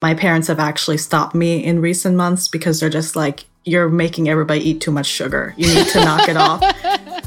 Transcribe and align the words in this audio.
My 0.00 0.14
parents 0.14 0.46
have 0.46 0.60
actually 0.60 0.98
stopped 0.98 1.34
me 1.34 1.64
in 1.64 1.80
recent 1.80 2.14
months 2.14 2.46
because 2.46 2.78
they're 2.78 2.88
just 2.88 3.16
like, 3.16 3.46
you're 3.64 3.88
making 3.88 4.28
everybody 4.28 4.60
eat 4.60 4.80
too 4.80 4.92
much 4.92 5.06
sugar. 5.06 5.54
You 5.56 5.74
need 5.74 5.88
to 5.88 6.04
knock 6.04 6.28
it 6.28 6.36
off. 6.36 6.62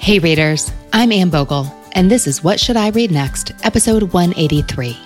Hey, 0.00 0.18
readers, 0.18 0.72
I'm 0.92 1.12
Anne 1.12 1.30
Bogel, 1.30 1.72
and 1.92 2.10
this 2.10 2.26
is 2.26 2.42
What 2.42 2.58
Should 2.58 2.76
I 2.76 2.88
Read 2.88 3.12
Next, 3.12 3.52
episode 3.62 4.12
183. 4.12 4.98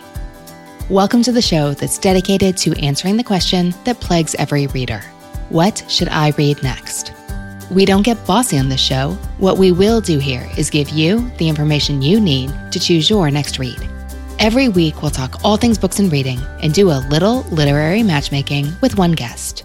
Welcome 0.89 1.23
to 1.23 1.33
the 1.33 1.43
show 1.43 1.75
that's 1.75 1.99
dedicated 1.99 2.57
to 2.57 2.73
answering 2.81 3.19
the 3.19 3.23
question 3.23 3.75
that 3.85 4.01
plagues 4.01 4.35
every 4.37 4.69
reader 4.69 5.01
What 5.51 5.85
should 5.91 6.09
I 6.09 6.31
read 6.39 6.63
next? 6.63 7.13
We 7.71 7.85
don't 7.85 8.01
get 8.01 8.27
bossy 8.27 8.59
on 8.59 8.71
this 8.71 8.81
show. 8.81 9.11
What 9.37 9.59
we 9.59 9.71
will 9.71 10.01
do 10.01 10.19
here 10.19 10.49
is 10.57 10.71
give 10.71 10.89
you 10.89 11.29
the 11.37 11.51
information 11.51 12.01
you 12.01 12.19
need 12.19 12.51
to 12.73 12.81
choose 12.81 13.11
your 13.11 13.31
next 13.31 13.59
read. 13.59 13.96
Every 14.39 14.69
week, 14.69 15.01
we'll 15.01 15.11
talk 15.11 15.43
all 15.45 15.57
things 15.57 15.79
books 15.79 15.99
and 15.99 16.13
reading 16.13 16.39
and 16.61 16.75
do 16.75 16.91
a 16.91 17.01
little 17.09 17.41
literary 17.45 18.03
matchmaking 18.03 18.71
with 18.83 18.99
one 18.99 19.13
guest. 19.13 19.65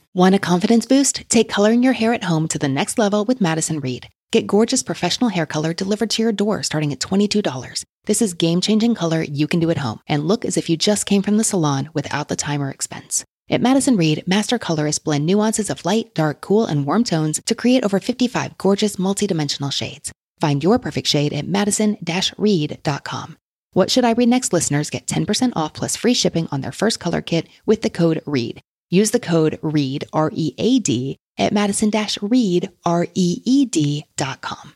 Want 0.13 0.35
a 0.35 0.39
confidence 0.39 0.85
boost? 0.85 1.23
Take 1.29 1.47
coloring 1.47 1.83
your 1.83 1.93
hair 1.93 2.13
at 2.13 2.25
home 2.25 2.49
to 2.49 2.59
the 2.59 2.67
next 2.67 2.99
level 2.99 3.23
with 3.23 3.39
Madison 3.39 3.79
Reed. 3.79 4.09
Get 4.33 4.45
gorgeous 4.45 4.83
professional 4.83 5.29
hair 5.29 5.45
color 5.45 5.71
delivered 5.71 6.09
to 6.09 6.21
your 6.21 6.33
door 6.33 6.63
starting 6.63 6.91
at 6.91 6.99
$22. 6.99 7.85
This 8.07 8.21
is 8.21 8.33
game 8.33 8.59
changing 8.59 8.93
color 8.93 9.21
you 9.21 9.47
can 9.47 9.61
do 9.61 9.69
at 9.69 9.77
home 9.77 10.01
and 10.09 10.27
look 10.27 10.43
as 10.43 10.57
if 10.57 10.69
you 10.69 10.75
just 10.75 11.05
came 11.05 11.21
from 11.21 11.37
the 11.37 11.45
salon 11.45 11.89
without 11.93 12.27
the 12.27 12.35
time 12.35 12.61
or 12.61 12.69
expense. 12.69 13.23
At 13.49 13.61
Madison 13.61 13.95
Reed, 13.95 14.25
master 14.27 14.59
colorists 14.59 14.99
blend 14.99 15.25
nuances 15.25 15.69
of 15.69 15.85
light, 15.85 16.13
dark, 16.13 16.41
cool, 16.41 16.65
and 16.65 16.85
warm 16.85 17.05
tones 17.05 17.39
to 17.45 17.55
create 17.55 17.85
over 17.85 17.97
55 17.97 18.57
gorgeous 18.57 18.97
multidimensional 18.97 19.71
shades. 19.71 20.11
Find 20.41 20.61
your 20.61 20.77
perfect 20.77 21.07
shade 21.07 21.31
at 21.31 21.47
madison-reed.com. 21.47 23.37
What 23.71 23.89
Should 23.89 24.03
I 24.03 24.11
Read 24.11 24.27
Next 24.27 24.51
listeners 24.51 24.89
get 24.89 25.07
10% 25.07 25.53
off 25.55 25.71
plus 25.71 25.95
free 25.95 26.13
shipping 26.13 26.49
on 26.51 26.59
their 26.59 26.73
first 26.73 26.99
color 26.99 27.21
kit 27.21 27.47
with 27.65 27.81
the 27.81 27.89
code 27.89 28.21
READ. 28.25 28.61
Use 28.91 29.11
the 29.11 29.21
code 29.21 29.57
READ, 29.61 30.03
R 30.11 30.29
E 30.33 30.53
A 30.57 30.79
D, 30.79 31.17
at 31.37 31.53
madison 31.53 31.91
reed, 32.21 32.69
R 32.85 33.07
E 33.15 33.41
E 33.45 33.65
D.com. 33.65 34.73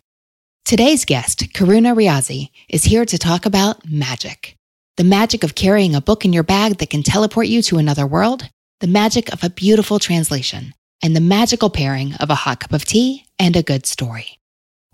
Today's 0.63 1.03
guest, 1.03 1.41
Karuna 1.53 1.93
Riazi, 1.93 2.49
is 2.69 2.85
here 2.85 3.05
to 3.05 3.17
talk 3.17 3.45
about 3.45 3.87
magic. 3.87 4.55
The 4.95 5.03
magic 5.03 5.43
of 5.43 5.53
carrying 5.53 5.93
a 5.93 6.01
book 6.01 6.23
in 6.23 6.31
your 6.31 6.43
bag 6.43 6.77
that 6.77 6.89
can 6.89 7.03
teleport 7.03 7.47
you 7.47 7.61
to 7.63 7.77
another 7.77 8.07
world, 8.07 8.49
the 8.79 8.87
magic 8.87 9.33
of 9.33 9.43
a 9.43 9.49
beautiful 9.49 9.99
translation, 9.99 10.73
and 11.03 11.13
the 11.13 11.19
magical 11.19 11.69
pairing 11.69 12.13
of 12.15 12.29
a 12.29 12.35
hot 12.35 12.61
cup 12.61 12.71
of 12.71 12.85
tea 12.85 13.25
and 13.37 13.57
a 13.57 13.63
good 13.63 13.85
story. 13.85 14.39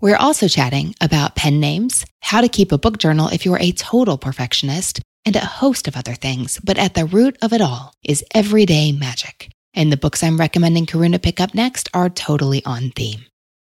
We're 0.00 0.16
also 0.16 0.48
chatting 0.48 0.96
about 1.00 1.36
pen 1.36 1.60
names, 1.60 2.04
how 2.22 2.40
to 2.40 2.48
keep 2.48 2.72
a 2.72 2.78
book 2.78 2.98
journal 2.98 3.28
if 3.28 3.44
you're 3.44 3.60
a 3.60 3.70
total 3.70 4.18
perfectionist, 4.18 5.00
and 5.24 5.36
a 5.36 5.44
host 5.44 5.88
of 5.88 5.96
other 5.96 6.14
things, 6.14 6.60
but 6.62 6.78
at 6.78 6.94
the 6.94 7.04
root 7.04 7.36
of 7.42 7.52
it 7.52 7.60
all 7.60 7.94
is 8.04 8.24
everyday 8.34 8.92
magic. 8.92 9.50
And 9.74 9.90
the 9.90 9.96
books 9.96 10.22
I'm 10.22 10.38
recommending 10.38 10.86
Karuna 10.86 11.22
pick 11.22 11.40
up 11.40 11.54
next 11.54 11.88
are 11.94 12.10
totally 12.10 12.64
on 12.64 12.90
theme. 12.90 13.24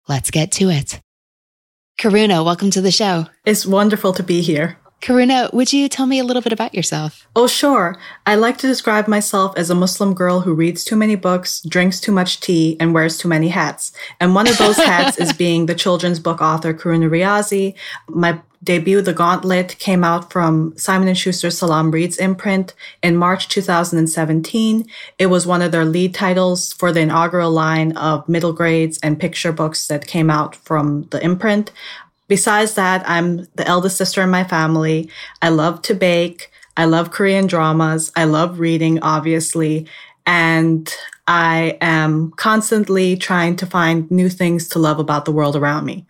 Let's 0.09 0.31
get 0.31 0.53
to 0.53 0.71
it. 0.71 1.01
Karuna, 1.99 2.45
welcome 2.45 2.71
to 2.71 2.81
the 2.81 2.93
show. 2.93 3.27
It's 3.45 3.67
wonderful 3.67 4.13
to 4.13 4.23
be 4.23 4.41
here. 4.41 4.79
Karuna, 5.01 5.53
would 5.53 5.73
you 5.73 5.89
tell 5.89 6.07
me 6.07 6.19
a 6.19 6.25
little 6.25 6.43
bit 6.43 6.53
about 6.53 6.75
yourself? 6.75 7.29
Oh, 7.37 7.47
sure. 7.47 7.97
I 8.27 8.35
like 8.35 8.59
to 8.59 8.67
describe 8.67 9.07
myself 9.07 9.57
as 9.57 9.71
a 9.71 9.75
Muslim 9.75 10.13
girl 10.13 10.41
who 10.41 10.55
reads 10.55 10.83
too 10.83 10.97
many 10.97 11.15
books, 11.15 11.61
drinks 11.61 12.01
too 12.01 12.11
much 12.11 12.41
tea, 12.41 12.77
and 12.81 12.93
wears 12.93 13.17
too 13.17 13.29
many 13.29 13.49
hats. 13.49 13.93
And 14.19 14.35
one 14.35 14.49
of 14.49 14.59
those 14.59 14.77
hats 14.77 15.17
is 15.21 15.33
being 15.33 15.67
the 15.67 15.75
children's 15.75 16.19
book 16.19 16.41
author 16.41 16.75
Karuna 16.75 17.09
Riazi. 17.09 17.75
My 18.09 18.41
debut, 18.63 19.01
The 19.01 19.13
Gauntlet, 19.13 19.79
came 19.79 20.05
out 20.05 20.33
from 20.33 20.77
Simon 20.77 21.15
& 21.15 21.15
Schuster 21.15 21.51
Salaam 21.51 21.91
Reads 21.91 22.19
imprint 22.19 22.75
in 23.03 23.17
March 23.17 23.49
2017. 23.49 24.87
It 25.19 25.27
was 25.27 25.47
one 25.47 25.63
of 25.63 25.73
their 25.73 25.85
lead 25.85 26.15
titles 26.15 26.73
for 26.73 26.93
the 26.93 27.01
inaugural 27.01 27.51
line 27.51 27.97
of 27.97 28.29
middle 28.29 28.53
grades 28.53 28.99
and 29.03 29.21
picture 29.21 29.53
books 29.53 29.87
that 29.87 30.07
came 30.07 30.31
out 30.31 30.57
from 30.57 31.05
the 31.11 31.23
imprint. 31.23 31.71
Besides 32.27 32.75
that, 32.75 33.09
I'm 33.09 33.47
the 33.55 33.67
eldest 33.67 33.97
sister 33.97 34.23
in 34.23 34.31
my 34.31 34.45
family. 34.45 35.09
I 35.41 35.49
love 35.49 35.83
to 35.83 35.95
bake. 35.95 36.51
I 36.77 36.85
love 36.85 37.11
Korean 37.11 37.47
dramas. 37.47 38.13
I 38.15 38.25
love 38.25 38.61
reading, 38.61 39.01
obviously. 39.01 39.87
And 40.27 40.93
I 41.27 41.79
am 41.81 42.33
constantly 42.33 43.17
trying 43.17 43.57
to 43.57 43.67
find 43.67 44.11
new 44.11 44.29
things 44.29 44.69
to 44.69 44.79
love 44.79 44.99
about 44.99 45.25
the 45.25 45.33
world 45.33 45.57
around 45.57 45.87
me. 45.87 46.07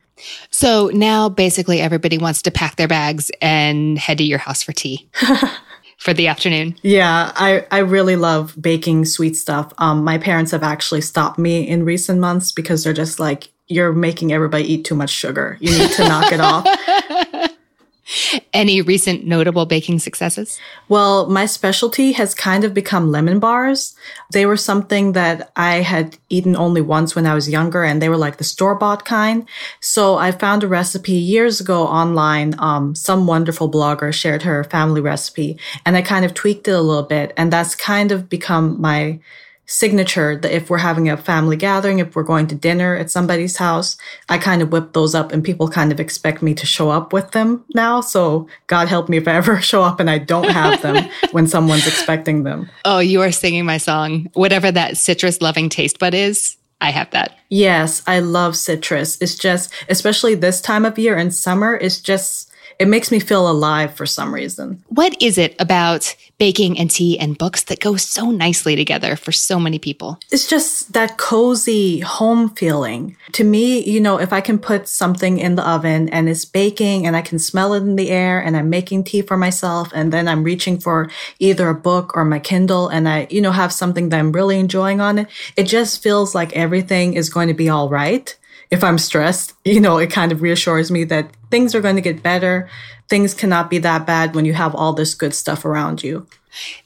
So 0.51 0.91
now 0.93 1.29
basically 1.29 1.81
everybody 1.81 2.19
wants 2.19 2.43
to 2.43 2.51
pack 2.51 2.77
their 2.77 2.89
bags 2.89 3.31
and 3.41 3.99
head 3.99 4.19
to 4.19 4.25
your 4.25 4.39
house 4.39 4.63
for 4.63 4.73
tea. 4.73 5.09
for 5.99 6.15
the 6.15 6.29
afternoon. 6.29 6.77
Yeah, 6.83 7.33
I, 7.35 7.67
I 7.73 7.79
really 7.79 8.15
love 8.15 8.55
baking 8.61 9.05
sweet 9.05 9.37
stuff. 9.37 9.73
Um, 9.79 10.05
my 10.05 10.17
parents 10.17 10.53
have 10.53 10.63
actually 10.63 11.01
stopped 11.01 11.41
me 11.41 11.67
in 11.69 11.85
recent 11.85 12.21
months 12.21 12.53
because 12.53 12.85
they're 12.85 12.93
just 12.93 13.19
like, 13.19 13.51
you're 13.67 13.93
making 13.93 14.33
everybody 14.33 14.73
eat 14.73 14.85
too 14.85 14.95
much 14.95 15.11
sugar. 15.11 15.59
You 15.61 15.77
need 15.77 15.91
to 15.91 16.09
knock 16.09 16.33
it 16.33 16.41
off. 16.41 16.65
Any 18.55 18.81
recent 18.81 19.27
notable 19.27 19.67
baking 19.67 19.99
successes? 19.99 20.59
Well, 20.89 21.29
my 21.29 21.45
specialty 21.45 22.13
has 22.13 22.35
kind 22.35 22.65
of 22.65 22.73
become 22.73 23.11
lemon 23.11 23.39
bars. 23.39 23.95
They 24.33 24.47
were 24.47 24.57
something 24.57 25.13
that 25.13 25.53
I 25.57 25.77
had 25.77 26.17
eaten 26.31 26.57
only 26.57 26.81
once 26.81 27.15
when 27.15 27.27
I 27.27 27.35
was 27.35 27.51
younger, 27.51 27.85
and 27.85 28.01
they 28.01 28.09
were 28.09 28.17
like 28.17 28.39
the 28.39 28.45
store 28.45 28.75
bought 28.75 29.05
kind. 29.05 29.47
So 29.81 30.17
I 30.17 30.33
found 30.33 30.65
a 30.65 30.69
recipe 30.69 31.13
years 31.13 31.61
ago 31.61 31.87
online. 31.87 32.55
Um, 32.59 32.95
some 32.95 33.27
wonderful 33.27 33.71
blogger 33.71 34.13
shared 34.13 34.43
her 34.43 34.65
family 34.65 35.03
recipe, 35.03 35.59
and 35.85 35.97
I 35.97 36.03
kind 36.03 36.25
of 36.25 36.33
tweaked 36.33 36.67
it 36.69 36.73
a 36.73 36.81
little 36.81 37.03
bit, 37.03 37.35
and 37.37 37.53
that's 37.53 37.75
kind 37.75 38.11
of 38.11 38.31
become 38.31 38.81
my 38.81 39.21
signature 39.69 40.35
that 40.35 40.51
if 40.51 40.69
we're 40.69 40.79
having 40.79 41.09
a 41.09 41.17
family 41.17 41.55
gathering, 41.57 42.01
if 42.01 42.17
we're 42.17 42.23
going 42.25 42.47
to 42.49 42.55
dinner 42.55 42.97
at 42.97 43.11
somebody's 43.11 43.59
house, 43.59 43.97
I 44.29 44.39
kind 44.39 44.63
of 44.63 44.73
whip 44.73 44.95
those 44.95 45.15
up 45.15 45.31
and 45.31 45.45
people 45.45 45.69
kind 45.69 45.93
of 45.93 46.01
expect 46.01 46.43
me 46.43 46.55
to 46.55 46.67
show 46.67 46.91
up 46.91 47.13
with 47.13 47.31
them 47.33 47.65
now. 47.75 48.01
So 48.01 48.49
God 48.67 48.89
help 48.89 49.09
me 49.09 49.19
if 49.19 49.29
I 49.29 49.35
ever 49.35 49.61
show 49.61 49.83
up 49.83 50.01
and 50.01 50.11
I 50.11 50.19
don't 50.19 50.51
have 50.51 50.83
them 50.83 51.09
when 51.31 51.47
someone's 51.47 51.87
expecting 51.87 52.43
them. 52.43 52.69
Oh, 52.85 52.99
you 52.99 53.21
are 53.21 53.31
singing 53.31 53.67
my 53.67 53.77
song. 53.77 54.29
Whatever 54.33 54.73
that 54.73 54.97
citrus 54.97 55.41
loving 55.43 55.69
taste 55.69 55.99
bud 55.99 56.15
is, 56.15 56.57
I 56.81 56.91
have 56.91 57.11
that. 57.11 57.37
Yes, 57.51 58.03
I 58.07 58.21
love 58.21 58.57
citrus. 58.57 59.21
It's 59.21 59.35
just, 59.35 59.73
especially 59.89 60.35
this 60.35 60.61
time 60.61 60.85
of 60.85 60.99
year 60.99 61.17
in 61.17 61.31
summer, 61.31 61.77
it's 61.77 62.01
just 62.01 62.48
it 62.79 62.87
makes 62.87 63.11
me 63.11 63.19
feel 63.19 63.51
alive 63.51 63.95
for 63.95 64.07
some 64.07 64.33
reason. 64.33 64.83
What 64.89 65.21
is 65.21 65.37
it 65.37 65.57
about 65.59 66.15
baking 66.39 66.79
and 66.79 66.89
tea 66.89 67.19
and 67.19 67.37
books 67.37 67.65
that 67.65 67.81
goes 67.81 68.05
so 68.05 68.31
nicely 68.31 68.77
together 68.77 69.17
for 69.17 69.33
so 69.33 69.59
many 69.59 69.81
people? 69.81 70.21
It's 70.31 70.49
just 70.49 70.93
that 70.93 71.19
cozy 71.19 71.99
home 72.01 72.51
feeling. 72.51 73.17
To 73.33 73.43
me, 73.43 73.83
you 73.83 74.01
know, 74.01 74.21
if 74.21 74.33
I 74.33 74.41
can 74.41 74.59
put 74.59 74.89
something 74.89 75.39
in 75.39 75.57
the 75.57 75.69
oven 75.69 76.09
and 76.11 76.29
it's 76.29 76.45
baking 76.45 77.07
and 77.07 77.17
I 77.17 77.23
can 77.23 77.41
smell 77.41 77.75
it 77.75 77.79
in 77.79 77.97
the 77.97 78.11
air 78.11 78.39
and 78.39 78.57
I'm 78.57 78.71
making 78.71 79.05
tea 79.05 79.23
for 79.23 79.37
myself 79.37 79.91
and 79.93 80.13
then 80.13 80.29
I'm 80.29 80.45
reaching 80.45 80.79
for 80.79 81.11
either 81.41 81.69
a 81.69 81.75
book 81.75 82.17
or 82.17 82.25
my 82.25 82.39
Kindle 82.39 82.89
and 82.89 83.09
I, 83.09 83.27
you 83.29 83.41
know, 83.41 83.53
have 83.53 83.73
something 83.73 84.11
that 84.11 84.21
I'm 84.21 84.31
really 84.31 84.61
enjoying 84.61 85.01
on 85.01 85.19
it, 85.19 85.27
it 85.57 85.65
just 85.65 86.01
feels 86.01 86.35
like 86.35 86.53
everything 86.53 87.15
is 87.15 87.29
going 87.29 87.49
to 87.49 87.55
be 87.55 87.69
all 87.69 87.89
right 87.89 88.37
if 88.71 88.85
I'm 88.85 88.99
stressed, 88.99 89.55
you 89.65 89.81
know, 89.81 89.99
it 89.99 90.11
kind 90.11 90.33
of 90.33 90.43
reassures 90.43 90.91
me 90.91 91.05
that 91.05 91.31
things 91.51 91.75
are 91.75 91.81
going 91.81 91.97
to 91.97 92.03
get 92.03 92.23
better. 92.23 92.69
Things 93.09 93.35
cannot 93.35 93.71
be 93.71 93.79
that 93.79 94.07
bad 94.07 94.35
when 94.35 94.45
you 94.45 94.53
have 94.53 94.75
all 94.75 94.93
this 94.93 95.15
good 95.15 95.35
stuff 95.35 95.65
around 95.65 96.03
you. 96.03 96.27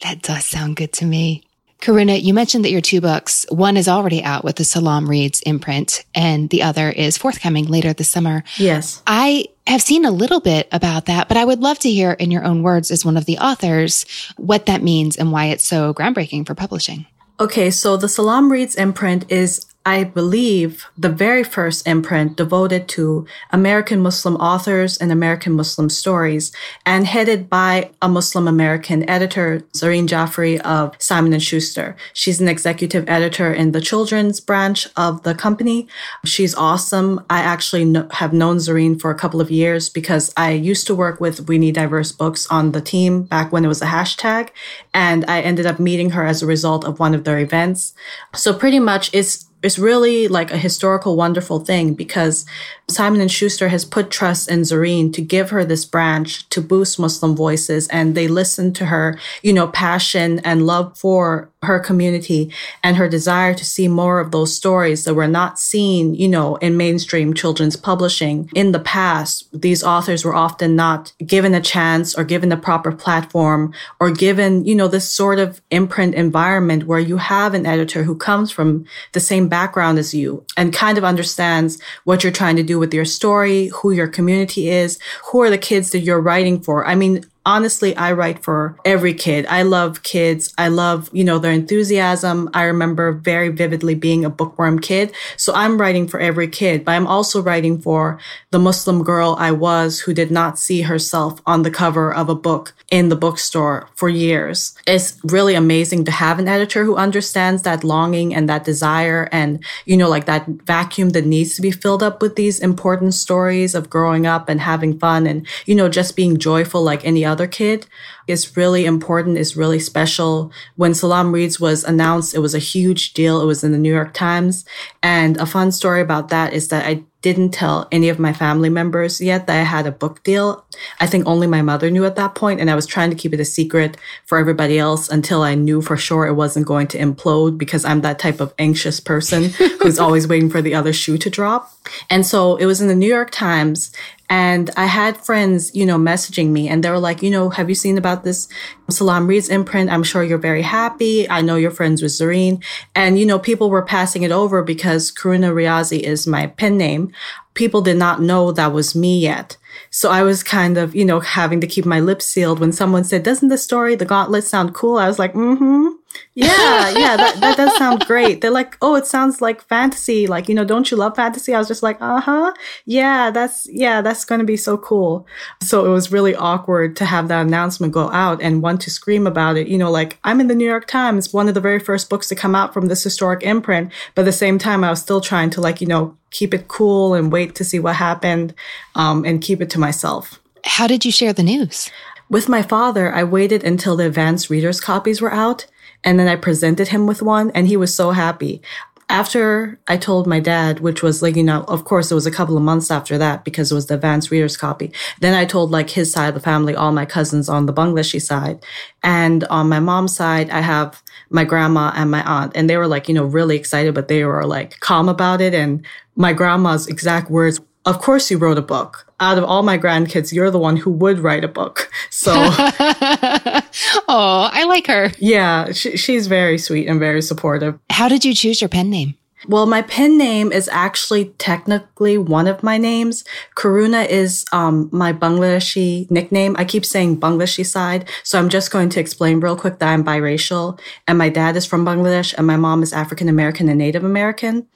That 0.02 0.22
does 0.22 0.44
sound 0.44 0.76
good 0.76 0.92
to 0.94 1.04
me. 1.04 1.44
Karuna, 1.82 2.22
you 2.22 2.32
mentioned 2.32 2.64
that 2.64 2.70
your 2.70 2.80
two 2.80 3.00
books, 3.00 3.44
one 3.48 3.76
is 3.76 3.88
already 3.88 4.22
out 4.22 4.44
with 4.44 4.54
the 4.54 4.62
Salaam 4.62 5.10
Reads 5.10 5.40
imprint, 5.40 6.04
and 6.14 6.48
the 6.48 6.62
other 6.62 6.88
is 6.88 7.18
forthcoming 7.18 7.66
later 7.66 7.92
this 7.92 8.08
summer. 8.08 8.44
Yes. 8.56 9.02
I 9.04 9.46
have 9.66 9.82
seen 9.82 10.04
a 10.04 10.12
little 10.12 10.38
bit 10.38 10.68
about 10.70 11.06
that, 11.06 11.26
but 11.26 11.36
I 11.36 11.44
would 11.44 11.58
love 11.58 11.80
to 11.80 11.90
hear 11.90 12.12
in 12.12 12.30
your 12.30 12.44
own 12.44 12.62
words 12.62 12.92
as 12.92 13.04
one 13.04 13.16
of 13.16 13.24
the 13.24 13.38
authors 13.38 14.06
what 14.36 14.66
that 14.66 14.80
means 14.80 15.16
and 15.16 15.32
why 15.32 15.46
it's 15.46 15.64
so 15.64 15.92
groundbreaking 15.92 16.46
for 16.46 16.54
publishing. 16.54 17.06
Okay, 17.40 17.68
so 17.72 17.96
the 17.96 18.08
Salaam 18.08 18.52
Reads 18.52 18.76
imprint 18.76 19.28
is 19.28 19.66
I 19.84 20.04
believe, 20.04 20.86
the 20.96 21.08
very 21.08 21.42
first 21.42 21.86
imprint 21.86 22.36
devoted 22.36 22.88
to 22.90 23.26
American 23.50 24.00
Muslim 24.00 24.36
authors 24.36 24.96
and 24.96 25.10
American 25.10 25.54
Muslim 25.54 25.88
stories, 25.88 26.52
and 26.86 27.06
headed 27.06 27.50
by 27.50 27.90
a 28.00 28.08
Muslim 28.08 28.46
American 28.46 29.08
editor, 29.10 29.62
Zareen 29.74 30.06
Jaffery 30.06 30.60
of 30.60 30.94
Simon 30.98 31.32
and 31.32 31.42
Schuster. 31.42 31.96
She's 32.12 32.40
an 32.40 32.48
executive 32.48 33.08
editor 33.08 33.52
in 33.52 33.72
the 33.72 33.80
children's 33.80 34.40
branch 34.40 34.86
of 34.96 35.24
the 35.24 35.34
company. 35.34 35.88
She's 36.24 36.54
awesome. 36.54 37.24
I 37.28 37.40
actually 37.40 37.92
have 38.12 38.32
known 38.32 38.58
Zareen 38.58 39.00
for 39.00 39.10
a 39.10 39.18
couple 39.18 39.40
of 39.40 39.50
years 39.50 39.88
because 39.88 40.32
I 40.36 40.52
used 40.52 40.86
to 40.86 40.94
work 40.94 41.20
with 41.20 41.48
We 41.48 41.58
Need 41.58 41.74
Diverse 41.74 42.12
Books 42.12 42.46
on 42.48 42.72
the 42.72 42.80
team 42.80 43.24
back 43.24 43.52
when 43.52 43.64
it 43.64 43.68
was 43.68 43.82
a 43.82 43.86
hashtag, 43.86 44.50
and 44.94 45.24
I 45.26 45.40
ended 45.40 45.66
up 45.66 45.80
meeting 45.80 46.10
her 46.10 46.24
as 46.24 46.42
a 46.42 46.46
result 46.46 46.84
of 46.84 47.00
one 47.00 47.14
of 47.14 47.24
their 47.24 47.38
events. 47.38 47.94
So 48.34 48.54
pretty 48.54 48.78
much 48.78 49.10
it's 49.12 49.48
it's 49.62 49.78
really 49.78 50.28
like 50.28 50.50
a 50.50 50.56
historical, 50.58 51.16
wonderful 51.16 51.60
thing 51.60 51.94
because 51.94 52.44
Simon 52.88 53.20
and 53.20 53.30
Schuster 53.30 53.68
has 53.68 53.84
put 53.84 54.10
trust 54.10 54.50
in 54.50 54.60
Zareen 54.60 55.12
to 55.14 55.22
give 55.22 55.50
her 55.50 55.64
this 55.64 55.84
branch 55.84 56.48
to 56.50 56.60
boost 56.60 56.98
Muslim 56.98 57.34
voices, 57.34 57.88
and 57.88 58.14
they 58.14 58.28
listen 58.28 58.72
to 58.74 58.86
her, 58.86 59.18
you 59.42 59.52
know, 59.52 59.68
passion 59.68 60.40
and 60.40 60.66
love 60.66 60.96
for 60.98 61.50
her 61.62 61.78
community 61.78 62.52
and 62.82 62.96
her 62.96 63.08
desire 63.08 63.54
to 63.54 63.64
see 63.64 63.86
more 63.86 64.18
of 64.18 64.32
those 64.32 64.54
stories 64.54 65.04
that 65.04 65.14
were 65.14 65.28
not 65.28 65.58
seen, 65.58 66.14
you 66.14 66.28
know, 66.28 66.56
in 66.56 66.76
mainstream 66.76 67.32
children's 67.34 67.76
publishing. 67.76 68.50
In 68.54 68.72
the 68.72 68.80
past, 68.80 69.48
these 69.52 69.84
authors 69.84 70.24
were 70.24 70.34
often 70.34 70.74
not 70.74 71.12
given 71.24 71.54
a 71.54 71.60
chance 71.60 72.18
or 72.18 72.24
given 72.24 72.48
the 72.48 72.56
proper 72.56 72.90
platform 72.90 73.72
or 74.00 74.10
given, 74.10 74.64
you 74.64 74.74
know, 74.74 74.88
this 74.88 75.08
sort 75.08 75.38
of 75.38 75.60
imprint 75.70 76.14
environment 76.14 76.84
where 76.84 76.98
you 76.98 77.18
have 77.18 77.54
an 77.54 77.64
editor 77.64 78.02
who 78.02 78.16
comes 78.16 78.50
from 78.50 78.84
the 79.12 79.20
same 79.20 79.48
background 79.48 79.98
as 79.98 80.12
you 80.12 80.44
and 80.56 80.72
kind 80.72 80.98
of 80.98 81.04
understands 81.04 81.80
what 82.04 82.24
you're 82.24 82.32
trying 82.32 82.56
to 82.56 82.62
do 82.64 82.78
with 82.82 82.92
your 82.92 83.04
story, 83.04 83.68
who 83.68 83.92
your 83.92 84.08
community 84.08 84.68
is, 84.68 84.98
who 85.26 85.40
are 85.40 85.50
the 85.50 85.56
kids 85.56 85.92
that 85.92 86.00
you're 86.00 86.20
writing 86.20 86.60
for. 86.60 86.84
I 86.84 86.96
mean, 86.96 87.24
honestly, 87.44 87.96
I 87.96 88.12
write 88.12 88.42
for 88.42 88.78
every 88.84 89.14
kid. 89.14 89.46
I 89.46 89.62
love 89.62 90.02
kids. 90.02 90.52
I 90.56 90.68
love, 90.68 91.10
you 91.12 91.24
know, 91.24 91.38
their 91.38 91.52
enthusiasm. 91.52 92.50
I 92.54 92.64
remember 92.64 93.12
very 93.12 93.48
vividly 93.48 93.94
being 93.94 94.24
a 94.24 94.30
bookworm 94.30 94.78
kid. 94.78 95.12
So 95.36 95.52
I'm 95.54 95.80
writing 95.80 96.06
for 96.06 96.20
every 96.20 96.48
kid, 96.48 96.84
but 96.84 96.92
I'm 96.92 97.06
also 97.06 97.42
writing 97.42 97.80
for 97.80 98.18
the 98.50 98.58
Muslim 98.58 99.02
girl 99.02 99.36
I 99.38 99.50
was 99.50 100.00
who 100.00 100.14
did 100.14 100.30
not 100.30 100.58
see 100.58 100.82
herself 100.82 101.40
on 101.46 101.62
the 101.62 101.70
cover 101.70 102.14
of 102.14 102.28
a 102.28 102.34
book 102.34 102.74
in 102.90 103.08
the 103.08 103.16
bookstore 103.16 103.88
for 103.94 104.08
years. 104.08 104.74
It's 104.86 105.18
really 105.24 105.54
amazing 105.54 106.04
to 106.04 106.10
have 106.10 106.38
an 106.38 106.46
editor 106.46 106.84
who 106.84 106.96
understands 106.96 107.62
that 107.62 107.84
longing 107.84 108.34
and 108.34 108.48
that 108.48 108.64
desire 108.64 109.28
and, 109.32 109.64
you 109.86 109.96
know, 109.96 110.08
like 110.08 110.26
that 110.26 110.46
vacuum 110.46 111.10
that 111.10 111.24
needs 111.24 111.56
to 111.56 111.62
be 111.62 111.70
filled 111.70 112.02
up 112.02 112.20
with 112.20 112.36
these 112.36 112.60
important 112.60 113.14
stories 113.14 113.74
of 113.74 113.88
growing 113.90 114.26
up 114.26 114.48
and 114.48 114.60
having 114.60 114.98
fun 114.98 115.26
and, 115.26 115.46
you 115.64 115.74
know, 115.74 115.88
just 115.88 116.16
being 116.16 116.36
joyful 116.36 116.82
like 116.82 117.04
any 117.04 117.24
other 117.24 117.31
kid 117.50 117.86
is 118.26 118.56
really 118.56 118.84
important, 118.84 119.38
is 119.38 119.56
really 119.56 119.78
special. 119.78 120.52
When 120.76 120.94
Salaam 120.94 121.32
Reads 121.32 121.58
was 121.60 121.84
announced, 121.84 122.34
it 122.34 122.40
was 122.40 122.54
a 122.54 122.58
huge 122.58 123.14
deal. 123.14 123.40
It 123.40 123.46
was 123.46 123.64
in 123.64 123.72
the 123.72 123.78
New 123.78 123.92
York 123.92 124.14
Times. 124.14 124.64
And 125.02 125.36
a 125.38 125.46
fun 125.46 125.72
story 125.72 126.00
about 126.00 126.28
that 126.28 126.52
is 126.52 126.68
that 126.68 126.86
I 126.86 127.04
didn't 127.22 127.50
tell 127.50 127.86
any 127.92 128.08
of 128.08 128.18
my 128.18 128.32
family 128.32 128.68
members 128.68 129.20
yet 129.20 129.46
that 129.46 129.58
I 129.58 129.62
had 129.62 129.86
a 129.86 129.92
book 129.92 130.22
deal. 130.24 130.66
I 130.98 131.06
think 131.06 131.26
only 131.26 131.46
my 131.46 131.62
mother 131.62 131.88
knew 131.88 132.04
at 132.04 132.16
that 132.16 132.34
point, 132.34 132.60
and 132.60 132.68
I 132.68 132.74
was 132.74 132.84
trying 132.84 133.10
to 133.10 133.16
keep 133.16 133.32
it 133.32 133.40
a 133.40 133.44
secret 133.44 133.96
for 134.26 134.38
everybody 134.38 134.78
else 134.78 135.08
until 135.08 135.42
I 135.42 135.54
knew 135.54 135.80
for 135.80 135.96
sure 135.96 136.26
it 136.26 136.34
wasn't 136.34 136.66
going 136.66 136.88
to 136.88 136.98
implode 136.98 137.58
because 137.58 137.84
I'm 137.84 138.00
that 138.00 138.18
type 138.18 138.40
of 138.40 138.52
anxious 138.58 138.98
person 138.98 139.44
who's 139.80 140.00
always 140.00 140.26
waiting 140.26 140.50
for 140.50 140.60
the 140.60 140.74
other 140.74 140.92
shoe 140.92 141.16
to 141.18 141.30
drop. 141.30 141.72
And 142.10 142.26
so 142.26 142.56
it 142.56 142.66
was 142.66 142.80
in 142.80 142.88
the 142.88 142.94
New 142.94 143.06
York 143.08 143.30
Times, 143.30 143.92
and 144.32 144.70
I 144.78 144.86
had 144.86 145.18
friends, 145.18 145.74
you 145.74 145.84
know, 145.84 145.98
messaging 145.98 146.52
me 146.52 146.66
and 146.66 146.82
they 146.82 146.88
were 146.88 146.98
like, 146.98 147.22
you 147.22 147.28
know, 147.28 147.50
have 147.50 147.68
you 147.68 147.74
seen 147.74 147.98
about 147.98 148.24
this 148.24 148.48
Salaam 148.88 149.26
Reads 149.26 149.50
imprint? 149.50 149.90
I'm 149.90 150.02
sure 150.02 150.24
you're 150.24 150.38
very 150.38 150.62
happy. 150.62 151.28
I 151.28 151.42
know 151.42 151.56
you're 151.56 151.70
friends 151.70 152.00
with 152.00 152.12
Zareen. 152.12 152.64
And, 152.94 153.18
you 153.18 153.26
know, 153.26 153.38
people 153.38 153.68
were 153.68 153.82
passing 153.82 154.22
it 154.22 154.32
over 154.32 154.62
because 154.62 155.12
Karuna 155.12 155.52
Riazi 155.52 156.00
is 156.00 156.26
my 156.26 156.46
pen 156.46 156.78
name. 156.78 157.12
People 157.52 157.82
did 157.82 157.98
not 157.98 158.22
know 158.22 158.52
that 158.52 158.72
was 158.72 158.94
me 158.94 159.18
yet. 159.18 159.58
So 159.90 160.10
I 160.10 160.22
was 160.22 160.42
kind 160.42 160.78
of, 160.78 160.94
you 160.94 161.04
know, 161.04 161.20
having 161.20 161.60
to 161.60 161.66
keep 161.66 161.84
my 161.84 162.00
lips 162.00 162.26
sealed 162.26 162.58
when 162.58 162.72
someone 162.72 163.04
said, 163.04 163.22
doesn't 163.22 163.50
the 163.50 163.58
story, 163.58 163.96
The 163.96 164.06
Gauntlet 164.06 164.44
sound 164.44 164.74
cool? 164.74 164.96
I 164.96 165.08
was 165.08 165.18
like, 165.18 165.34
mm-hmm. 165.34 165.88
Yeah, 166.34 166.90
yeah, 166.90 167.16
that, 167.16 167.40
that 167.40 167.56
does 167.56 167.76
sound 167.78 168.06
great. 168.06 168.40
They're 168.40 168.50
like, 168.50 168.76
oh, 168.80 168.94
it 168.94 169.06
sounds 169.06 169.40
like 169.40 169.62
fantasy. 169.62 170.26
Like, 170.26 170.48
you 170.48 170.54
know, 170.54 170.64
don't 170.64 170.90
you 170.90 170.96
love 170.96 171.16
fantasy? 171.16 171.54
I 171.54 171.58
was 171.58 171.68
just 171.68 171.82
like, 171.82 172.00
uh 172.00 172.20
huh. 172.20 172.52
Yeah, 172.86 173.30
that's, 173.30 173.66
yeah, 173.70 174.00
that's 174.00 174.24
going 174.24 174.38
to 174.38 174.44
be 174.44 174.56
so 174.56 174.78
cool. 174.78 175.26
So 175.62 175.84
it 175.84 175.90
was 175.90 176.10
really 176.10 176.34
awkward 176.34 176.96
to 176.96 177.04
have 177.04 177.28
that 177.28 177.46
announcement 177.46 177.92
go 177.92 178.10
out 178.10 178.40
and 178.40 178.62
want 178.62 178.80
to 178.82 178.90
scream 178.90 179.26
about 179.26 179.56
it. 179.56 179.68
You 179.68 179.78
know, 179.78 179.90
like, 179.90 180.18
I'm 180.24 180.40
in 180.40 180.48
the 180.48 180.54
New 180.54 180.66
York 180.66 180.86
Times, 180.86 181.32
one 181.32 181.48
of 181.48 181.54
the 181.54 181.60
very 181.60 181.78
first 181.78 182.08
books 182.08 182.28
to 182.28 182.34
come 182.34 182.54
out 182.54 182.72
from 182.72 182.86
this 182.86 183.02
historic 183.02 183.42
imprint. 183.42 183.92
But 184.14 184.22
at 184.22 184.26
the 184.26 184.32
same 184.32 184.58
time, 184.58 184.84
I 184.84 184.90
was 184.90 185.00
still 185.00 185.20
trying 185.20 185.50
to, 185.50 185.60
like, 185.60 185.80
you 185.80 185.86
know, 185.86 186.16
keep 186.30 186.54
it 186.54 186.68
cool 186.68 187.14
and 187.14 187.30
wait 187.30 187.54
to 187.56 187.64
see 187.64 187.78
what 187.78 187.96
happened 187.96 188.54
um, 188.94 189.24
and 189.24 189.42
keep 189.42 189.60
it 189.60 189.70
to 189.70 189.78
myself. 189.78 190.40
How 190.64 190.86
did 190.86 191.04
you 191.04 191.12
share 191.12 191.32
the 191.32 191.42
news? 191.42 191.90
With 192.30 192.48
my 192.48 192.62
father, 192.62 193.12
I 193.12 193.24
waited 193.24 193.62
until 193.62 193.96
the 193.96 194.06
advanced 194.06 194.48
readers' 194.48 194.80
copies 194.80 195.20
were 195.20 195.32
out 195.32 195.66
and 196.04 196.18
then 196.18 196.28
I 196.28 196.36
presented 196.36 196.88
him 196.88 197.06
with 197.06 197.22
one 197.22 197.50
and 197.52 197.66
he 197.66 197.76
was 197.76 197.94
so 197.94 198.10
happy. 198.10 198.62
After 199.08 199.78
I 199.88 199.98
told 199.98 200.26
my 200.26 200.40
dad, 200.40 200.80
which 200.80 201.02
was 201.02 201.20
like, 201.20 201.36
you 201.36 201.42
know, 201.42 201.64
of 201.64 201.84
course 201.84 202.10
it 202.10 202.14
was 202.14 202.24
a 202.24 202.30
couple 202.30 202.56
of 202.56 202.62
months 202.62 202.90
after 202.90 203.18
that 203.18 203.44
because 203.44 203.70
it 203.70 203.74
was 203.74 203.86
the 203.86 203.94
advanced 203.94 204.30
reader's 204.30 204.56
copy. 204.56 204.90
Then 205.20 205.34
I 205.34 205.44
told 205.44 205.70
like 205.70 205.90
his 205.90 206.10
side 206.10 206.28
of 206.28 206.34
the 206.34 206.40
family, 206.40 206.74
all 206.74 206.92
my 206.92 207.04
cousins 207.04 207.48
on 207.48 207.66
the 207.66 207.74
Bangladeshi 207.74 208.22
side. 208.22 208.64
And 209.02 209.44
on 209.44 209.68
my 209.68 209.80
mom's 209.80 210.16
side, 210.16 210.48
I 210.48 210.60
have 210.60 211.02
my 211.28 211.44
grandma 211.44 211.92
and 211.94 212.10
my 212.10 212.22
aunt. 212.22 212.52
And 212.54 212.70
they 212.70 212.78
were 212.78 212.86
like, 212.86 213.06
you 213.06 213.14
know, 213.14 213.24
really 213.24 213.56
excited, 213.56 213.94
but 213.94 214.08
they 214.08 214.24
were 214.24 214.46
like 214.46 214.80
calm 214.80 215.10
about 215.10 215.42
it. 215.42 215.52
And 215.52 215.84
my 216.16 216.32
grandma's 216.32 216.86
exact 216.86 217.30
words 217.30 217.60
of 217.84 218.00
course 218.00 218.30
you 218.30 218.38
wrote 218.38 218.58
a 218.58 218.62
book. 218.62 219.06
Out 219.20 219.38
of 219.38 219.44
all 219.44 219.62
my 219.62 219.78
grandkids, 219.78 220.32
you're 220.32 220.50
the 220.50 220.58
one 220.58 220.76
who 220.76 220.90
would 220.90 221.20
write 221.20 221.44
a 221.44 221.48
book. 221.48 221.90
So, 222.10 222.32
oh, 222.36 223.62
I 224.08 224.64
like 224.66 224.86
her. 224.88 225.12
Yeah, 225.18 225.72
she, 225.72 225.96
she's 225.96 226.26
very 226.26 226.58
sweet 226.58 226.88
and 226.88 226.98
very 226.98 227.22
supportive. 227.22 227.78
How 227.90 228.08
did 228.08 228.24
you 228.24 228.34
choose 228.34 228.60
your 228.60 228.68
pen 228.68 228.90
name? 228.90 229.14
Well, 229.48 229.66
my 229.66 229.82
pen 229.82 230.16
name 230.16 230.52
is 230.52 230.68
actually 230.68 231.26
technically 231.38 232.16
one 232.16 232.46
of 232.46 232.62
my 232.62 232.78
names. 232.78 233.24
Karuna 233.56 234.08
is 234.08 234.44
um, 234.52 234.88
my 234.92 235.12
Bangladeshi 235.12 236.08
nickname. 236.10 236.54
I 236.58 236.64
keep 236.64 236.84
saying 236.84 237.18
Bangladeshi 237.18 237.66
side. 237.66 238.08
So 238.22 238.38
I'm 238.38 238.48
just 238.48 238.70
going 238.70 238.88
to 238.90 239.00
explain 239.00 239.40
real 239.40 239.56
quick 239.56 239.80
that 239.80 239.88
I'm 239.88 240.04
biracial 240.04 240.78
and 241.08 241.18
my 241.18 241.28
dad 241.28 241.56
is 241.56 241.66
from 241.66 241.84
Bangladesh 241.84 242.34
and 242.38 242.46
my 242.46 242.56
mom 242.56 242.82
is 242.84 242.92
African 242.92 243.28
American 243.28 243.68
and 243.68 243.78
Native 243.78 244.04
American. 244.04 244.68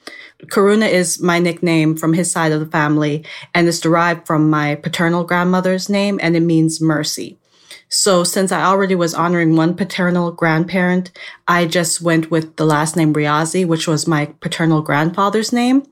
Karuna 0.47 0.89
is 0.89 1.21
my 1.21 1.39
nickname 1.39 1.95
from 1.95 2.13
his 2.13 2.29
side 2.29 2.51
of 2.51 2.59
the 2.59 2.65
family 2.65 3.25
and 3.53 3.67
is 3.67 3.79
derived 3.79 4.27
from 4.27 4.49
my 4.49 4.75
paternal 4.75 5.23
grandmother's 5.23 5.89
name 5.89 6.19
and 6.21 6.35
it 6.35 6.41
means 6.41 6.81
mercy. 6.81 7.39
So 7.89 8.23
since 8.23 8.51
I 8.51 8.63
already 8.63 8.95
was 8.95 9.13
honoring 9.13 9.55
one 9.55 9.75
paternal 9.75 10.31
grandparent, 10.31 11.11
I 11.47 11.65
just 11.65 12.01
went 12.01 12.29
with 12.29 12.55
the 12.57 12.65
last 12.65 12.95
name 12.95 13.13
Riazi, 13.13 13.65
which 13.65 13.87
was 13.87 14.07
my 14.07 14.25
paternal 14.41 14.81
grandfather's 14.81 15.53
name. 15.53 15.83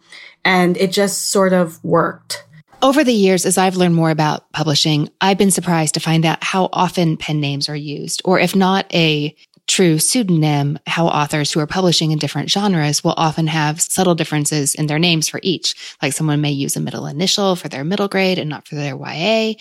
And 0.44 0.78
it 0.78 0.92
just 0.92 1.30
sort 1.30 1.54
of 1.54 1.84
worked. 1.84 2.44
Over 2.82 3.04
the 3.04 3.14
years, 3.14 3.46
as 3.46 3.58
I've 3.58 3.78
learned 3.78 3.96
more 3.96 4.12
about 4.12 4.52
publishing, 4.52 5.10
I've 5.22 5.38
been 5.38 5.52
surprised 5.52 5.94
to 5.96 6.00
find 6.00 6.26
out 6.26 6.44
how 6.44 6.70
often 6.72 7.18
pen 7.18 7.40
names 7.40 7.70
are 7.70 7.76
used, 7.76 8.22
or 8.26 8.38
if 8.38 8.56
not 8.56 8.94
a 8.94 9.36
true 9.68 9.98
pseudonym, 9.98 10.78
how 10.86 11.08
authors 11.08 11.52
who 11.52 11.60
are 11.60 11.68
publishing 11.68 12.12
in 12.12 12.20
different 12.20 12.50
genres 12.50 13.04
will 13.04 13.16
often 13.18 13.48
have 13.48 13.82
subtle 13.82 14.14
differences 14.14 14.76
in 14.76 14.88
their 14.88 15.00
names 15.00 15.28
for 15.28 15.40
each. 15.42 15.98
Like 16.02 16.14
someone 16.14 16.42
may 16.42 16.52
use 16.52 16.76
a 16.76 16.80
middle 16.80 17.08
initial 17.08 17.56
for 17.56 17.68
their 17.68 17.84
middle 17.84 18.08
grade 18.08 18.38
and 18.38 18.50
not 18.50 18.68
for 18.68 18.76
their 18.76 18.96
YA. 18.96 19.54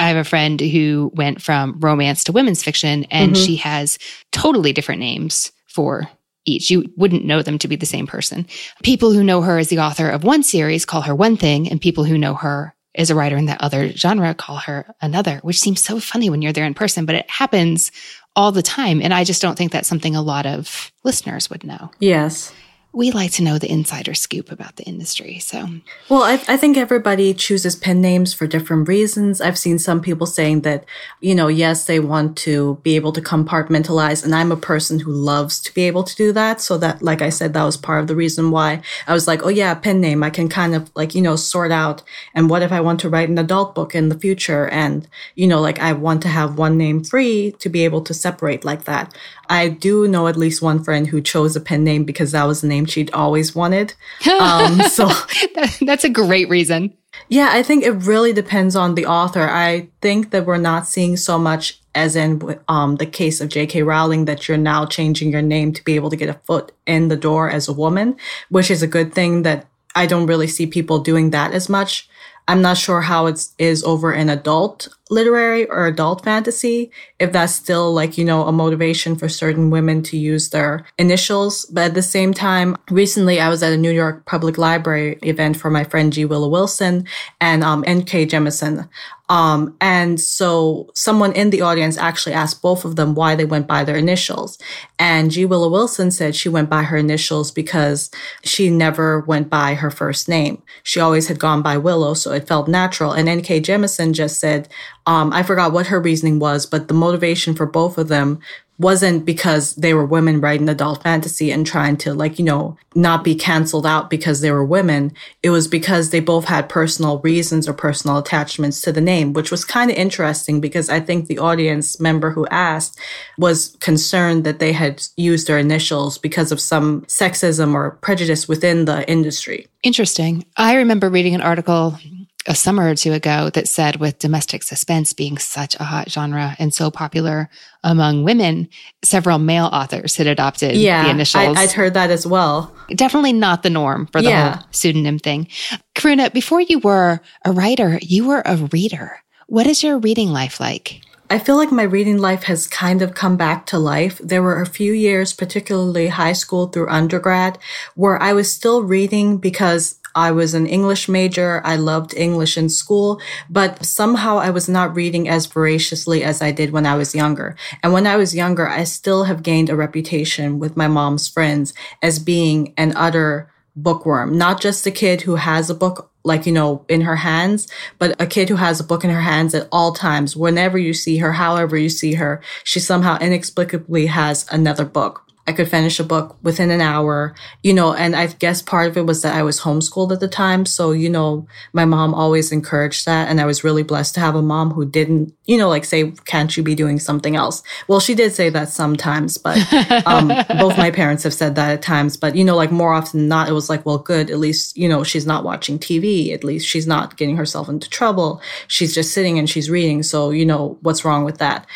I 0.00 0.08
have 0.08 0.16
a 0.16 0.24
friend 0.24 0.58
who 0.60 1.12
went 1.14 1.42
from 1.42 1.78
romance 1.78 2.24
to 2.24 2.32
women's 2.32 2.62
fiction 2.62 3.04
and 3.10 3.34
mm-hmm. 3.34 3.44
she 3.44 3.56
has 3.56 3.98
totally 4.32 4.72
different 4.72 5.00
names 5.00 5.52
for 5.66 6.08
each. 6.46 6.70
You 6.70 6.90
wouldn't 6.96 7.26
know 7.26 7.42
them 7.42 7.58
to 7.58 7.68
be 7.68 7.76
the 7.76 7.86
same 7.86 8.06
person. 8.06 8.46
People 8.82 9.12
who 9.12 9.22
know 9.22 9.42
her 9.42 9.58
as 9.58 9.68
the 9.68 9.78
author 9.78 10.08
of 10.08 10.24
one 10.24 10.42
series 10.42 10.86
call 10.86 11.02
her 11.02 11.14
one 11.14 11.36
thing, 11.36 11.68
and 11.68 11.80
people 11.80 12.04
who 12.04 12.16
know 12.16 12.32
her 12.34 12.74
as 12.94 13.10
a 13.10 13.14
writer 13.14 13.36
in 13.36 13.44
that 13.44 13.60
other 13.60 13.90
genre 13.90 14.34
call 14.34 14.56
her 14.56 14.94
another, 15.02 15.38
which 15.42 15.60
seems 15.60 15.84
so 15.84 16.00
funny 16.00 16.30
when 16.30 16.40
you're 16.40 16.52
there 16.52 16.64
in 16.64 16.74
person, 16.74 17.04
but 17.04 17.14
it 17.14 17.28
happens 17.28 17.92
all 18.34 18.52
the 18.52 18.62
time. 18.62 19.02
And 19.02 19.12
I 19.12 19.22
just 19.22 19.42
don't 19.42 19.56
think 19.56 19.70
that's 19.70 19.88
something 19.88 20.16
a 20.16 20.22
lot 20.22 20.46
of 20.46 20.90
listeners 21.04 21.50
would 21.50 21.62
know. 21.62 21.90
Yes 22.00 22.52
we 22.92 23.12
like 23.12 23.30
to 23.30 23.42
know 23.44 23.56
the 23.56 23.70
insider 23.70 24.14
scoop 24.14 24.50
about 24.50 24.74
the 24.74 24.82
industry. 24.82 25.38
So, 25.38 25.68
well, 26.08 26.24
I, 26.24 26.32
I, 26.48 26.56
think 26.56 26.76
everybody 26.76 27.32
chooses 27.32 27.76
pen 27.76 28.00
names 28.00 28.34
for 28.34 28.48
different 28.48 28.88
reasons. 28.88 29.40
I've 29.40 29.58
seen 29.58 29.78
some 29.78 30.00
people 30.00 30.26
saying 30.26 30.62
that, 30.62 30.84
you 31.20 31.32
know, 31.36 31.46
yes, 31.46 31.84
they 31.84 32.00
want 32.00 32.36
to 32.38 32.80
be 32.82 32.96
able 32.96 33.12
to 33.12 33.20
compartmentalize. 33.20 34.24
And 34.24 34.34
I'm 34.34 34.50
a 34.50 34.56
person 34.56 34.98
who 34.98 35.12
loves 35.12 35.60
to 35.60 35.74
be 35.74 35.82
able 35.82 36.02
to 36.02 36.16
do 36.16 36.32
that. 36.32 36.60
So 36.60 36.78
that, 36.78 37.00
like 37.00 37.22
I 37.22 37.28
said, 37.28 37.52
that 37.52 37.62
was 37.62 37.76
part 37.76 38.00
of 38.00 38.08
the 38.08 38.16
reason 38.16 38.50
why 38.50 38.82
I 39.06 39.14
was 39.14 39.28
like, 39.28 39.44
oh 39.44 39.50
yeah, 39.50 39.72
pen 39.74 40.00
name. 40.00 40.24
I 40.24 40.30
can 40.30 40.48
kind 40.48 40.74
of 40.74 40.90
like, 40.96 41.14
you 41.14 41.22
know, 41.22 41.36
sort 41.36 41.70
out. 41.70 42.02
And 42.34 42.50
what 42.50 42.62
if 42.62 42.72
I 42.72 42.80
want 42.80 42.98
to 43.00 43.08
write 43.08 43.28
an 43.28 43.38
adult 43.38 43.76
book 43.76 43.94
in 43.94 44.08
the 44.08 44.18
future? 44.18 44.68
And, 44.68 45.06
you 45.36 45.46
know, 45.46 45.60
like 45.60 45.78
I 45.78 45.92
want 45.92 46.22
to 46.22 46.28
have 46.28 46.58
one 46.58 46.76
name 46.76 47.04
free 47.04 47.52
to 47.60 47.68
be 47.68 47.84
able 47.84 48.02
to 48.02 48.14
separate 48.14 48.64
like 48.64 48.84
that. 48.84 49.14
I 49.50 49.68
do 49.68 50.06
know 50.06 50.28
at 50.28 50.36
least 50.36 50.62
one 50.62 50.82
friend 50.82 51.08
who 51.08 51.20
chose 51.20 51.56
a 51.56 51.60
pen 51.60 51.82
name 51.82 52.04
because 52.04 52.30
that 52.30 52.44
was 52.44 52.60
the 52.60 52.68
name 52.68 52.79
she'd 52.86 53.12
always 53.12 53.54
wanted. 53.54 53.94
Um, 54.40 54.80
so 54.82 55.10
that's 55.80 56.04
a 56.04 56.08
great 56.08 56.48
reason. 56.48 56.96
Yeah, 57.28 57.50
I 57.52 57.62
think 57.62 57.84
it 57.84 57.90
really 57.90 58.32
depends 58.32 58.74
on 58.74 58.94
the 58.94 59.06
author. 59.06 59.48
I 59.48 59.88
think 60.00 60.30
that 60.30 60.46
we're 60.46 60.56
not 60.56 60.86
seeing 60.86 61.16
so 61.16 61.38
much 61.38 61.80
as 61.94 62.16
in 62.16 62.58
um, 62.68 62.96
the 62.96 63.06
case 63.06 63.40
of 63.40 63.48
J.K. 63.48 63.82
Rowling 63.82 64.24
that 64.26 64.48
you're 64.48 64.56
now 64.56 64.86
changing 64.86 65.32
your 65.32 65.42
name 65.42 65.72
to 65.72 65.84
be 65.84 65.96
able 65.96 66.10
to 66.10 66.16
get 66.16 66.28
a 66.28 66.40
foot 66.44 66.72
in 66.86 67.08
the 67.08 67.16
door 67.16 67.50
as 67.50 67.68
a 67.68 67.72
woman, 67.72 68.16
which 68.48 68.70
is 68.70 68.82
a 68.82 68.86
good 68.86 69.12
thing 69.12 69.42
that 69.42 69.66
I 69.94 70.06
don't 70.06 70.26
really 70.26 70.46
see 70.46 70.66
people 70.66 71.00
doing 71.00 71.30
that 71.30 71.52
as 71.52 71.68
much. 71.68 72.08
I'm 72.46 72.62
not 72.62 72.78
sure 72.78 73.02
how 73.02 73.26
it 73.26 73.44
is 73.58 73.84
over 73.84 74.12
in 74.12 74.28
adult 74.28 74.88
literary 75.10 75.68
or 75.68 75.86
adult 75.86 76.24
fantasy, 76.24 76.90
if 77.18 77.32
that's 77.32 77.54
still 77.54 77.92
like, 77.92 78.16
you 78.16 78.24
know, 78.24 78.44
a 78.44 78.52
motivation 78.52 79.16
for 79.16 79.28
certain 79.28 79.68
women 79.70 80.02
to 80.04 80.16
use 80.16 80.50
their 80.50 80.86
initials. 80.98 81.66
But 81.66 81.84
at 81.84 81.94
the 81.94 82.02
same 82.02 82.32
time, 82.32 82.76
recently 82.90 83.40
I 83.40 83.48
was 83.48 83.62
at 83.62 83.72
a 83.72 83.76
New 83.76 83.90
York 83.90 84.24
Public 84.24 84.56
Library 84.56 85.18
event 85.22 85.56
for 85.56 85.70
my 85.70 85.84
friend 85.84 86.12
G. 86.12 86.24
Willow 86.24 86.48
Wilson 86.48 87.06
and 87.40 87.62
um, 87.62 87.84
N.K. 87.86 88.26
Jemisin. 88.26 88.88
Um, 89.30 89.76
and 89.80 90.20
so 90.20 90.90
someone 90.96 91.32
in 91.34 91.50
the 91.50 91.60
audience 91.60 91.96
actually 91.96 92.32
asked 92.32 92.62
both 92.62 92.84
of 92.84 92.96
them 92.96 93.14
why 93.14 93.36
they 93.36 93.44
went 93.44 93.68
by 93.68 93.84
their 93.84 93.96
initials. 93.96 94.58
And 94.98 95.30
G. 95.30 95.44
Willow 95.44 95.70
Wilson 95.70 96.10
said 96.10 96.34
she 96.34 96.48
went 96.48 96.68
by 96.68 96.82
her 96.82 96.96
initials 96.96 97.52
because 97.52 98.10
she 98.42 98.70
never 98.70 99.20
went 99.20 99.48
by 99.48 99.74
her 99.74 99.90
first 99.90 100.28
name. 100.28 100.60
She 100.82 100.98
always 100.98 101.28
had 101.28 101.38
gone 101.38 101.62
by 101.62 101.78
Willow, 101.78 102.14
so 102.14 102.32
it 102.32 102.48
felt 102.48 102.66
natural. 102.66 103.12
And 103.12 103.28
N.K. 103.28 103.60
Jemisin 103.60 104.14
just 104.14 104.40
said, 104.40 104.68
um, 105.06 105.32
I 105.32 105.44
forgot 105.44 105.72
what 105.72 105.86
her 105.86 106.00
reasoning 106.00 106.40
was, 106.40 106.66
but 106.66 106.88
the 106.88 106.94
motivation 106.94 107.54
for 107.54 107.66
both 107.66 107.98
of 107.98 108.08
them 108.08 108.40
wasn't 108.80 109.26
because 109.26 109.74
they 109.74 109.92
were 109.92 110.06
women 110.06 110.40
writing 110.40 110.68
adult 110.68 111.02
fantasy 111.02 111.52
and 111.52 111.66
trying 111.66 111.98
to 111.98 112.14
like, 112.14 112.38
you 112.38 112.44
know, 112.44 112.78
not 112.94 113.22
be 113.22 113.34
canceled 113.34 113.84
out 113.84 114.08
because 114.08 114.40
they 114.40 114.50
were 114.50 114.64
women. 114.64 115.12
It 115.42 115.50
was 115.50 115.68
because 115.68 116.08
they 116.08 116.20
both 116.20 116.46
had 116.46 116.70
personal 116.70 117.18
reasons 117.18 117.68
or 117.68 117.74
personal 117.74 118.16
attachments 118.16 118.80
to 118.80 118.90
the 118.90 119.02
name, 119.02 119.34
which 119.34 119.50
was 119.50 119.66
kind 119.66 119.90
of 119.90 119.98
interesting 119.98 120.62
because 120.62 120.88
I 120.88 120.98
think 120.98 121.26
the 121.26 121.38
audience 121.38 122.00
member 122.00 122.30
who 122.30 122.46
asked 122.46 122.98
was 123.36 123.76
concerned 123.80 124.44
that 124.44 124.60
they 124.60 124.72
had 124.72 125.02
used 125.14 125.46
their 125.46 125.58
initials 125.58 126.16
because 126.16 126.50
of 126.50 126.58
some 126.58 127.02
sexism 127.02 127.74
or 127.74 127.92
prejudice 128.00 128.48
within 128.48 128.86
the 128.86 129.08
industry. 129.10 129.66
Interesting. 129.82 130.46
I 130.56 130.76
remember 130.76 131.10
reading 131.10 131.34
an 131.34 131.42
article 131.42 131.98
a 132.46 132.54
summer 132.54 132.88
or 132.88 132.94
two 132.94 133.12
ago 133.12 133.50
that 133.50 133.68
said 133.68 133.96
with 133.96 134.18
domestic 134.18 134.62
suspense 134.62 135.12
being 135.12 135.36
such 135.36 135.74
a 135.78 135.84
hot 135.84 136.10
genre 136.10 136.56
and 136.58 136.72
so 136.72 136.90
popular 136.90 137.50
among 137.84 138.24
women, 138.24 138.68
several 139.02 139.38
male 139.38 139.66
authors 139.66 140.16
had 140.16 140.26
adopted 140.26 140.74
yeah, 140.74 141.04
the 141.04 141.10
initials. 141.10 141.56
I, 141.56 141.62
would 141.62 141.72
heard 141.72 141.94
that 141.94 142.10
as 142.10 142.26
well. 142.26 142.74
Definitely 142.94 143.34
not 143.34 143.62
the 143.62 143.70
norm 143.70 144.06
for 144.06 144.22
the 144.22 144.30
yeah. 144.30 144.56
whole 144.56 144.66
pseudonym 144.70 145.18
thing. 145.18 145.48
Karuna, 145.94 146.32
before 146.32 146.60
you 146.60 146.78
were 146.78 147.20
a 147.44 147.52
writer, 147.52 147.98
you 148.02 148.26
were 148.26 148.42
a 148.44 148.56
reader. 148.56 149.18
What 149.46 149.66
is 149.66 149.82
your 149.82 149.98
reading 149.98 150.30
life 150.30 150.60
like? 150.60 151.02
I 151.32 151.38
feel 151.38 151.56
like 151.56 151.70
my 151.70 151.84
reading 151.84 152.18
life 152.18 152.44
has 152.44 152.66
kind 152.66 153.02
of 153.02 153.14
come 153.14 153.36
back 153.36 153.64
to 153.66 153.78
life. 153.78 154.18
There 154.18 154.42
were 154.42 154.60
a 154.60 154.66
few 154.66 154.92
years, 154.92 155.32
particularly 155.32 156.08
high 156.08 156.32
school 156.32 156.66
through 156.66 156.88
undergrad, 156.88 157.56
where 157.94 158.20
I 158.20 158.32
was 158.32 158.52
still 158.52 158.82
reading 158.82 159.38
because 159.38 159.99
I 160.14 160.30
was 160.30 160.54
an 160.54 160.66
English 160.66 161.08
major. 161.08 161.60
I 161.64 161.76
loved 161.76 162.14
English 162.14 162.56
in 162.56 162.68
school, 162.68 163.20
but 163.48 163.84
somehow 163.84 164.38
I 164.38 164.50
was 164.50 164.68
not 164.68 164.94
reading 164.94 165.28
as 165.28 165.46
voraciously 165.46 166.22
as 166.22 166.42
I 166.42 166.50
did 166.50 166.70
when 166.70 166.86
I 166.86 166.96
was 166.96 167.14
younger. 167.14 167.56
And 167.82 167.92
when 167.92 168.06
I 168.06 168.16
was 168.16 168.34
younger, 168.34 168.68
I 168.68 168.84
still 168.84 169.24
have 169.24 169.42
gained 169.42 169.70
a 169.70 169.76
reputation 169.76 170.58
with 170.58 170.76
my 170.76 170.88
mom's 170.88 171.28
friends 171.28 171.74
as 172.02 172.18
being 172.18 172.74
an 172.76 172.92
utter 172.96 173.50
bookworm, 173.76 174.36
not 174.36 174.60
just 174.60 174.86
a 174.86 174.90
kid 174.90 175.22
who 175.22 175.36
has 175.36 175.70
a 175.70 175.74
book 175.74 176.10
like, 176.22 176.44
you 176.44 176.52
know, 176.52 176.84
in 176.88 177.00
her 177.02 177.16
hands, 177.16 177.66
but 177.98 178.20
a 178.20 178.26
kid 178.26 178.48
who 178.48 178.56
has 178.56 178.78
a 178.78 178.84
book 178.84 179.04
in 179.04 179.10
her 179.10 179.22
hands 179.22 179.54
at 179.54 179.68
all 179.72 179.92
times. 179.92 180.36
Whenever 180.36 180.76
you 180.76 180.92
see 180.92 181.16
her, 181.18 181.32
however 181.32 181.76
you 181.76 181.88
see 181.88 182.14
her, 182.14 182.42
she 182.62 182.78
somehow 182.78 183.18
inexplicably 183.18 184.06
has 184.06 184.46
another 184.50 184.84
book. 184.84 185.29
I 185.50 185.52
could 185.52 185.68
finish 185.68 185.98
a 185.98 186.04
book 186.04 186.36
within 186.44 186.70
an 186.70 186.80
hour, 186.80 187.34
you 187.64 187.74
know, 187.74 187.92
and 187.92 188.14
I 188.14 188.28
guess 188.28 188.62
part 188.62 188.86
of 188.86 188.96
it 188.96 189.04
was 189.04 189.22
that 189.22 189.34
I 189.34 189.42
was 189.42 189.60
homeschooled 189.60 190.12
at 190.12 190.20
the 190.20 190.28
time. 190.28 190.64
So, 190.64 190.92
you 190.92 191.10
know, 191.10 191.48
my 191.72 191.84
mom 191.84 192.14
always 192.14 192.52
encouraged 192.52 193.04
that. 193.06 193.28
And 193.28 193.40
I 193.40 193.46
was 193.46 193.64
really 193.64 193.82
blessed 193.82 194.14
to 194.14 194.20
have 194.20 194.36
a 194.36 194.42
mom 194.42 194.70
who 194.70 194.86
didn't, 194.86 195.34
you 195.46 195.58
know, 195.58 195.68
like 195.68 195.84
say, 195.84 196.12
can't 196.24 196.56
you 196.56 196.62
be 196.62 196.76
doing 196.76 197.00
something 197.00 197.34
else? 197.34 197.64
Well, 197.88 197.98
she 197.98 198.14
did 198.14 198.32
say 198.32 198.48
that 198.50 198.68
sometimes, 198.68 199.38
but 199.38 199.58
um, 200.06 200.28
both 200.56 200.78
my 200.78 200.92
parents 200.92 201.24
have 201.24 201.34
said 201.34 201.56
that 201.56 201.72
at 201.72 201.82
times. 201.82 202.16
But, 202.16 202.36
you 202.36 202.44
know, 202.44 202.54
like 202.54 202.70
more 202.70 202.94
often 202.94 203.18
than 203.18 203.28
not, 203.28 203.48
it 203.48 203.52
was 203.52 203.68
like, 203.68 203.84
well, 203.84 203.98
good. 203.98 204.30
At 204.30 204.38
least, 204.38 204.76
you 204.76 204.88
know, 204.88 205.02
she's 205.02 205.26
not 205.26 205.42
watching 205.42 205.80
TV. 205.80 206.32
At 206.32 206.44
least 206.44 206.64
she's 206.64 206.86
not 206.86 207.16
getting 207.16 207.36
herself 207.36 207.68
into 207.68 207.90
trouble. 207.90 208.40
She's 208.68 208.94
just 208.94 209.12
sitting 209.12 209.36
and 209.36 209.50
she's 209.50 209.68
reading. 209.68 210.04
So, 210.04 210.30
you 210.30 210.46
know, 210.46 210.78
what's 210.82 211.04
wrong 211.04 211.24
with 211.24 211.38
that? 211.38 211.66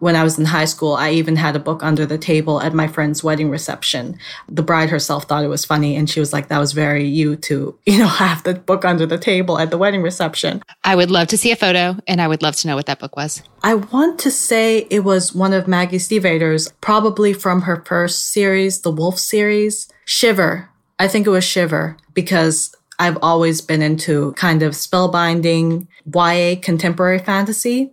When 0.00 0.16
I 0.16 0.24
was 0.24 0.36
in 0.36 0.46
high 0.46 0.64
school, 0.64 0.94
I 0.94 1.12
even 1.12 1.36
had 1.36 1.54
a 1.54 1.60
book 1.60 1.84
under 1.84 2.04
the 2.06 2.18
table 2.18 2.60
at 2.60 2.74
my 2.74 2.88
friend's 2.88 3.19
wedding 3.22 3.50
reception. 3.50 4.18
The 4.48 4.62
bride 4.62 4.90
herself 4.90 5.24
thought 5.24 5.44
it 5.44 5.48
was 5.48 5.64
funny 5.64 5.96
and 5.96 6.08
she 6.08 6.20
was 6.20 6.32
like, 6.32 6.48
that 6.48 6.58
was 6.58 6.72
very 6.72 7.06
you 7.06 7.36
to, 7.36 7.78
you 7.86 7.98
know, 7.98 8.06
have 8.20 8.42
the 8.42 8.54
book 8.54 8.84
under 8.84 9.06
the 9.06 9.18
table 9.18 9.58
at 9.58 9.70
the 9.70 9.78
wedding 9.78 10.02
reception. 10.02 10.62
I 10.84 10.96
would 10.96 11.10
love 11.10 11.28
to 11.28 11.36
see 11.36 11.52
a 11.52 11.56
photo 11.56 11.96
and 12.06 12.20
I 12.20 12.28
would 12.28 12.42
love 12.42 12.56
to 12.56 12.68
know 12.68 12.76
what 12.76 12.86
that 12.86 12.98
book 12.98 13.16
was. 13.16 13.42
I 13.62 13.74
want 13.74 14.18
to 14.20 14.30
say 14.30 14.86
it 14.90 15.00
was 15.00 15.34
one 15.34 15.52
of 15.52 15.68
Maggie 15.68 15.98
Stiefvater's, 15.98 16.72
probably 16.80 17.32
from 17.32 17.62
her 17.62 17.82
first 17.84 18.32
series, 18.32 18.80
the 18.80 18.90
Wolf 18.90 19.18
series, 19.18 19.88
Shiver. 20.04 20.68
I 20.98 21.08
think 21.08 21.26
it 21.26 21.30
was 21.30 21.44
Shiver 21.44 21.96
because 22.14 22.74
I've 23.00 23.16
always 23.22 23.62
been 23.62 23.80
into 23.80 24.32
kind 24.32 24.62
of 24.62 24.74
spellbinding 24.74 25.86
YA 26.14 26.60
contemporary 26.60 27.18
fantasy. 27.18 27.92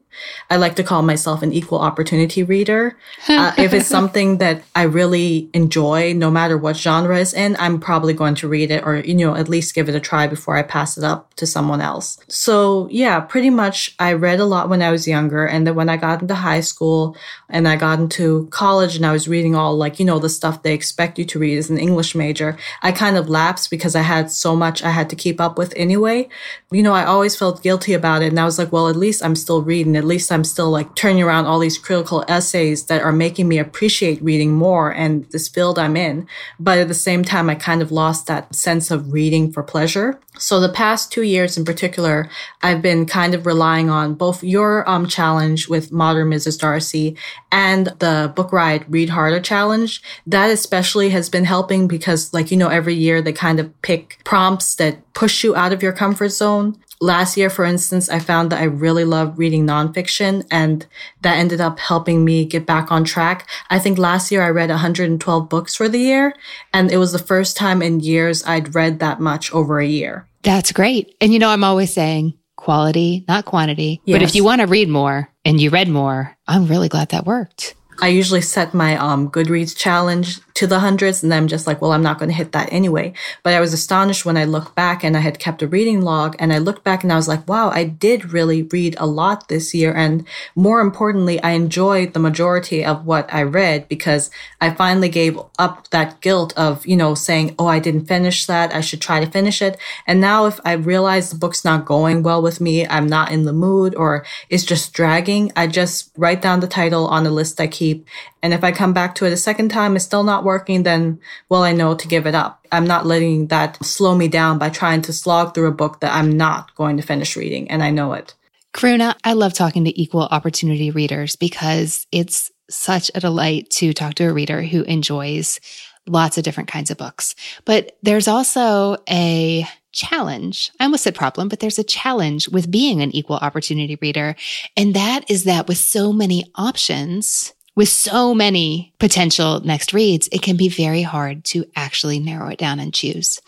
I 0.49 0.57
like 0.57 0.75
to 0.77 0.83
call 0.83 1.01
myself 1.01 1.41
an 1.41 1.53
equal 1.53 1.79
opportunity 1.79 2.43
reader. 2.43 2.97
Uh, 3.27 3.53
if 3.57 3.73
it's 3.73 3.87
something 3.97 4.37
that 4.37 4.63
I 4.75 4.83
really 4.83 5.49
enjoy, 5.53 6.13
no 6.13 6.31
matter 6.31 6.57
what 6.57 6.77
genre 6.77 7.19
it's 7.19 7.33
in, 7.33 7.55
I'm 7.59 7.79
probably 7.79 8.13
going 8.13 8.35
to 8.35 8.47
read 8.47 8.71
it 8.71 8.83
or, 8.85 8.97
you 8.97 9.15
know, 9.15 9.35
at 9.35 9.49
least 9.49 9.75
give 9.75 9.89
it 9.89 9.95
a 9.95 9.99
try 9.99 10.27
before 10.27 10.55
I 10.55 10.63
pass 10.63 10.97
it 10.97 11.03
up 11.03 11.33
to 11.35 11.45
someone 11.45 11.81
else. 11.81 12.17
So 12.27 12.87
yeah, 12.91 13.19
pretty 13.19 13.49
much 13.49 13.95
I 13.99 14.13
read 14.13 14.39
a 14.39 14.45
lot 14.45 14.69
when 14.69 14.81
I 14.81 14.91
was 14.91 15.07
younger. 15.07 15.45
And 15.45 15.67
then 15.67 15.75
when 15.75 15.89
I 15.89 15.97
got 15.97 16.21
into 16.21 16.35
high 16.35 16.61
school 16.61 17.15
and 17.49 17.67
I 17.67 17.75
got 17.75 17.99
into 17.99 18.47
college 18.47 18.95
and 18.95 19.05
I 19.05 19.11
was 19.11 19.27
reading 19.27 19.55
all 19.55 19.75
like, 19.75 19.99
you 19.99 20.05
know, 20.05 20.19
the 20.19 20.29
stuff 20.29 20.63
they 20.63 20.73
expect 20.73 21.19
you 21.19 21.25
to 21.25 21.39
read 21.39 21.57
as 21.57 21.69
an 21.69 21.77
English 21.77 22.15
major, 22.15 22.57
I 22.81 22.91
kind 22.91 23.17
of 23.17 23.29
lapsed 23.29 23.69
because 23.69 23.95
I 23.95 24.01
had 24.01 24.31
so 24.31 24.55
much 24.55 24.83
I 24.83 24.91
had 24.91 25.09
to 25.09 25.15
keep 25.15 25.39
up 25.39 25.57
with 25.57 25.73
anyway. 25.75 26.29
You 26.71 26.83
know, 26.83 26.93
I 26.93 27.05
always 27.05 27.35
felt 27.35 27.63
guilty 27.63 27.93
about 27.93 28.21
it. 28.21 28.29
And 28.29 28.39
I 28.39 28.45
was 28.45 28.57
like, 28.57 28.71
well, 28.71 28.87
at 28.87 28.95
least 28.95 29.23
I'm 29.23 29.35
still 29.35 29.61
reading. 29.61 29.95
At 29.95 30.05
least 30.07 30.31
I'm 30.31 30.43
still 30.43 30.69
like 30.69 30.95
turning 30.95 31.21
around 31.21 31.45
all 31.45 31.59
these 31.59 31.77
critical 31.77 32.23
essays 32.27 32.85
that 32.85 33.01
are 33.01 33.11
making 33.11 33.47
me 33.47 33.57
appreciate 33.57 34.21
reading 34.21 34.53
more 34.53 34.91
and 34.91 35.25
this 35.31 35.47
field 35.47 35.77
I'm 35.77 35.97
in. 35.97 36.27
But 36.59 36.79
at 36.79 36.87
the 36.87 36.93
same 36.93 37.23
time, 37.23 37.49
I 37.49 37.55
kind 37.55 37.81
of 37.81 37.91
lost 37.91 38.27
that 38.27 38.55
sense 38.55 38.91
of 38.91 39.13
reading 39.13 39.51
for 39.51 39.63
pleasure. 39.63 40.19
So 40.39 40.59
the 40.59 40.69
past 40.69 41.11
two 41.11 41.23
years 41.23 41.57
in 41.57 41.65
particular, 41.65 42.29
I've 42.61 42.81
been 42.81 43.05
kind 43.05 43.33
of 43.33 43.45
relying 43.45 43.89
on 43.89 44.13
both 44.13 44.43
your 44.43 44.87
um, 44.87 45.07
challenge 45.07 45.67
with 45.67 45.91
Modern 45.91 46.29
Mrs. 46.29 46.59
Darcy 46.59 47.15
and 47.51 47.87
the 47.99 48.31
Book 48.35 48.51
Riot 48.51 48.83
Read 48.87 49.09
Harder 49.09 49.39
challenge. 49.39 50.01
That 50.27 50.51
especially 50.51 51.09
has 51.09 51.29
been 51.29 51.45
helping 51.45 51.87
because 51.87 52.33
like, 52.33 52.51
you 52.51 52.57
know, 52.57 52.69
every 52.69 52.93
year 52.93 53.21
they 53.21 53.33
kind 53.33 53.59
of 53.59 53.81
pick 53.81 54.19
prompts 54.23 54.75
that 54.75 55.06
push 55.17 55.43
you 55.43 55.55
out 55.55 55.73
of 55.73 55.81
your 55.81 55.91
comfort 55.91 56.29
zone. 56.29 56.77
Last 57.01 57.37
year, 57.37 57.49
for 57.49 57.65
instance, 57.65 58.07
I 58.07 58.19
found 58.19 58.51
that 58.51 58.61
I 58.61 58.65
really 58.65 59.03
love 59.03 59.39
reading 59.39 59.65
nonfiction 59.65 60.45
and 60.51 60.85
that 61.21 61.37
ended 61.37 61.59
up 61.59 61.79
helping 61.79 62.23
me 62.23 62.45
get 62.45 62.67
back 62.67 62.91
on 62.91 63.03
track. 63.03 63.49
I 63.71 63.79
think 63.79 63.97
last 63.97 64.31
year 64.31 64.43
I 64.43 64.49
read 64.49 64.69
112 64.69 65.49
books 65.49 65.73
for 65.73 65.89
the 65.89 65.97
year 65.97 66.35
and 66.71 66.91
it 66.91 66.97
was 66.97 67.13
the 67.13 67.19
first 67.19 67.57
time 67.57 67.81
in 67.81 67.99
years 67.99 68.43
I'd 68.45 68.75
read 68.75 68.99
that 68.99 69.19
much 69.19 69.51
over 69.51 69.79
a 69.79 69.87
year. 69.87 70.27
That's 70.43 70.71
great. 70.71 71.15
And 71.19 71.33
you 71.33 71.39
know, 71.39 71.49
I'm 71.49 71.63
always 71.63 71.91
saying 71.91 72.37
quality, 72.55 73.25
not 73.27 73.45
quantity. 73.45 74.01
Yes. 74.05 74.15
But 74.15 74.21
if 74.21 74.35
you 74.35 74.43
want 74.43 74.61
to 74.61 74.67
read 74.67 74.87
more 74.87 75.31
and 75.43 75.59
you 75.59 75.71
read 75.71 75.89
more, 75.89 76.37
I'm 76.47 76.67
really 76.67 76.89
glad 76.89 77.09
that 77.09 77.25
worked. 77.25 77.73
I 77.99 78.09
usually 78.09 78.41
set 78.41 78.75
my 78.75 78.95
um, 78.97 79.31
Goodreads 79.31 79.75
challenge 79.75 80.39
to 80.57 80.65
the 80.65 80.79
hundreds 80.79 81.21
and 81.21 81.31
I'm 81.31 81.47
just 81.47 81.67
like, 81.67 81.83
well, 81.83 81.91
I'm 81.91 82.01
not 82.01 82.17
going 82.17 82.29
to 82.29 82.35
hit 82.35 82.51
that 82.53 82.73
anyway. 82.73 83.13
But 83.43 83.53
I 83.53 83.59
was 83.59 83.73
astonished 83.73 84.25
when 84.25 84.37
I 84.37 84.43
looked 84.45 84.73
back 84.73 85.03
and 85.03 85.15
I 85.15 85.19
had 85.19 85.37
kept 85.37 85.61
a 85.61 85.67
reading 85.67 86.01
log 86.01 86.35
and 86.39 86.51
I 86.51 86.57
looked 86.57 86.83
back 86.83 87.03
and 87.03 87.13
I 87.13 87.15
was 87.15 87.27
like, 87.27 87.47
wow, 87.47 87.69
I 87.69 87.83
did 87.83 88.33
really 88.33 88.63
read 88.63 88.95
a 88.97 89.05
lot 89.05 89.49
this 89.49 89.75
year. 89.75 89.93
And 89.93 90.25
more 90.55 90.81
importantly, 90.81 91.39
I 91.43 91.51
enjoyed 91.51 92.13
the 92.13 92.19
majority 92.19 92.83
of 92.83 93.05
what 93.05 93.31
I 93.31 93.43
read 93.43 93.87
because 93.87 94.31
I 94.59 94.71
finally 94.71 95.09
gave 95.09 95.37
up 95.59 95.91
that 95.91 96.21
guilt 96.21 96.57
of, 96.57 96.87
you 96.87 96.97
know, 96.97 97.13
saying, 97.13 97.53
oh, 97.59 97.67
I 97.67 97.77
didn't 97.77 98.07
finish 98.07 98.47
that. 98.47 98.73
I 98.73 98.81
should 98.81 98.99
try 98.99 99.23
to 99.23 99.29
finish 99.29 99.61
it. 99.61 99.77
And 100.07 100.19
now 100.19 100.47
if 100.47 100.59
I 100.65 100.73
realize 100.73 101.29
the 101.29 101.37
book's 101.37 101.63
not 101.63 101.85
going 101.85 102.23
well 102.23 102.41
with 102.41 102.59
me, 102.59 102.87
I'm 102.87 103.05
not 103.05 103.31
in 103.31 103.43
the 103.43 103.53
mood 103.53 103.93
or 103.93 104.25
it's 104.49 104.63
just 104.63 104.93
dragging, 104.93 105.51
I 105.55 105.67
just 105.67 106.11
write 106.17 106.41
down 106.41 106.61
the 106.61 106.67
title 106.67 107.05
on 107.05 107.27
a 107.27 107.29
list 107.29 107.61
I 107.61 107.67
keep. 107.67 108.07
And 108.41 108.53
if 108.53 108.63
I 108.63 108.71
come 108.71 108.93
back 108.93 109.13
to 109.15 109.25
it 109.25 109.33
a 109.33 109.37
second 109.37 109.69
time, 109.69 109.95
it's 109.95 110.05
still 110.05 110.23
not 110.23 110.43
working, 110.47 110.81
then, 110.81 111.19
well, 111.49 111.61
I 111.61 111.73
know 111.73 111.93
to 111.93 112.07
give 112.07 112.25
it 112.25 112.33
up. 112.33 112.65
I'm 112.71 112.87
not 112.87 113.05
letting 113.05 113.47
that 113.47 113.83
slow 113.85 114.15
me 114.15 114.27
down 114.27 114.57
by 114.57 114.69
trying 114.69 115.03
to 115.03 115.13
slog 115.13 115.53
through 115.53 115.67
a 115.67 115.79
book 115.81 115.99
that 115.99 116.13
I'm 116.13 116.35
not 116.35 116.73
going 116.75 116.97
to 116.97 117.03
finish 117.03 117.35
reading. 117.35 117.69
And 117.69 117.83
I 117.83 117.91
know 117.91 118.13
it. 118.13 118.33
Karuna, 118.73 119.15
I 119.23 119.33
love 119.33 119.53
talking 119.53 119.85
to 119.85 120.01
equal 120.01 120.27
opportunity 120.31 120.89
readers 120.89 121.35
because 121.35 122.07
it's 122.11 122.49
such 122.69 123.11
a 123.13 123.19
delight 123.19 123.69
to 123.71 123.93
talk 123.93 124.15
to 124.15 124.25
a 124.25 124.33
reader 124.33 124.61
who 124.61 124.83
enjoys 124.83 125.59
lots 126.07 126.37
of 126.37 126.43
different 126.43 126.69
kinds 126.69 126.89
of 126.89 126.97
books. 126.97 127.35
But 127.65 127.97
there's 128.01 128.27
also 128.27 128.97
a 129.09 129.65
challenge. 129.91 130.71
I 130.79 130.85
almost 130.85 131.03
said 131.03 131.15
problem, 131.15 131.49
but 131.49 131.59
there's 131.59 131.79
a 131.79 131.83
challenge 131.83 132.49
with 132.49 132.71
being 132.71 133.01
an 133.01 133.15
equal 133.15 133.37
opportunity 133.37 133.97
reader. 134.01 134.35
And 134.77 134.93
that 134.93 135.29
is 135.29 135.45
that 135.45 135.67
with 135.67 135.77
so 135.77 136.13
many 136.13 136.45
options, 136.55 137.53
with 137.77 137.89
so 137.89 138.33
many 138.33 138.91
potential 138.97 139.59
next 139.61 139.93
reads, 139.93 140.27
it 140.31 140.41
can 140.41 140.57
be 140.57 140.67
very 140.67 141.03
hard 141.03 141.45
to 141.45 141.63
actually 141.75 142.19
narrow 142.19 142.49
it 142.49 142.57
down 142.57 142.79
and 142.79 142.91
choose. 142.91 143.39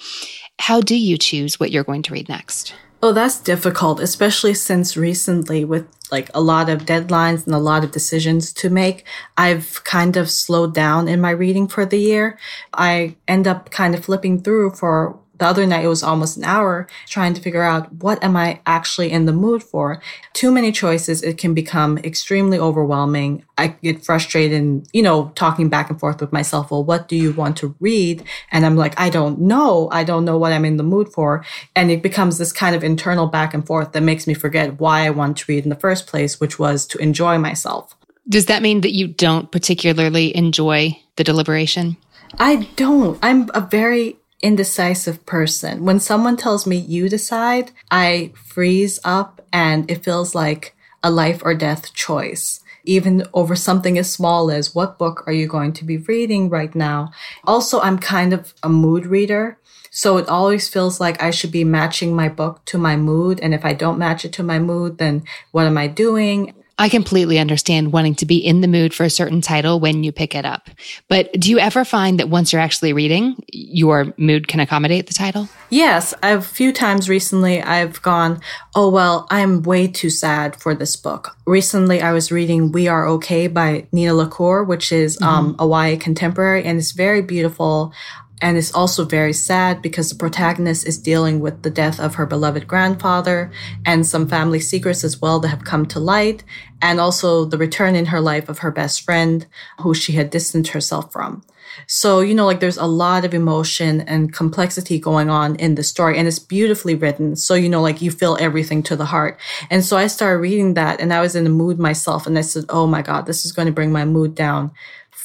How 0.59 0.81
do 0.81 0.95
you 0.95 1.17
choose 1.17 1.59
what 1.59 1.71
you're 1.71 1.83
going 1.83 2.03
to 2.03 2.13
read 2.13 2.29
next? 2.29 2.75
Oh, 3.01 3.11
that's 3.11 3.39
difficult, 3.39 3.99
especially 3.99 4.53
since 4.53 4.95
recently 4.95 5.65
with 5.65 5.87
like 6.11 6.29
a 6.35 6.41
lot 6.41 6.69
of 6.69 6.85
deadlines 6.85 7.47
and 7.47 7.55
a 7.55 7.59
lot 7.59 7.83
of 7.83 7.91
decisions 7.91 8.53
to 8.53 8.69
make, 8.69 9.03
I've 9.35 9.83
kind 9.83 10.15
of 10.15 10.29
slowed 10.29 10.75
down 10.75 11.07
in 11.07 11.19
my 11.19 11.31
reading 11.31 11.67
for 11.67 11.85
the 11.85 11.97
year. 11.97 12.37
I 12.73 13.15
end 13.27 13.47
up 13.47 13.71
kind 13.71 13.95
of 13.95 14.05
flipping 14.05 14.43
through 14.43 14.71
for 14.71 15.17
the 15.39 15.45
other 15.45 15.65
night, 15.65 15.85
it 15.85 15.87
was 15.87 16.03
almost 16.03 16.37
an 16.37 16.43
hour 16.43 16.87
trying 17.07 17.33
to 17.33 17.41
figure 17.41 17.63
out 17.63 17.91
what 17.95 18.23
am 18.23 18.35
I 18.35 18.61
actually 18.65 19.11
in 19.11 19.25
the 19.25 19.33
mood 19.33 19.63
for. 19.63 20.01
Too 20.33 20.51
many 20.51 20.71
choices, 20.71 21.23
it 21.23 21.37
can 21.37 21.53
become 21.53 21.97
extremely 21.99 22.59
overwhelming. 22.59 23.45
I 23.57 23.69
get 23.69 24.03
frustrated 24.03 24.59
and, 24.59 24.87
you 24.93 25.01
know, 25.01 25.31
talking 25.35 25.69
back 25.69 25.89
and 25.89 25.99
forth 25.99 26.19
with 26.21 26.33
myself. 26.33 26.71
Well, 26.71 26.83
what 26.83 27.07
do 27.07 27.15
you 27.15 27.31
want 27.31 27.57
to 27.57 27.75
read? 27.79 28.23
And 28.51 28.65
I'm 28.65 28.75
like, 28.75 28.99
I 28.99 29.09
don't 29.09 29.39
know. 29.39 29.89
I 29.91 30.03
don't 30.03 30.25
know 30.25 30.37
what 30.37 30.51
I'm 30.51 30.65
in 30.65 30.77
the 30.77 30.83
mood 30.83 31.09
for. 31.09 31.45
And 31.75 31.89
it 31.89 32.03
becomes 32.03 32.37
this 32.37 32.51
kind 32.51 32.75
of 32.75 32.83
internal 32.83 33.27
back 33.27 33.53
and 33.53 33.65
forth 33.65 33.93
that 33.93 34.03
makes 34.03 34.27
me 34.27 34.33
forget 34.33 34.79
why 34.79 35.05
I 35.05 35.09
want 35.09 35.37
to 35.37 35.45
read 35.47 35.63
in 35.63 35.69
the 35.69 35.75
first 35.75 36.05
place, 36.05 36.39
which 36.39 36.59
was 36.59 36.85
to 36.87 36.97
enjoy 36.99 37.37
myself. 37.37 37.95
Does 38.27 38.45
that 38.47 38.61
mean 38.61 38.81
that 38.81 38.93
you 38.93 39.07
don't 39.07 39.51
particularly 39.51 40.35
enjoy 40.35 40.99
the 41.15 41.23
deliberation? 41.23 41.97
I 42.37 42.67
don't. 42.75 43.17
I'm 43.23 43.49
a 43.53 43.61
very 43.61 44.17
indecisive 44.41 45.25
person. 45.25 45.85
When 45.85 45.99
someone 45.99 46.37
tells 46.37 46.65
me 46.65 46.77
you 46.77 47.09
decide, 47.09 47.71
I 47.91 48.31
freeze 48.35 48.99
up 49.03 49.41
and 49.51 49.89
it 49.89 50.03
feels 50.03 50.35
like 50.35 50.75
a 51.03 51.11
life 51.11 51.41
or 51.43 51.53
death 51.53 51.93
choice. 51.93 52.61
Even 52.85 53.25
over 53.33 53.55
something 53.55 53.97
as 53.97 54.11
small 54.11 54.49
as 54.49 54.73
what 54.73 54.97
book 54.97 55.23
are 55.27 55.33
you 55.33 55.47
going 55.47 55.73
to 55.73 55.83
be 55.83 55.97
reading 55.97 56.49
right 56.49 56.73
now? 56.73 57.11
Also, 57.43 57.79
I'm 57.81 57.99
kind 57.99 58.33
of 58.33 58.53
a 58.63 58.69
mood 58.69 59.05
reader. 59.05 59.57
So 59.91 60.17
it 60.17 60.29
always 60.29 60.69
feels 60.69 60.99
like 60.99 61.21
I 61.21 61.31
should 61.31 61.51
be 61.51 61.63
matching 61.63 62.15
my 62.15 62.29
book 62.29 62.63
to 62.65 62.77
my 62.77 62.95
mood. 62.95 63.39
And 63.41 63.53
if 63.53 63.65
I 63.65 63.73
don't 63.73 63.97
match 63.97 64.23
it 64.23 64.33
to 64.33 64.43
my 64.43 64.59
mood, 64.59 64.97
then 64.97 65.23
what 65.51 65.65
am 65.65 65.77
I 65.77 65.87
doing? 65.87 66.53
I 66.79 66.87
completely 66.87 67.37
understand 67.39 67.91
wanting 67.91 68.15
to 68.15 68.25
be 68.25 68.37
in 68.37 68.61
the 68.61 68.67
mood 68.67 68.93
for 68.93 69.03
a 69.03 69.09
certain 69.09 69.41
title 69.41 69.81
when 69.81 70.01
you 70.05 70.13
pick 70.13 70.33
it 70.33 70.45
up. 70.45 70.69
But 71.09 71.29
do 71.33 71.49
you 71.49 71.59
ever 71.59 71.83
find 71.83 72.17
that 72.19 72.29
once 72.29 72.53
you're 72.53 72.61
actually 72.61 72.93
reading, 72.93 73.35
your 73.51 74.13
mood 74.17 74.47
can 74.47 74.61
accommodate 74.61 75.07
the 75.07 75.13
title? 75.13 75.49
Yes. 75.69 76.13
A 76.23 76.41
few 76.41 76.71
times 76.71 77.09
recently, 77.09 77.61
I've 77.61 78.01
gone, 78.01 78.39
oh, 78.75 78.89
well, 78.89 79.27
I'm 79.29 79.61
way 79.61 79.87
too 79.87 80.09
sad 80.09 80.55
for 80.55 80.73
this 80.73 80.95
book. 80.95 81.35
Recently, 81.45 82.01
I 82.01 82.13
was 82.13 82.31
reading 82.31 82.71
We 82.71 82.87
Are 82.87 83.05
Okay 83.07 83.47
by 83.47 83.87
Nina 83.91 84.13
LaCour, 84.13 84.63
which 84.63 84.93
is 84.93 85.17
mm-hmm. 85.17 85.25
um, 85.27 85.55
a 85.59 85.67
YA 85.67 85.99
contemporary, 85.99 86.63
and 86.63 86.77
it's 86.79 86.93
very 86.93 87.21
beautiful. 87.21 87.93
And 88.41 88.57
it's 88.57 88.73
also 88.73 89.03
very 89.03 89.33
sad 89.33 89.81
because 89.81 90.09
the 90.09 90.15
protagonist 90.15 90.87
is 90.87 90.97
dealing 90.97 91.39
with 91.39 91.61
the 91.63 91.69
death 91.69 91.99
of 91.99 92.15
her 92.15 92.25
beloved 92.25 92.67
grandfather 92.67 93.51
and 93.85 94.05
some 94.05 94.27
family 94.27 94.59
secrets 94.59 95.03
as 95.03 95.21
well 95.21 95.39
that 95.39 95.49
have 95.49 95.65
come 95.65 95.85
to 95.87 95.99
light. 95.99 96.43
And 96.81 96.99
also 96.99 97.43
the 97.43 97.57
return 97.57 97.95
in 97.95 98.07
her 98.07 98.21
life 98.21 98.47
of 98.47 98.59
her 98.59 98.71
best 98.71 99.01
friend 99.01 99.45
who 99.81 99.93
she 99.93 100.13
had 100.13 100.29
distanced 100.29 100.71
herself 100.71 101.11
from. 101.11 101.43
So, 101.87 102.19
you 102.19 102.33
know, 102.33 102.45
like 102.45 102.59
there's 102.59 102.77
a 102.77 102.85
lot 102.85 103.25
of 103.25 103.33
emotion 103.33 104.01
and 104.01 104.33
complexity 104.33 104.99
going 104.99 105.29
on 105.29 105.55
in 105.57 105.75
the 105.75 105.83
story 105.83 106.17
and 106.17 106.27
it's 106.27 106.39
beautifully 106.39 106.95
written. 106.95 107.35
So, 107.35 107.53
you 107.53 107.69
know, 107.69 107.81
like 107.81 108.01
you 108.01 108.11
feel 108.11 108.37
everything 108.39 108.83
to 108.83 108.95
the 108.95 109.05
heart. 109.05 109.39
And 109.69 109.83
so 109.83 109.97
I 109.97 110.07
started 110.07 110.39
reading 110.39 110.73
that 110.75 110.99
and 110.99 111.13
I 111.13 111.21
was 111.21 111.35
in 111.35 111.43
the 111.43 111.49
mood 111.49 111.79
myself 111.79 112.27
and 112.27 112.37
I 112.37 112.41
said, 112.41 112.65
Oh 112.69 112.87
my 112.87 113.01
God, 113.01 113.25
this 113.25 113.45
is 113.45 113.51
going 113.51 113.67
to 113.67 113.71
bring 113.71 113.91
my 113.91 114.05
mood 114.05 114.35
down 114.35 114.71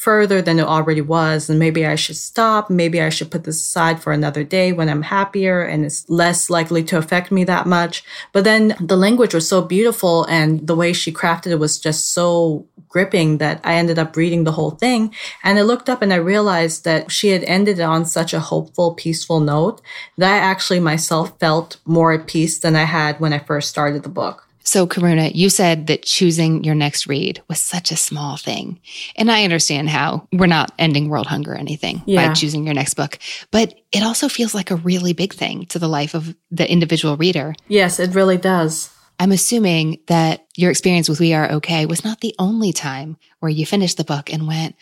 further 0.04 0.42
than 0.42 0.58
it 0.58 0.66
already 0.66 1.00
was. 1.00 1.48
And 1.48 1.58
maybe 1.58 1.86
I 1.86 1.94
should 1.94 2.18
stop. 2.18 2.68
Maybe 2.68 3.00
I 3.00 3.08
should 3.08 3.30
put 3.30 3.44
this 3.44 3.60
aside 3.60 4.02
for 4.02 4.12
another 4.12 4.44
day 4.44 4.70
when 4.70 4.90
I'm 4.90 5.00
happier 5.00 5.62
and 5.62 5.82
it's 5.82 6.08
less 6.10 6.50
likely 6.50 6.84
to 6.84 6.98
affect 6.98 7.32
me 7.32 7.42
that 7.44 7.66
much. 7.66 8.04
But 8.32 8.44
then 8.44 8.76
the 8.78 8.98
language 8.98 9.32
was 9.32 9.48
so 9.48 9.62
beautiful 9.62 10.24
and 10.24 10.66
the 10.66 10.76
way 10.76 10.92
she 10.92 11.10
crafted 11.10 11.52
it 11.52 11.58
was 11.58 11.80
just 11.80 12.12
so 12.12 12.66
gripping 12.90 13.38
that 13.38 13.62
I 13.64 13.76
ended 13.76 13.98
up 13.98 14.14
reading 14.14 14.44
the 14.44 14.52
whole 14.52 14.72
thing. 14.72 15.14
And 15.42 15.58
I 15.58 15.62
looked 15.62 15.88
up 15.88 16.02
and 16.02 16.12
I 16.12 16.16
realized 16.16 16.84
that 16.84 17.10
she 17.10 17.30
had 17.30 17.42
ended 17.44 17.80
on 17.80 18.04
such 18.04 18.34
a 18.34 18.40
hopeful, 18.40 18.94
peaceful 18.94 19.40
note 19.40 19.80
that 20.18 20.32
I 20.34 20.36
actually 20.36 20.80
myself 20.80 21.38
felt 21.40 21.78
more 21.86 22.12
at 22.12 22.26
peace 22.26 22.58
than 22.58 22.76
I 22.76 22.84
had 22.84 23.18
when 23.20 23.32
I 23.32 23.38
first 23.38 23.70
started 23.70 24.02
the 24.02 24.10
book. 24.10 24.43
So, 24.64 24.86
Karuna, 24.86 25.34
you 25.34 25.50
said 25.50 25.88
that 25.88 26.04
choosing 26.04 26.64
your 26.64 26.74
next 26.74 27.06
read 27.06 27.42
was 27.48 27.60
such 27.60 27.90
a 27.90 27.96
small 27.96 28.38
thing. 28.38 28.80
And 29.14 29.30
I 29.30 29.44
understand 29.44 29.90
how 29.90 30.26
we're 30.32 30.46
not 30.46 30.72
ending 30.78 31.10
world 31.10 31.26
hunger 31.26 31.52
or 31.52 31.56
anything 31.56 32.02
yeah. 32.06 32.28
by 32.28 32.32
choosing 32.32 32.64
your 32.64 32.74
next 32.74 32.94
book, 32.94 33.18
but 33.50 33.74
it 33.92 34.02
also 34.02 34.28
feels 34.28 34.54
like 34.54 34.70
a 34.70 34.76
really 34.76 35.12
big 35.12 35.34
thing 35.34 35.66
to 35.66 35.78
the 35.78 35.88
life 35.88 36.14
of 36.14 36.34
the 36.50 36.68
individual 36.70 37.18
reader. 37.18 37.54
Yes, 37.68 38.00
it 38.00 38.14
really 38.14 38.38
does. 38.38 38.90
I'm 39.20 39.32
assuming 39.32 40.00
that 40.06 40.46
your 40.56 40.70
experience 40.70 41.10
with 41.10 41.20
We 41.20 41.34
Are 41.34 41.52
Okay 41.52 41.84
was 41.84 42.02
not 42.02 42.20
the 42.20 42.34
only 42.38 42.72
time 42.72 43.18
where 43.40 43.50
you 43.50 43.66
finished 43.66 43.98
the 43.98 44.04
book 44.04 44.32
and 44.32 44.48
went, 44.48 44.76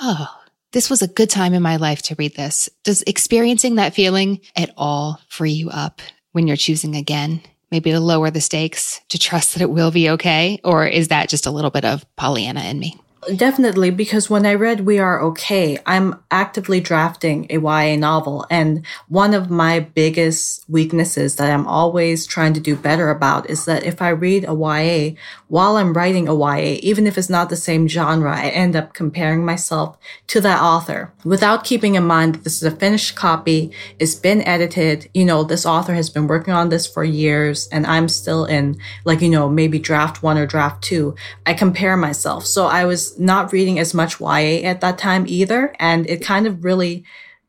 Oh, 0.00 0.26
this 0.72 0.88
was 0.88 1.02
a 1.02 1.08
good 1.08 1.30
time 1.30 1.52
in 1.52 1.62
my 1.62 1.76
life 1.76 2.02
to 2.02 2.14
read 2.16 2.34
this. 2.34 2.68
Does 2.82 3.02
experiencing 3.02 3.76
that 3.76 3.94
feeling 3.94 4.40
at 4.56 4.72
all 4.76 5.20
free 5.28 5.52
you 5.52 5.68
up 5.68 6.00
when 6.32 6.46
you're 6.46 6.56
choosing 6.56 6.96
again 6.96 7.42
maybe 7.70 7.90
to 7.92 8.00
lower 8.00 8.30
the 8.30 8.40
stakes, 8.40 9.00
to 9.08 9.18
trust 9.18 9.54
that 9.54 9.62
it 9.62 9.70
will 9.70 9.90
be 9.90 10.10
okay? 10.10 10.60
Or 10.64 10.86
is 10.86 11.08
that 11.08 11.28
just 11.28 11.46
a 11.46 11.50
little 11.50 11.70
bit 11.70 11.84
of 11.84 12.04
Pollyanna 12.16 12.62
in 12.62 12.78
me? 12.78 12.98
Definitely, 13.36 13.90
because 13.90 14.30
when 14.30 14.46
I 14.46 14.54
read 14.54 14.86
We 14.86 14.98
Are 14.98 15.20
Okay, 15.22 15.78
I'm 15.84 16.22
actively 16.30 16.80
drafting 16.80 17.46
a 17.50 17.58
YA 17.58 17.96
novel. 17.96 18.46
And 18.48 18.86
one 19.08 19.34
of 19.34 19.50
my 19.50 19.80
biggest 19.80 20.64
weaknesses 20.68 21.36
that 21.36 21.50
I'm 21.50 21.66
always 21.66 22.26
trying 22.26 22.54
to 22.54 22.60
do 22.60 22.74
better 22.74 23.10
about 23.10 23.50
is 23.50 23.66
that 23.66 23.84
if 23.84 24.00
I 24.00 24.10
read 24.10 24.44
a 24.48 24.54
YA 24.54 25.20
while 25.48 25.76
I'm 25.76 25.92
writing 25.92 26.26
a 26.26 26.34
YA, 26.34 26.78
even 26.82 27.06
if 27.06 27.18
it's 27.18 27.28
not 27.28 27.50
the 27.50 27.56
same 27.56 27.86
genre, 27.86 28.34
I 28.34 28.48
end 28.48 28.76
up 28.76 28.94
comparing 28.94 29.44
myself 29.44 29.98
to 30.28 30.40
that 30.40 30.62
author 30.62 31.12
without 31.24 31.64
keeping 31.64 31.96
in 31.96 32.06
mind 32.06 32.34
that 32.34 32.44
this 32.44 32.62
is 32.62 32.62
a 32.62 32.76
finished 32.76 33.14
copy. 33.14 33.72
It's 33.98 34.14
been 34.14 34.42
edited. 34.42 35.10
You 35.12 35.24
know, 35.26 35.44
this 35.44 35.66
author 35.66 35.94
has 35.94 36.08
been 36.08 36.28
working 36.28 36.54
on 36.54 36.68
this 36.70 36.86
for 36.86 37.04
years 37.04 37.68
and 37.68 37.86
I'm 37.86 38.08
still 38.08 38.46
in 38.46 38.78
like, 39.04 39.20
you 39.20 39.28
know, 39.28 39.50
maybe 39.50 39.78
draft 39.78 40.22
one 40.22 40.38
or 40.38 40.46
draft 40.46 40.82
two. 40.82 41.14
I 41.44 41.52
compare 41.52 41.96
myself. 41.96 42.46
So 42.46 42.66
I 42.66 42.84
was 42.84 43.17
not 43.18 43.52
reading 43.52 43.78
as 43.78 43.94
much 43.94 44.20
YA 44.20 44.62
at 44.64 44.80
that 44.80 44.98
time 44.98 45.24
either. 45.26 45.74
And 45.78 46.08
it 46.08 46.22
kind 46.22 46.46
of 46.46 46.64
really 46.64 47.04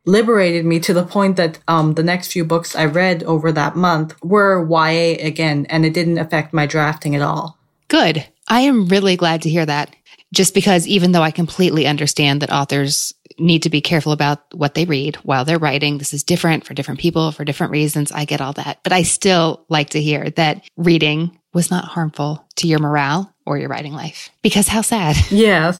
liberated 0.06 0.66
me 0.66 0.80
to 0.80 0.94
the 0.94 1.06
point 1.06 1.36
that 1.36 1.60
um, 1.68 1.94
the 1.94 2.04
next 2.04 2.32
few 2.32 2.44
books 2.44 2.76
I 2.76 2.86
read 2.86 3.24
over 3.24 3.52
that 3.52 3.76
month 3.76 4.16
were 4.24 4.68
YA 4.68 5.18
again, 5.26 5.66
and 5.70 5.86
it 5.86 5.94
didn't 5.94 6.18
affect 6.18 6.54
my 6.54 6.66
drafting 6.66 7.16
at 7.16 7.22
all. 7.22 7.58
Good. 7.88 8.26
I 8.48 8.62
am 8.62 8.88
really 8.88 9.16
glad 9.16 9.44
to 9.44 9.50
hear 9.50 9.66
that. 9.66 9.96
Just 10.34 10.54
because 10.54 10.88
even 10.88 11.12
though 11.12 11.24
I 11.24 11.32
completely 11.32 11.88
understand 11.88 12.42
that 12.42 12.52
authors 12.52 13.14
need 13.40 13.64
to 13.64 13.70
be 13.70 13.82
careful 13.82 14.12
about 14.12 14.44
what 14.54 14.76
they 14.76 14.86
read 14.86 15.16
while 15.18 15.44
they're 15.44 15.58
writing, 15.58 15.98
this 15.98 16.14
is 16.14 16.24
different 16.24 16.66
for 16.66 16.76
different 16.76 17.00
people 17.00 17.32
for 17.32 17.46
different 17.46 17.72
reasons. 17.72 18.12
I 18.12 18.26
get 18.26 18.42
all 18.42 18.54
that. 18.54 18.80
But 18.84 18.94
I 18.94 19.04
still 19.04 19.66
like 19.70 19.92
to 19.92 20.02
hear 20.02 20.30
that 20.32 20.64
reading 20.78 21.39
was 21.54 21.72
not 21.72 21.86
harmful 21.86 22.46
to 22.58 22.68
your 22.68 22.80
morale 22.80 23.34
or 23.46 23.58
your 23.58 23.70
writing 23.70 23.94
life. 23.94 24.30
Because 24.42 24.68
how 24.68 24.82
sad. 24.82 25.16
Yes. 25.32 25.80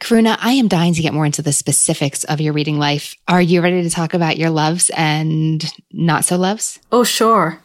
Karuna, 0.00 0.36
I 0.40 0.52
am 0.52 0.68
dying 0.68 0.92
to 0.94 1.00
get 1.02 1.14
more 1.14 1.24
into 1.24 1.40
the 1.40 1.52
specifics 1.52 2.24
of 2.24 2.42
your 2.42 2.52
reading 2.52 2.78
life. 2.78 3.14
Are 3.26 3.40
you 3.40 3.62
ready 3.62 3.82
to 3.82 3.90
talk 3.90 4.12
about 4.12 4.36
your 4.36 4.50
loves 4.50 4.90
and 4.94 5.64
not 5.90 6.26
so 6.26 6.36
loves? 6.36 6.78
Oh, 6.92 7.04
sure. 7.04 7.62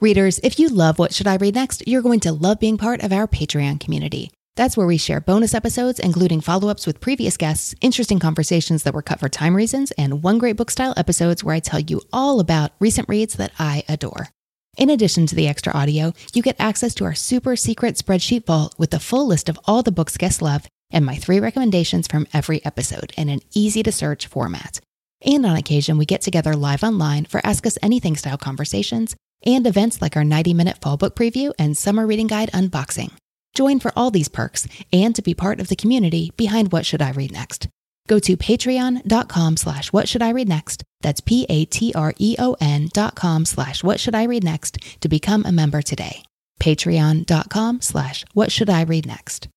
Readers, 0.00 0.38
if 0.40 0.58
you 0.58 0.68
love 0.68 0.98
What 0.98 1.14
Should 1.14 1.26
I 1.26 1.36
Read 1.36 1.54
Next, 1.54 1.86
you're 1.88 2.02
going 2.02 2.20
to 2.20 2.32
love 2.32 2.60
being 2.60 2.76
part 2.76 3.02
of 3.02 3.12
our 3.12 3.26
Patreon 3.26 3.80
community. 3.80 4.30
That's 4.54 4.76
where 4.76 4.86
we 4.86 4.98
share 4.98 5.20
bonus 5.20 5.54
episodes, 5.54 5.98
including 5.98 6.42
follow 6.42 6.68
ups 6.68 6.86
with 6.86 7.00
previous 7.00 7.38
guests, 7.38 7.74
interesting 7.80 8.18
conversations 8.18 8.82
that 8.82 8.92
were 8.92 9.02
cut 9.02 9.20
for 9.20 9.30
time 9.30 9.56
reasons, 9.56 9.92
and 9.92 10.22
one 10.22 10.36
great 10.36 10.56
book 10.56 10.70
style 10.70 10.92
episodes 10.96 11.42
where 11.42 11.54
I 11.54 11.60
tell 11.60 11.80
you 11.80 12.02
all 12.12 12.40
about 12.40 12.72
recent 12.80 13.08
reads 13.08 13.36
that 13.36 13.52
I 13.58 13.84
adore. 13.88 14.28
In 14.76 14.90
addition 14.90 15.26
to 15.26 15.34
the 15.34 15.48
extra 15.48 15.72
audio, 15.72 16.12
you 16.34 16.42
get 16.42 16.56
access 16.58 16.94
to 16.96 17.04
our 17.04 17.14
super 17.14 17.56
secret 17.56 17.96
spreadsheet 17.96 18.44
vault 18.44 18.74
with 18.76 18.90
the 18.90 19.00
full 19.00 19.26
list 19.26 19.48
of 19.48 19.58
all 19.64 19.82
the 19.82 19.90
books 19.90 20.18
guests 20.18 20.42
love 20.42 20.66
and 20.90 21.04
my 21.04 21.16
three 21.16 21.40
recommendations 21.40 22.06
from 22.06 22.26
every 22.34 22.62
episode 22.64 23.12
in 23.16 23.30
an 23.30 23.40
easy 23.54 23.82
to 23.82 23.90
search 23.90 24.26
format. 24.26 24.80
And 25.22 25.46
on 25.46 25.56
occasion, 25.56 25.96
we 25.96 26.04
get 26.04 26.20
together 26.20 26.54
live 26.54 26.84
online 26.84 27.24
for 27.24 27.40
Ask 27.42 27.66
Us 27.66 27.78
Anything 27.82 28.16
style 28.16 28.36
conversations 28.36 29.16
and 29.46 29.66
events 29.66 30.02
like 30.02 30.14
our 30.14 30.24
90 30.24 30.52
minute 30.52 30.78
fall 30.82 30.98
book 30.98 31.16
preview 31.16 31.52
and 31.58 31.76
summer 31.76 32.06
reading 32.06 32.26
guide 32.26 32.52
unboxing. 32.52 33.12
Join 33.54 33.80
for 33.80 33.92
all 33.96 34.10
these 34.10 34.28
perks 34.28 34.68
and 34.92 35.16
to 35.16 35.22
be 35.22 35.32
part 35.32 35.58
of 35.58 35.68
the 35.68 35.76
community 35.76 36.32
behind 36.36 36.70
What 36.70 36.84
Should 36.84 37.00
I 37.00 37.12
Read 37.12 37.32
Next. 37.32 37.68
Go 38.06 38.18
to 38.20 38.36
patreon.com 38.36 39.56
slash 39.56 39.92
what 39.92 40.08
should 40.08 40.22
I 40.22 40.30
read 40.30 40.48
next. 40.48 40.84
That's 41.00 41.20
P-A-T-R-E-O-N 41.20 42.88
dot 42.92 43.14
com 43.14 43.44
slash 43.44 43.82
what 43.84 44.00
should 44.00 44.14
I 44.14 44.24
read 44.24 44.44
next 44.44 44.78
to 45.00 45.08
become 45.08 45.44
a 45.44 45.52
member 45.52 45.82
today. 45.82 46.22
Patreon.com 46.60 47.80
slash 47.80 48.24
what 48.32 48.50
should 48.50 48.70
I 48.70 48.82
read 48.82 49.06
next. 49.06 49.48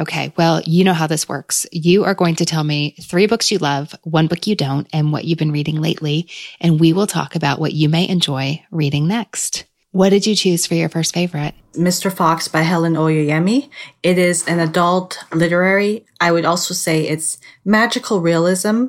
Okay, 0.00 0.32
well, 0.38 0.62
you 0.64 0.84
know 0.84 0.94
how 0.94 1.06
this 1.06 1.28
works. 1.28 1.66
You 1.70 2.04
are 2.04 2.14
going 2.14 2.36
to 2.36 2.46
tell 2.46 2.64
me 2.64 2.96
three 3.02 3.26
books 3.26 3.50
you 3.52 3.58
love, 3.58 3.94
one 4.04 4.26
book 4.26 4.46
you 4.46 4.56
don't, 4.56 4.88
and 4.92 5.12
what 5.12 5.26
you've 5.26 5.38
been 5.38 5.52
reading 5.52 5.82
lately, 5.82 6.30
and 6.60 6.80
we 6.80 6.94
will 6.94 7.06
talk 7.06 7.36
about 7.36 7.60
what 7.60 7.74
you 7.74 7.90
may 7.90 8.08
enjoy 8.08 8.64
reading 8.70 9.06
next. 9.06 9.66
What 9.92 10.08
did 10.08 10.26
you 10.26 10.34
choose 10.34 10.66
for 10.66 10.74
your 10.74 10.88
first 10.88 11.12
favorite? 11.12 11.54
Mr. 11.74 12.10
Fox 12.10 12.48
by 12.48 12.62
Helen 12.62 12.94
Oyeyemi. 12.94 13.68
It 14.02 14.16
is 14.16 14.46
an 14.48 14.58
adult 14.58 15.18
literary. 15.32 16.06
I 16.18 16.32
would 16.32 16.46
also 16.46 16.72
say 16.72 17.06
it's 17.06 17.38
magical 17.64 18.20
realism. 18.20 18.86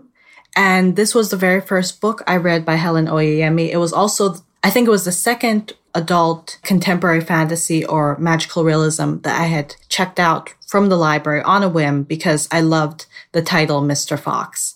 And 0.56 0.96
this 0.96 1.13
was 1.13 1.30
the 1.30 1.38
very 1.38 1.60
first 1.60 2.00
book 2.00 2.24
I 2.26 2.38
read 2.38 2.66
by 2.66 2.76
Helen 2.76 3.08
Oyeyemi. 3.08 3.70
It 3.70 3.78
was 3.78 3.92
also, 3.92 4.36
I 4.63 4.70
think 4.70 4.88
it 4.88 4.92
was 4.92 5.04
the 5.04 5.12
second 5.12 5.74
adult 5.94 6.58
contemporary 6.63 7.22
fantasy 7.22 7.86
or 7.86 8.18
magical 8.18 8.63
realism 8.63 9.18
that 9.20 9.39
I 9.39 9.46
had 9.46 9.76
checked 9.89 10.20
out 10.20 10.54
from 10.68 10.88
the 10.88 10.98
library 10.98 11.42
on 11.42 11.63
a 11.63 11.70
whim 11.70 12.04
because 12.04 12.48
I 12.50 12.62
loved 12.62 13.08
the 13.34 13.42
title 13.42 13.82
Mr. 13.82 14.18
Fox. 14.18 14.76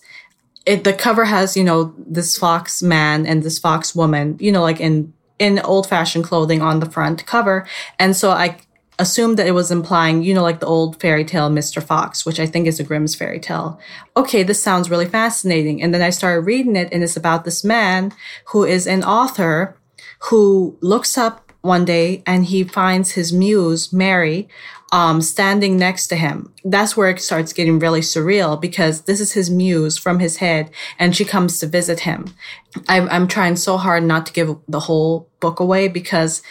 It, 0.66 0.84
the 0.84 0.92
cover 0.92 1.24
has, 1.24 1.56
you 1.56 1.64
know, 1.64 1.94
this 1.96 2.36
fox 2.36 2.82
man 2.82 3.24
and 3.24 3.42
this 3.42 3.58
fox 3.58 3.94
woman, 3.94 4.36
you 4.38 4.52
know, 4.52 4.60
like 4.60 4.80
in 4.80 5.14
in 5.38 5.58
old 5.60 5.88
fashioned 5.88 6.24
clothing 6.24 6.62
on 6.62 6.80
the 6.80 6.90
front 6.90 7.26
cover. 7.26 7.66
And 7.98 8.16
so 8.16 8.30
I 8.30 8.56
assumed 8.98 9.38
that 9.38 9.46
it 9.46 9.52
was 9.52 9.70
implying, 9.70 10.22
you 10.22 10.34
know, 10.34 10.42
like 10.42 10.60
the 10.60 10.66
old 10.66 11.00
fairy 11.00 11.24
tale 11.24 11.48
Mr. 11.48 11.82
Fox, 11.82 12.26
which 12.26 12.40
I 12.40 12.46
think 12.46 12.66
is 12.66 12.80
a 12.80 12.84
Grimm's 12.84 13.14
fairy 13.14 13.38
tale. 13.38 13.78
Okay, 14.16 14.42
this 14.42 14.62
sounds 14.62 14.90
really 14.90 15.06
fascinating. 15.06 15.80
And 15.82 15.94
then 15.94 16.02
I 16.02 16.10
started 16.10 16.40
reading 16.40 16.76
it 16.76 16.88
and 16.92 17.02
it's 17.02 17.16
about 17.16 17.44
this 17.44 17.62
man 17.62 18.12
who 18.46 18.64
is 18.64 18.86
an 18.86 19.04
author 19.04 19.76
who 20.30 20.76
looks 20.80 21.16
up 21.16 21.52
one 21.60 21.84
day 21.84 22.22
and 22.26 22.46
he 22.46 22.64
finds 22.64 23.12
his 23.12 23.32
muse, 23.32 23.92
Mary, 23.92 24.48
um, 24.90 25.20
standing 25.20 25.76
next 25.76 26.06
to 26.08 26.16
him. 26.16 26.52
That's 26.64 26.96
where 26.96 27.10
it 27.10 27.20
starts 27.20 27.52
getting 27.52 27.78
really 27.78 28.00
surreal 28.00 28.60
because 28.60 29.02
this 29.02 29.20
is 29.20 29.32
his 29.32 29.50
muse 29.50 29.98
from 29.98 30.18
his 30.18 30.38
head 30.38 30.70
and 30.98 31.14
she 31.14 31.24
comes 31.24 31.58
to 31.60 31.66
visit 31.66 32.00
him. 32.00 32.34
I'm, 32.88 33.08
I'm 33.10 33.28
trying 33.28 33.56
so 33.56 33.76
hard 33.76 34.02
not 34.02 34.26
to 34.26 34.32
give 34.32 34.56
the 34.66 34.80
whole 34.80 35.28
book 35.40 35.60
away 35.60 35.88
because 35.88 36.42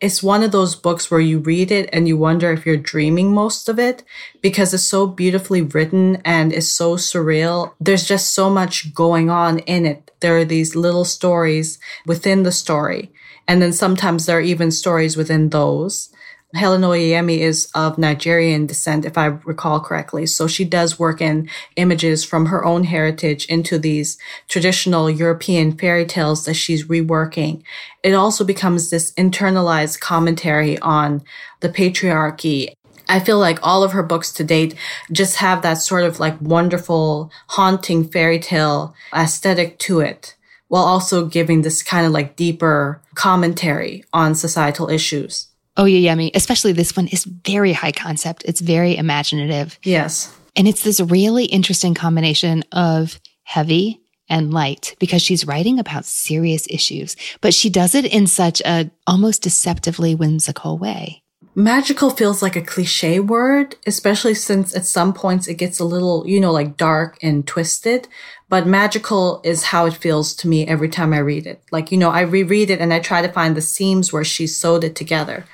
it's 0.00 0.22
one 0.22 0.42
of 0.42 0.52
those 0.52 0.74
books 0.74 1.10
where 1.10 1.20
you 1.20 1.38
read 1.38 1.70
it 1.70 1.88
and 1.92 2.08
you 2.08 2.16
wonder 2.16 2.52
if 2.52 2.66
you're 2.66 2.76
dreaming 2.76 3.32
most 3.32 3.68
of 3.68 3.78
it 3.78 4.02
because 4.42 4.74
it's 4.74 4.82
so 4.82 5.06
beautifully 5.06 5.62
written 5.62 6.16
and 6.24 6.52
it's 6.52 6.68
so 6.68 6.96
surreal. 6.96 7.72
There's 7.80 8.06
just 8.06 8.34
so 8.34 8.50
much 8.50 8.92
going 8.92 9.30
on 9.30 9.60
in 9.60 9.86
it. 9.86 10.10
There 10.20 10.36
are 10.36 10.44
these 10.44 10.76
little 10.76 11.04
stories 11.04 11.78
within 12.06 12.42
the 12.42 12.52
story. 12.52 13.12
And 13.46 13.62
then 13.62 13.72
sometimes 13.72 14.26
there 14.26 14.38
are 14.38 14.42
even 14.42 14.70
stories 14.70 15.16
within 15.16 15.50
those. 15.50 16.10
Helen 16.54 16.82
Oyeyemi 16.82 17.38
is 17.38 17.68
of 17.74 17.98
Nigerian 17.98 18.66
descent, 18.66 19.04
if 19.04 19.18
I 19.18 19.26
recall 19.26 19.80
correctly. 19.80 20.26
So 20.26 20.46
she 20.46 20.64
does 20.64 20.98
work 20.98 21.20
in 21.20 21.48
images 21.76 22.24
from 22.24 22.46
her 22.46 22.64
own 22.64 22.84
heritage 22.84 23.46
into 23.46 23.78
these 23.78 24.18
traditional 24.48 25.10
European 25.10 25.76
fairy 25.76 26.06
tales 26.06 26.44
that 26.44 26.54
she's 26.54 26.86
reworking. 26.86 27.62
It 28.02 28.14
also 28.14 28.44
becomes 28.44 28.90
this 28.90 29.12
internalized 29.12 30.00
commentary 30.00 30.78
on 30.78 31.22
the 31.60 31.68
patriarchy. 31.68 32.72
I 33.08 33.20
feel 33.20 33.38
like 33.38 33.58
all 33.62 33.82
of 33.82 33.92
her 33.92 34.02
books 34.02 34.32
to 34.34 34.44
date 34.44 34.74
just 35.12 35.36
have 35.36 35.62
that 35.62 35.74
sort 35.74 36.04
of 36.04 36.20
like 36.20 36.40
wonderful, 36.40 37.30
haunting 37.48 38.04
fairy 38.08 38.38
tale 38.38 38.94
aesthetic 39.12 39.78
to 39.80 40.00
it 40.00 40.36
while 40.68 40.84
also 40.84 41.26
giving 41.26 41.62
this 41.62 41.82
kind 41.82 42.06
of 42.06 42.12
like 42.12 42.36
deeper 42.36 43.00
commentary 43.14 44.04
on 44.12 44.34
societal 44.34 44.88
issues. 44.88 45.48
Oh, 45.76 45.84
Oyeyemi, 45.84 46.30
especially 46.34 46.72
this 46.72 46.96
one, 46.96 47.08
is 47.08 47.24
very 47.24 47.72
high 47.72 47.92
concept. 47.92 48.44
It's 48.46 48.60
very 48.60 48.96
imaginative. 48.96 49.78
Yes. 49.82 50.32
And 50.54 50.68
it's 50.68 50.84
this 50.84 51.00
really 51.00 51.46
interesting 51.46 51.94
combination 51.94 52.62
of 52.70 53.20
heavy 53.42 54.00
and 54.28 54.54
light 54.54 54.94
because 55.00 55.20
she's 55.20 55.46
writing 55.46 55.78
about 55.78 56.04
serious 56.04 56.66
issues, 56.70 57.16
but 57.40 57.52
she 57.52 57.68
does 57.68 57.94
it 57.94 58.04
in 58.04 58.26
such 58.26 58.62
a 58.62 58.90
almost 59.06 59.42
deceptively 59.42 60.14
whimsical 60.14 60.78
way. 60.78 61.22
Magical 61.56 62.10
feels 62.10 62.42
like 62.42 62.56
a 62.56 62.62
cliche 62.62 63.20
word, 63.20 63.76
especially 63.86 64.34
since 64.34 64.74
at 64.74 64.84
some 64.84 65.12
points 65.12 65.46
it 65.46 65.54
gets 65.54 65.78
a 65.78 65.84
little, 65.84 66.24
you 66.26 66.40
know, 66.40 66.50
like 66.50 66.76
dark 66.76 67.16
and 67.22 67.46
twisted. 67.46 68.08
But 68.48 68.66
magical 68.66 69.40
is 69.44 69.64
how 69.64 69.86
it 69.86 69.94
feels 69.94 70.34
to 70.36 70.48
me 70.48 70.66
every 70.66 70.88
time 70.88 71.12
I 71.12 71.18
read 71.18 71.46
it. 71.46 71.62
Like, 71.70 71.92
you 71.92 71.98
know, 71.98 72.10
I 72.10 72.22
reread 72.22 72.70
it 72.70 72.80
and 72.80 72.92
I 72.92 72.98
try 72.98 73.22
to 73.22 73.32
find 73.32 73.56
the 73.56 73.60
seams 73.60 74.12
where 74.12 74.24
she 74.24 74.46
sewed 74.46 74.84
it 74.84 74.96
together 74.96 75.44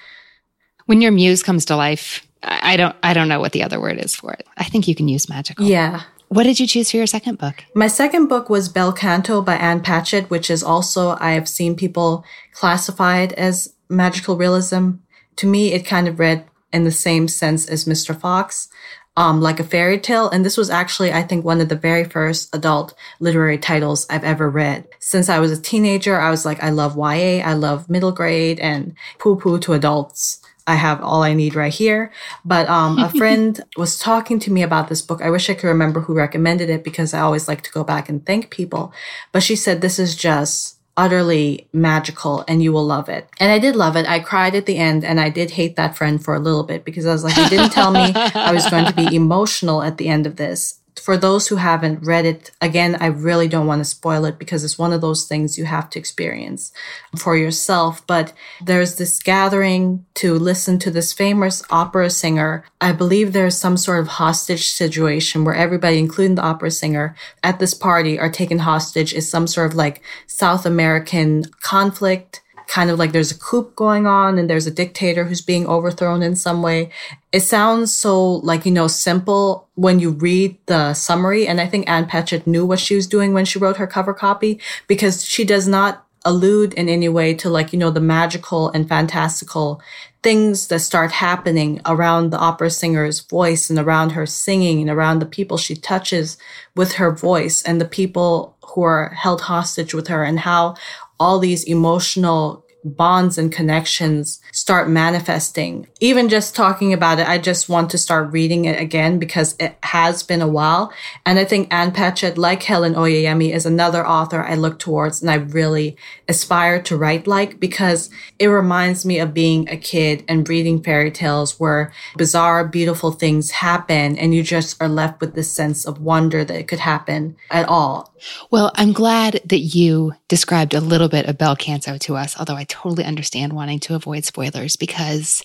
when 0.90 1.00
your 1.00 1.12
muse 1.12 1.44
comes 1.44 1.66
to 1.66 1.76
life, 1.76 2.26
I 2.42 2.76
don't 2.76 2.96
I 3.00 3.14
don't 3.14 3.28
know 3.28 3.38
what 3.38 3.52
the 3.52 3.62
other 3.62 3.80
word 3.80 3.98
is 3.98 4.16
for 4.16 4.32
it. 4.32 4.44
I 4.56 4.64
think 4.64 4.88
you 4.88 4.96
can 4.96 5.06
use 5.06 5.28
magical. 5.28 5.64
Yeah. 5.64 6.02
What 6.26 6.42
did 6.42 6.58
you 6.58 6.66
choose 6.66 6.90
for 6.90 6.96
your 6.96 7.06
second 7.06 7.38
book? 7.38 7.64
My 7.76 7.86
second 7.86 8.26
book 8.26 8.50
was 8.50 8.68
Bel 8.68 8.92
Canto 8.92 9.40
by 9.40 9.54
Ann 9.54 9.82
Patchett, 9.82 10.30
which 10.30 10.50
is 10.50 10.64
also 10.64 11.16
I 11.20 11.30
have 11.30 11.48
seen 11.48 11.76
people 11.76 12.24
classify 12.52 13.20
it 13.20 13.32
as 13.34 13.72
magical 13.88 14.36
realism. 14.36 14.94
To 15.36 15.46
me, 15.46 15.72
it 15.72 15.86
kind 15.86 16.08
of 16.08 16.18
read 16.18 16.44
in 16.72 16.82
the 16.82 16.90
same 16.90 17.28
sense 17.28 17.68
as 17.68 17.84
Mr. 17.84 18.18
Fox, 18.18 18.68
um, 19.16 19.40
like 19.40 19.60
a 19.60 19.64
fairy 19.64 20.00
tale. 20.00 20.28
And 20.28 20.44
this 20.44 20.56
was 20.56 20.70
actually, 20.70 21.12
I 21.12 21.22
think, 21.22 21.44
one 21.44 21.60
of 21.60 21.68
the 21.68 21.76
very 21.76 22.02
first 22.02 22.52
adult 22.52 22.94
literary 23.20 23.58
titles 23.58 24.08
I've 24.10 24.24
ever 24.24 24.50
read. 24.50 24.88
Since 24.98 25.28
I 25.28 25.38
was 25.38 25.52
a 25.52 25.62
teenager, 25.62 26.18
I 26.18 26.30
was 26.30 26.44
like, 26.44 26.60
I 26.64 26.70
love 26.70 26.96
YA, 26.96 27.44
I 27.44 27.52
love 27.52 27.88
middle 27.88 28.12
grade 28.12 28.58
and 28.58 28.96
poo 29.20 29.36
poo 29.36 29.60
to 29.60 29.74
adults. 29.74 30.40
I 30.70 30.74
have 30.74 31.02
all 31.02 31.22
I 31.22 31.34
need 31.34 31.56
right 31.56 31.72
here. 31.72 32.12
But 32.44 32.68
um, 32.68 32.98
a 32.98 33.10
friend 33.20 33.60
was 33.76 33.98
talking 33.98 34.38
to 34.40 34.52
me 34.52 34.62
about 34.62 34.88
this 34.88 35.02
book. 35.02 35.20
I 35.20 35.30
wish 35.30 35.50
I 35.50 35.54
could 35.54 35.68
remember 35.68 36.00
who 36.00 36.14
recommended 36.14 36.70
it 36.70 36.84
because 36.84 37.12
I 37.12 37.20
always 37.20 37.48
like 37.48 37.62
to 37.62 37.72
go 37.72 37.82
back 37.82 38.08
and 38.08 38.24
thank 38.24 38.50
people. 38.50 38.92
But 39.32 39.42
she 39.42 39.56
said, 39.56 39.80
this 39.80 39.98
is 39.98 40.14
just 40.14 40.76
utterly 40.96 41.66
magical 41.72 42.44
and 42.46 42.62
you 42.62 42.72
will 42.72 42.84
love 42.84 43.08
it. 43.08 43.28
And 43.38 43.50
I 43.50 43.58
did 43.58 43.74
love 43.74 43.96
it. 43.96 44.06
I 44.06 44.20
cried 44.20 44.54
at 44.54 44.66
the 44.66 44.76
end 44.76 45.04
and 45.04 45.18
I 45.18 45.30
did 45.30 45.52
hate 45.52 45.76
that 45.76 45.96
friend 45.96 46.22
for 46.22 46.34
a 46.34 46.38
little 46.38 46.62
bit 46.62 46.84
because 46.84 47.06
I 47.06 47.12
was 47.12 47.24
like, 47.24 47.36
you 47.36 47.48
didn't 47.48 47.70
tell 47.70 47.90
me 47.90 48.12
I 48.14 48.52
was 48.52 48.68
going 48.68 48.84
to 48.84 48.92
be 48.92 49.14
emotional 49.22 49.82
at 49.82 49.96
the 49.96 50.08
end 50.08 50.26
of 50.26 50.36
this. 50.36 50.79
For 50.98 51.16
those 51.16 51.48
who 51.48 51.56
haven't 51.56 52.04
read 52.04 52.24
it, 52.24 52.50
again, 52.60 52.96
I 53.00 53.06
really 53.06 53.48
don't 53.48 53.66
want 53.66 53.80
to 53.80 53.84
spoil 53.84 54.24
it 54.24 54.38
because 54.38 54.64
it's 54.64 54.78
one 54.78 54.92
of 54.92 55.00
those 55.00 55.26
things 55.26 55.58
you 55.58 55.64
have 55.64 55.90
to 55.90 55.98
experience 55.98 56.72
for 57.16 57.36
yourself. 57.36 58.06
But 58.06 58.32
there's 58.60 58.96
this 58.96 59.22
gathering 59.22 60.04
to 60.14 60.34
listen 60.34 60.78
to 60.80 60.90
this 60.90 61.12
famous 61.12 61.62
opera 61.70 62.10
singer. 62.10 62.64
I 62.80 62.92
believe 62.92 63.32
there's 63.32 63.56
some 63.56 63.76
sort 63.76 64.00
of 64.00 64.08
hostage 64.08 64.68
situation 64.70 65.44
where 65.44 65.54
everybody, 65.54 65.98
including 65.98 66.36
the 66.36 66.42
opera 66.42 66.70
singer 66.70 67.14
at 67.42 67.58
this 67.58 67.74
party 67.74 68.18
are 68.18 68.30
taken 68.30 68.60
hostage 68.60 69.12
is 69.12 69.30
some 69.30 69.46
sort 69.46 69.70
of 69.70 69.76
like 69.76 70.02
South 70.26 70.66
American 70.66 71.44
conflict 71.62 72.39
kind 72.70 72.88
of 72.88 73.00
like 73.00 73.10
there's 73.10 73.32
a 73.32 73.38
coup 73.38 73.72
going 73.74 74.06
on 74.06 74.38
and 74.38 74.48
there's 74.48 74.68
a 74.68 74.70
dictator 74.70 75.24
who's 75.24 75.40
being 75.40 75.66
overthrown 75.66 76.22
in 76.22 76.36
some 76.36 76.62
way. 76.62 76.88
It 77.32 77.40
sounds 77.40 77.94
so 77.94 78.34
like, 78.36 78.64
you 78.64 78.70
know, 78.70 78.86
simple 78.86 79.68
when 79.74 79.98
you 79.98 80.10
read 80.10 80.56
the 80.66 80.94
summary. 80.94 81.48
And 81.48 81.60
I 81.60 81.66
think 81.66 81.90
Ann 81.90 82.06
Patchett 82.06 82.46
knew 82.46 82.64
what 82.64 82.78
she 82.78 82.94
was 82.94 83.08
doing 83.08 83.34
when 83.34 83.44
she 83.44 83.58
wrote 83.58 83.78
her 83.78 83.88
cover 83.88 84.14
copy 84.14 84.60
because 84.86 85.24
she 85.24 85.44
does 85.44 85.66
not 85.66 86.06
allude 86.24 86.72
in 86.74 86.88
any 86.88 87.08
way 87.08 87.34
to 87.34 87.50
like, 87.50 87.72
you 87.72 87.78
know, 87.78 87.90
the 87.90 88.00
magical 88.00 88.70
and 88.70 88.88
fantastical 88.88 89.82
things 90.22 90.68
that 90.68 90.78
start 90.78 91.10
happening 91.10 91.80
around 91.86 92.30
the 92.30 92.38
opera 92.38 92.70
singer's 92.70 93.18
voice 93.18 93.68
and 93.68 93.80
around 93.80 94.10
her 94.10 94.26
singing 94.26 94.80
and 94.80 94.90
around 94.90 95.18
the 95.18 95.26
people 95.26 95.56
she 95.56 95.74
touches 95.74 96.38
with 96.76 96.92
her 96.94 97.10
voice 97.10 97.62
and 97.62 97.80
the 97.80 97.86
people 97.86 98.56
who 98.66 98.82
are 98.82 99.08
held 99.08 99.40
hostage 99.40 99.92
with 99.92 100.06
her 100.08 100.22
and 100.22 100.40
how 100.40 100.76
all 101.20 101.38
these 101.38 101.64
emotional 101.64 102.64
bonds 102.84 103.38
and 103.38 103.52
connections 103.52 104.40
start 104.52 104.88
manifesting. 104.88 105.88
Even 106.00 106.28
just 106.28 106.54
talking 106.54 106.92
about 106.92 107.18
it, 107.18 107.28
I 107.28 107.38
just 107.38 107.68
want 107.68 107.90
to 107.90 107.98
start 107.98 108.32
reading 108.32 108.64
it 108.64 108.80
again 108.80 109.18
because 109.18 109.54
it 109.58 109.76
has 109.82 110.22
been 110.22 110.42
a 110.42 110.48
while. 110.48 110.92
And 111.26 111.38
I 111.38 111.44
think 111.44 111.72
Ann 111.72 111.92
Patchett, 111.92 112.38
like 112.38 112.62
Helen 112.62 112.94
Oyeyemi, 112.94 113.52
is 113.52 113.66
another 113.66 114.06
author 114.06 114.42
I 114.42 114.54
look 114.54 114.78
towards 114.78 115.20
and 115.20 115.30
I 115.30 115.34
really 115.34 115.96
aspire 116.28 116.80
to 116.82 116.96
write 116.96 117.26
like 117.26 117.60
because 117.60 118.10
it 118.38 118.46
reminds 118.46 119.04
me 119.04 119.18
of 119.18 119.34
being 119.34 119.68
a 119.68 119.76
kid 119.76 120.24
and 120.28 120.48
reading 120.48 120.82
fairy 120.82 121.10
tales 121.10 121.58
where 121.60 121.92
bizarre, 122.16 122.66
beautiful 122.66 123.12
things 123.12 123.50
happen 123.50 124.16
and 124.16 124.34
you 124.34 124.42
just 124.42 124.80
are 124.80 124.88
left 124.88 125.20
with 125.20 125.34
this 125.34 125.52
sense 125.52 125.86
of 125.86 126.00
wonder 126.00 126.44
that 126.44 126.58
it 126.58 126.68
could 126.68 126.80
happen 126.80 127.36
at 127.50 127.68
all. 127.68 128.14
Well, 128.50 128.70
I'm 128.74 128.92
glad 128.92 129.40
that 129.46 129.60
you 129.60 130.14
described 130.28 130.74
a 130.74 130.80
little 130.80 131.08
bit 131.08 131.26
of 131.26 131.38
Bel 131.38 131.56
Canto 131.56 131.98
to 131.98 132.16
us, 132.16 132.38
although 132.38 132.56
I 132.56 132.64
totally 132.70 133.04
understand 133.04 133.52
wanting 133.52 133.80
to 133.80 133.94
avoid 133.94 134.24
spoilers 134.24 134.76
because 134.76 135.42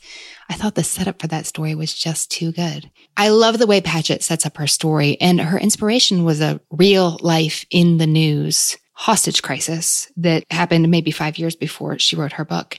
I 0.49 0.53
thought 0.53 0.75
the 0.75 0.83
setup 0.83 1.19
for 1.19 1.27
that 1.27 1.45
story 1.45 1.75
was 1.75 1.93
just 1.93 2.31
too 2.31 2.51
good. 2.51 2.89
I 3.17 3.29
love 3.29 3.57
the 3.57 3.67
way 3.67 3.81
Patchett 3.81 4.23
sets 4.23 4.45
up 4.45 4.57
her 4.57 4.67
story, 4.67 5.19
and 5.19 5.41
her 5.41 5.59
inspiration 5.59 6.23
was 6.23 6.39
a 6.39 6.61
real 6.69 7.17
life 7.21 7.65
in 7.69 7.97
the 7.97 8.07
news 8.07 8.77
hostage 8.97 9.41
crisis 9.41 10.09
that 10.15 10.45
happened 10.49 10.89
maybe 10.89 11.11
five 11.11 11.38
years 11.38 11.55
before 11.55 11.99
she 11.99 12.15
wrote 12.15 12.31
her 12.31 12.45
book. 12.45 12.77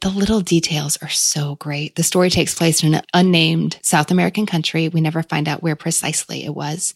The 0.00 0.10
little 0.10 0.40
details 0.40 0.98
are 1.00 1.08
so 1.08 1.56
great. 1.56 1.96
The 1.96 2.02
story 2.02 2.30
takes 2.30 2.54
place 2.54 2.82
in 2.82 2.94
an 2.94 3.02
unnamed 3.14 3.78
South 3.82 4.10
American 4.10 4.44
country. 4.46 4.88
We 4.88 5.00
never 5.00 5.22
find 5.22 5.48
out 5.48 5.62
where 5.62 5.76
precisely 5.76 6.44
it 6.44 6.54
was. 6.54 6.92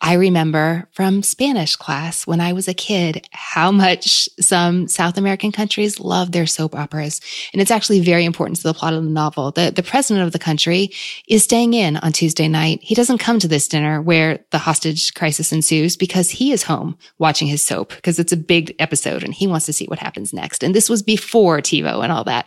I 0.00 0.14
remember 0.14 0.88
from 0.92 1.22
Spanish 1.22 1.76
class 1.76 2.26
when 2.26 2.40
I 2.40 2.52
was 2.52 2.68
a 2.68 2.74
kid 2.74 3.26
how 3.32 3.72
much 3.72 4.28
some 4.40 4.86
South 4.88 5.18
American 5.18 5.50
countries 5.50 5.98
love 5.98 6.32
their 6.32 6.46
soap 6.46 6.74
operas. 6.74 7.20
And 7.52 7.60
it's 7.60 7.70
actually 7.70 8.00
very 8.00 8.24
important 8.24 8.58
to 8.58 8.62
the 8.62 8.74
plot 8.74 8.94
of 8.94 9.02
the 9.02 9.10
novel. 9.10 9.50
The, 9.50 9.72
the 9.74 9.82
president 9.82 10.24
of 10.24 10.32
the 10.32 10.38
country 10.38 10.90
is 11.26 11.44
staying 11.44 11.74
in 11.74 11.96
on 11.96 12.12
Tuesday 12.12 12.48
night. 12.48 12.80
He 12.82 12.94
doesn't 12.94 13.18
come 13.18 13.38
to 13.40 13.48
this 13.48 13.68
dinner 13.68 14.00
where 14.00 14.38
the 14.50 14.58
hostage 14.58 15.14
crisis 15.14 15.52
ensues 15.52 15.96
because 15.96 16.30
he 16.30 16.52
is 16.52 16.62
home 16.64 16.96
watching 17.18 17.48
his 17.48 17.62
soap 17.62 17.90
because 17.90 18.18
it's 18.18 18.32
a 18.32 18.36
big 18.36 18.74
episode 18.78 19.24
and 19.24 19.34
he 19.34 19.46
wants 19.46 19.66
to 19.66 19.72
see 19.72 19.86
what 19.86 19.98
happens 19.98 20.32
next. 20.32 20.62
And 20.62 20.74
this 20.74 20.88
was 20.88 21.02
before 21.02 21.60
TiVo 21.60 22.02
and 22.02 22.12
all 22.12 22.24
that. 22.24 22.41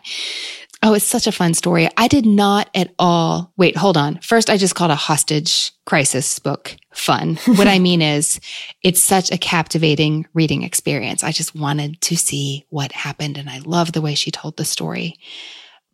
Oh, 0.84 0.94
it's 0.94 1.06
such 1.06 1.26
a 1.26 1.32
fun 1.32 1.56
story. 1.56 1.90
I 1.98 2.08
did 2.08 2.28
not 2.28 2.70
at 2.76 2.94
all. 3.00 3.52
Wait, 3.58 3.76
hold 3.76 3.98
on. 3.98 4.20
First, 4.20 4.52
I 4.52 4.58
just 4.58 4.76
called 4.76 4.92
a 4.92 4.96
hostage 4.96 5.72
crisis 5.86 6.38
book 6.38 6.78
fun. 6.94 7.38
what 7.46 7.68
I 7.68 7.80
mean 7.80 8.02
is 8.02 8.40
it's 8.84 9.02
such 9.02 9.32
a 9.32 9.38
captivating 9.38 10.28
reading 10.34 10.62
experience. 10.62 11.24
I 11.24 11.32
just 11.32 11.56
wanted 11.56 12.00
to 12.02 12.16
see 12.16 12.66
what 12.70 12.92
happened 12.92 13.38
and 13.38 13.50
I 13.50 13.60
love 13.60 13.94
the 13.94 14.02
way 14.02 14.14
she 14.16 14.32
told 14.32 14.58
the 14.58 14.66
story. 14.66 15.16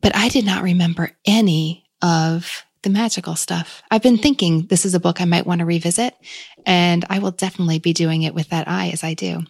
But 0.02 0.16
I 0.16 0.30
did 0.30 0.46
not 0.46 0.64
remember 0.64 1.12
any 1.26 1.86
of 2.02 2.66
the 2.84 2.90
magical 2.90 3.36
stuff. 3.36 3.84
I've 3.92 4.02
been 4.02 4.18
thinking 4.18 4.66
this 4.66 4.86
is 4.86 4.96
a 4.96 5.00
book 5.00 5.22
I 5.22 5.26
might 5.26 5.46
want 5.46 5.60
to 5.60 5.66
revisit 5.66 6.16
and 6.66 7.06
I 7.10 7.20
will 7.20 7.32
definitely 7.32 7.80
be 7.80 7.94
doing 7.94 8.24
it 8.24 8.34
with 8.34 8.50
that 8.50 8.68
eye 8.68 8.90
as 8.90 9.04
I 9.04 9.14
do. 9.14 9.44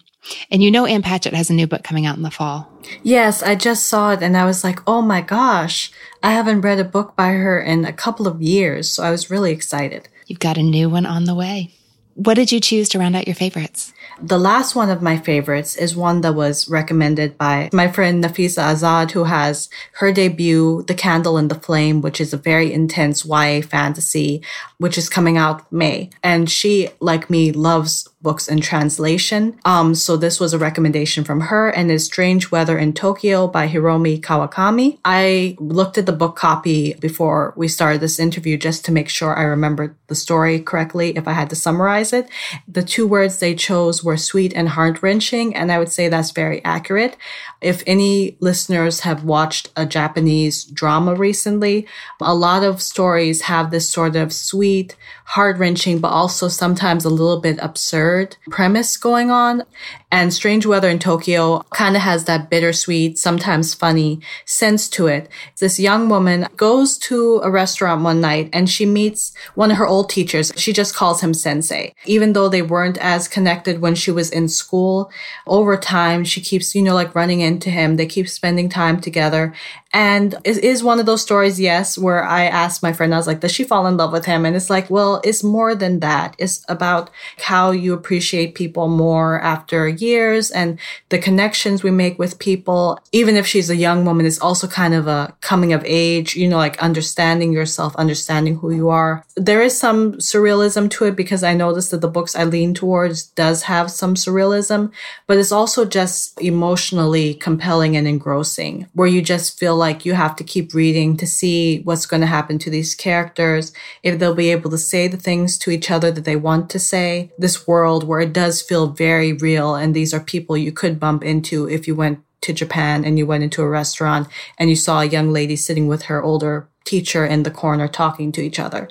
And 0.50 0.62
you 0.62 0.70
know, 0.70 0.86
Ann 0.86 1.02
Patchett 1.02 1.34
has 1.34 1.50
a 1.50 1.54
new 1.54 1.66
book 1.66 1.82
coming 1.82 2.06
out 2.06 2.16
in 2.16 2.22
the 2.22 2.30
fall. 2.30 2.70
Yes, 3.02 3.42
I 3.42 3.54
just 3.54 3.86
saw 3.86 4.12
it 4.12 4.22
and 4.22 4.36
I 4.36 4.44
was 4.44 4.64
like, 4.64 4.80
oh 4.86 5.02
my 5.02 5.20
gosh, 5.20 5.90
I 6.22 6.32
haven't 6.32 6.60
read 6.60 6.78
a 6.78 6.84
book 6.84 7.16
by 7.16 7.30
her 7.30 7.60
in 7.60 7.84
a 7.84 7.92
couple 7.92 8.26
of 8.26 8.42
years. 8.42 8.90
So 8.90 9.02
I 9.02 9.10
was 9.10 9.30
really 9.30 9.52
excited. 9.52 10.08
You've 10.26 10.38
got 10.38 10.58
a 10.58 10.62
new 10.62 10.88
one 10.88 11.06
on 11.06 11.24
the 11.24 11.34
way. 11.34 11.72
What 12.14 12.34
did 12.34 12.52
you 12.52 12.60
choose 12.60 12.90
to 12.90 12.98
round 12.98 13.16
out 13.16 13.26
your 13.26 13.34
favorites? 13.34 13.92
The 14.20 14.38
last 14.38 14.76
one 14.76 14.90
of 14.90 15.00
my 15.00 15.16
favorites 15.16 15.76
is 15.76 15.96
one 15.96 16.20
that 16.20 16.34
was 16.34 16.68
recommended 16.68 17.38
by 17.38 17.70
my 17.72 17.90
friend 17.90 18.22
Nafiza 18.22 18.74
Azad, 18.74 19.12
who 19.12 19.24
has 19.24 19.70
her 19.94 20.12
debut, 20.12 20.84
The 20.86 20.94
Candle 20.94 21.38
and 21.38 21.50
the 21.50 21.54
Flame, 21.54 22.02
which 22.02 22.20
is 22.20 22.34
a 22.34 22.36
very 22.36 22.70
intense 22.72 23.24
YA 23.24 23.62
fantasy, 23.62 24.42
which 24.76 24.98
is 24.98 25.08
coming 25.08 25.38
out 25.38 25.72
May. 25.72 26.10
And 26.22 26.50
she, 26.50 26.90
like 27.00 27.30
me, 27.30 27.50
loves 27.50 28.08
books 28.22 28.48
in 28.48 28.60
translation. 28.60 29.58
Um, 29.64 29.94
so 29.94 30.16
this 30.16 30.38
was 30.38 30.52
a 30.52 30.58
recommendation 30.58 31.24
from 31.24 31.40
her 31.42 31.70
and 31.70 31.90
is 31.90 32.04
Strange 32.04 32.50
Weather 32.50 32.78
in 32.78 32.92
Tokyo 32.92 33.48
by 33.48 33.68
Hiromi 33.68 34.20
Kawakami. 34.20 34.98
I 35.04 35.56
looked 35.58 35.98
at 35.98 36.06
the 36.06 36.12
book 36.12 36.36
copy 36.36 36.94
before 36.94 37.52
we 37.56 37.66
started 37.66 38.00
this 38.00 38.20
interview 38.20 38.56
just 38.56 38.84
to 38.84 38.92
make 38.92 39.08
sure 39.08 39.36
I 39.36 39.42
remembered 39.42 39.96
the 40.06 40.14
story 40.14 40.60
correctly 40.60 41.16
if 41.16 41.26
I 41.26 41.32
had 41.32 41.50
to 41.50 41.56
summarize 41.56 42.12
it. 42.12 42.28
The 42.68 42.82
two 42.82 43.06
words 43.06 43.38
they 43.38 43.54
chose 43.54 44.04
were 44.04 44.16
sweet 44.16 44.52
and 44.54 44.68
heart 44.70 45.02
wrenching, 45.02 45.54
and 45.56 45.72
I 45.72 45.78
would 45.78 45.90
say 45.90 46.08
that's 46.08 46.30
very 46.30 46.64
accurate. 46.64 47.16
If 47.60 47.82
any 47.86 48.36
listeners 48.40 49.00
have 49.00 49.24
watched 49.24 49.70
a 49.76 49.84
Japanese 49.86 50.64
drama 50.64 51.14
recently, 51.14 51.86
a 52.20 52.34
lot 52.34 52.62
of 52.62 52.82
stories 52.82 53.42
have 53.42 53.70
this 53.70 53.88
sort 53.88 54.14
of 54.14 54.32
sweet, 54.32 54.96
heart 55.24 55.58
wrenching, 55.58 55.98
but 55.98 56.08
also 56.08 56.48
sometimes 56.48 57.04
a 57.04 57.10
little 57.10 57.40
bit 57.40 57.58
absurd 57.60 58.11
premise 58.50 58.96
going 58.96 59.30
on. 59.30 59.62
And 60.10 60.32
Strange 60.32 60.66
Weather 60.66 60.90
in 60.90 60.98
Tokyo 60.98 61.62
kind 61.70 61.96
of 61.96 62.02
has 62.02 62.24
that 62.24 62.50
bittersweet, 62.50 63.18
sometimes 63.18 63.72
funny 63.72 64.20
sense 64.44 64.88
to 64.90 65.06
it. 65.06 65.28
This 65.58 65.80
young 65.80 66.10
woman 66.10 66.48
goes 66.56 66.98
to 66.98 67.40
a 67.42 67.50
restaurant 67.50 68.02
one 68.02 68.20
night 68.20 68.50
and 68.52 68.68
she 68.68 68.84
meets 68.84 69.32
one 69.54 69.70
of 69.70 69.78
her 69.78 69.86
old 69.86 70.10
teachers. 70.10 70.52
She 70.54 70.72
just 70.74 70.94
calls 70.94 71.22
him 71.22 71.32
sensei. 71.32 71.94
Even 72.04 72.34
though 72.34 72.50
they 72.50 72.60
weren't 72.60 72.98
as 72.98 73.26
connected 73.26 73.80
when 73.80 73.94
she 73.94 74.10
was 74.10 74.30
in 74.30 74.48
school, 74.48 75.10
over 75.46 75.78
time, 75.78 76.24
she 76.24 76.42
keeps, 76.42 76.74
you 76.74 76.82
know, 76.82 76.94
like 76.94 77.14
running 77.14 77.40
into 77.40 77.70
him. 77.70 77.96
They 77.96 78.06
keep 78.06 78.28
spending 78.28 78.68
time 78.68 79.00
together. 79.00 79.54
And 79.92 80.34
it 80.44 80.58
is 80.58 80.82
one 80.82 81.00
of 81.00 81.06
those 81.06 81.20
stories, 81.20 81.60
yes, 81.60 81.98
where 81.98 82.24
I 82.24 82.46
asked 82.46 82.82
my 82.82 82.92
friend, 82.92 83.14
I 83.14 83.18
was 83.18 83.26
like, 83.26 83.40
does 83.40 83.52
she 83.52 83.64
fall 83.64 83.86
in 83.86 83.98
love 83.98 84.12
with 84.12 84.24
him? 84.24 84.46
And 84.46 84.56
it's 84.56 84.70
like, 84.70 84.88
well, 84.88 85.20
it's 85.22 85.44
more 85.44 85.74
than 85.74 86.00
that. 86.00 86.34
It's 86.38 86.64
about 86.68 87.10
how 87.38 87.72
you 87.72 87.92
appreciate 87.92 88.54
people 88.54 88.88
more 88.88 89.40
after 89.40 89.86
years 89.86 90.50
and 90.50 90.78
the 91.10 91.18
connections 91.18 91.82
we 91.82 91.90
make 91.90 92.18
with 92.18 92.38
people. 92.38 92.98
Even 93.12 93.36
if 93.36 93.46
she's 93.46 93.68
a 93.68 93.76
young 93.76 94.06
woman, 94.06 94.24
it's 94.24 94.40
also 94.40 94.66
kind 94.66 94.94
of 94.94 95.06
a 95.06 95.36
coming 95.42 95.74
of 95.74 95.84
age, 95.84 96.36
you 96.36 96.48
know, 96.48 96.56
like 96.56 96.82
understanding 96.82 97.52
yourself, 97.52 97.94
understanding 97.96 98.56
who 98.56 98.70
you 98.70 98.88
are. 98.88 99.24
There 99.36 99.60
is 99.60 99.78
some 99.78 100.14
surrealism 100.14 100.90
to 100.92 101.04
it 101.04 101.16
because 101.16 101.42
I 101.42 101.52
noticed 101.52 101.90
that 101.90 102.00
the 102.00 102.08
books 102.08 102.34
I 102.34 102.44
lean 102.44 102.72
towards 102.72 103.24
does 103.24 103.64
have 103.64 103.90
some 103.90 104.14
surrealism, 104.14 104.90
but 105.26 105.36
it's 105.36 105.52
also 105.52 105.84
just 105.84 106.40
emotionally 106.40 107.34
compelling 107.34 107.96
and 107.96 108.08
engrossing 108.08 108.88
where 108.94 109.08
you 109.08 109.20
just 109.20 109.58
feel 109.58 109.81
like 109.82 110.06
you 110.06 110.14
have 110.14 110.36
to 110.36 110.44
keep 110.44 110.72
reading 110.72 111.16
to 111.16 111.26
see 111.26 111.80
what's 111.80 112.06
going 112.06 112.22
to 112.22 112.26
happen 112.38 112.58
to 112.60 112.70
these 112.70 112.94
characters, 112.94 113.72
if 114.02 114.18
they'll 114.18 114.34
be 114.34 114.50
able 114.50 114.70
to 114.70 114.78
say 114.78 115.08
the 115.08 115.16
things 115.16 115.58
to 115.58 115.70
each 115.70 115.90
other 115.90 116.10
that 116.12 116.24
they 116.24 116.36
want 116.36 116.70
to 116.70 116.78
say. 116.78 117.30
This 117.36 117.66
world 117.66 118.04
where 118.04 118.20
it 118.20 118.32
does 118.32 118.62
feel 118.62 118.86
very 118.86 119.32
real 119.32 119.74
and 119.74 119.94
these 119.94 120.14
are 120.14 120.20
people 120.20 120.56
you 120.56 120.72
could 120.72 121.00
bump 121.00 121.22
into 121.24 121.68
if 121.68 121.86
you 121.86 121.94
went 121.94 122.20
to 122.42 122.52
Japan 122.52 123.04
and 123.04 123.18
you 123.18 123.26
went 123.26 123.44
into 123.44 123.62
a 123.62 123.68
restaurant 123.68 124.28
and 124.58 124.70
you 124.70 124.76
saw 124.76 125.00
a 125.00 125.06
young 125.16 125.32
lady 125.32 125.56
sitting 125.56 125.88
with 125.88 126.02
her 126.04 126.22
older 126.22 126.68
teacher 126.84 127.24
in 127.24 127.42
the 127.42 127.50
corner 127.50 127.88
talking 127.88 128.32
to 128.32 128.40
each 128.40 128.58
other. 128.58 128.88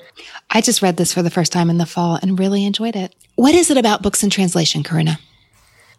I 0.50 0.60
just 0.60 0.82
read 0.82 0.96
this 0.96 1.12
for 1.12 1.22
the 1.22 1.30
first 1.30 1.52
time 1.52 1.70
in 1.70 1.78
the 1.78 1.86
fall 1.86 2.18
and 2.20 2.38
really 2.38 2.64
enjoyed 2.64 2.96
it. 2.96 3.14
What 3.36 3.54
is 3.54 3.70
it 3.70 3.76
about 3.76 4.02
books 4.02 4.22
in 4.22 4.30
translation, 4.30 4.82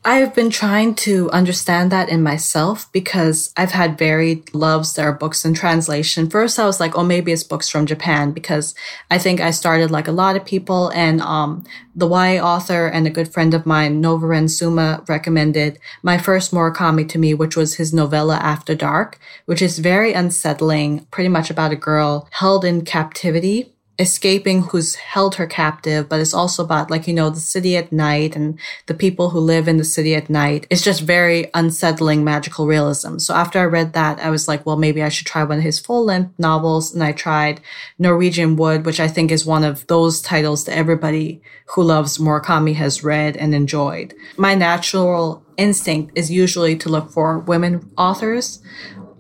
Karuna? 0.03 0.13
I've 0.13 0.35
been 0.35 0.49
trying 0.49 0.95
to 0.95 1.29
understand 1.31 1.91
that 1.91 2.09
in 2.09 2.21
myself 2.23 2.91
because 2.91 3.53
I've 3.57 3.71
had 3.71 3.97
varied 3.97 4.53
loves 4.53 4.93
that 4.93 5.03
are 5.03 5.13
books 5.13 5.45
in 5.45 5.53
translation. 5.53 6.29
First, 6.29 6.59
I 6.59 6.65
was 6.65 6.79
like, 6.79 6.97
oh, 6.97 7.03
maybe 7.03 7.31
it's 7.31 7.43
books 7.43 7.69
from 7.69 7.85
Japan 7.85 8.31
because 8.31 8.75
I 9.09 9.17
think 9.17 9.39
I 9.39 9.51
started 9.51 9.91
like 9.91 10.07
a 10.07 10.11
lot 10.11 10.35
of 10.35 10.45
people 10.45 10.89
and, 10.89 11.21
um, 11.21 11.63
the 11.95 12.07
YA 12.07 12.43
author 12.43 12.87
and 12.87 13.05
a 13.05 13.11
good 13.11 13.31
friend 13.31 13.53
of 13.53 13.65
mine, 13.65 14.01
Nova 14.01 14.25
Ren 14.25 14.47
Suma, 14.47 15.03
recommended 15.07 15.77
my 16.01 16.17
first 16.17 16.51
Murakami 16.51 17.07
to 17.09 17.19
me, 17.19 17.33
which 17.33 17.55
was 17.55 17.75
his 17.75 17.93
novella 17.93 18.37
After 18.37 18.73
Dark, 18.73 19.19
which 19.45 19.61
is 19.61 19.77
very 19.77 20.13
unsettling, 20.13 21.05
pretty 21.11 21.29
much 21.29 21.51
about 21.51 21.71
a 21.71 21.75
girl 21.75 22.27
held 22.31 22.65
in 22.65 22.83
captivity 22.83 23.73
escaping 23.99 24.63
who's 24.63 24.95
held 24.95 25.35
her 25.35 25.45
captive, 25.45 26.09
but 26.09 26.19
it's 26.19 26.33
also 26.33 26.63
about 26.63 26.89
like, 26.89 27.07
you 27.07 27.13
know, 27.13 27.29
the 27.29 27.39
city 27.39 27.77
at 27.77 27.91
night 27.91 28.35
and 28.35 28.59
the 28.87 28.93
people 28.93 29.29
who 29.29 29.39
live 29.39 29.67
in 29.67 29.77
the 29.77 29.83
city 29.83 30.15
at 30.15 30.29
night. 30.29 30.65
It's 30.69 30.81
just 30.81 31.01
very 31.01 31.49
unsettling 31.53 32.23
magical 32.23 32.65
realism. 32.65 33.19
So 33.19 33.35
after 33.35 33.59
I 33.59 33.65
read 33.65 33.93
that, 33.93 34.19
I 34.19 34.31
was 34.31 34.47
like, 34.47 34.65
well, 34.65 34.77
maybe 34.77 35.03
I 35.03 35.09
should 35.09 35.27
try 35.27 35.43
one 35.43 35.59
of 35.59 35.63
his 35.63 35.79
full 35.79 36.05
length 36.05 36.33
novels. 36.39 36.93
And 36.93 37.03
I 37.03 37.11
tried 37.11 37.61
Norwegian 37.99 38.55
Wood, 38.55 38.85
which 38.85 38.99
I 38.99 39.07
think 39.07 39.31
is 39.31 39.45
one 39.45 39.63
of 39.63 39.85
those 39.87 40.21
titles 40.21 40.65
that 40.65 40.75
everybody 40.75 41.41
who 41.75 41.83
loves 41.83 42.17
Murakami 42.17 42.75
has 42.75 43.03
read 43.03 43.37
and 43.37 43.53
enjoyed. 43.53 44.15
My 44.37 44.55
natural 44.55 45.43
instinct 45.57 46.13
is 46.15 46.31
usually 46.31 46.75
to 46.77 46.89
look 46.89 47.11
for 47.11 47.39
women 47.39 47.91
authors 47.95 48.59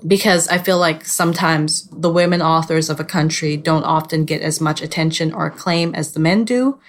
because 0.05 0.47
I 0.47 0.57
feel 0.57 0.77
like 0.77 1.05
sometimes 1.05 1.87
the 1.87 2.11
women 2.11 2.41
authors 2.41 2.89
of 2.89 2.99
a 2.99 3.05
country 3.05 3.57
don't 3.57 3.83
often 3.83 4.25
get 4.25 4.41
as 4.41 4.59
much 4.59 4.81
attention 4.81 5.33
or 5.33 5.45
acclaim 5.45 5.95
as 5.95 6.11
the 6.11 6.19
men 6.19 6.43
do. 6.43 6.79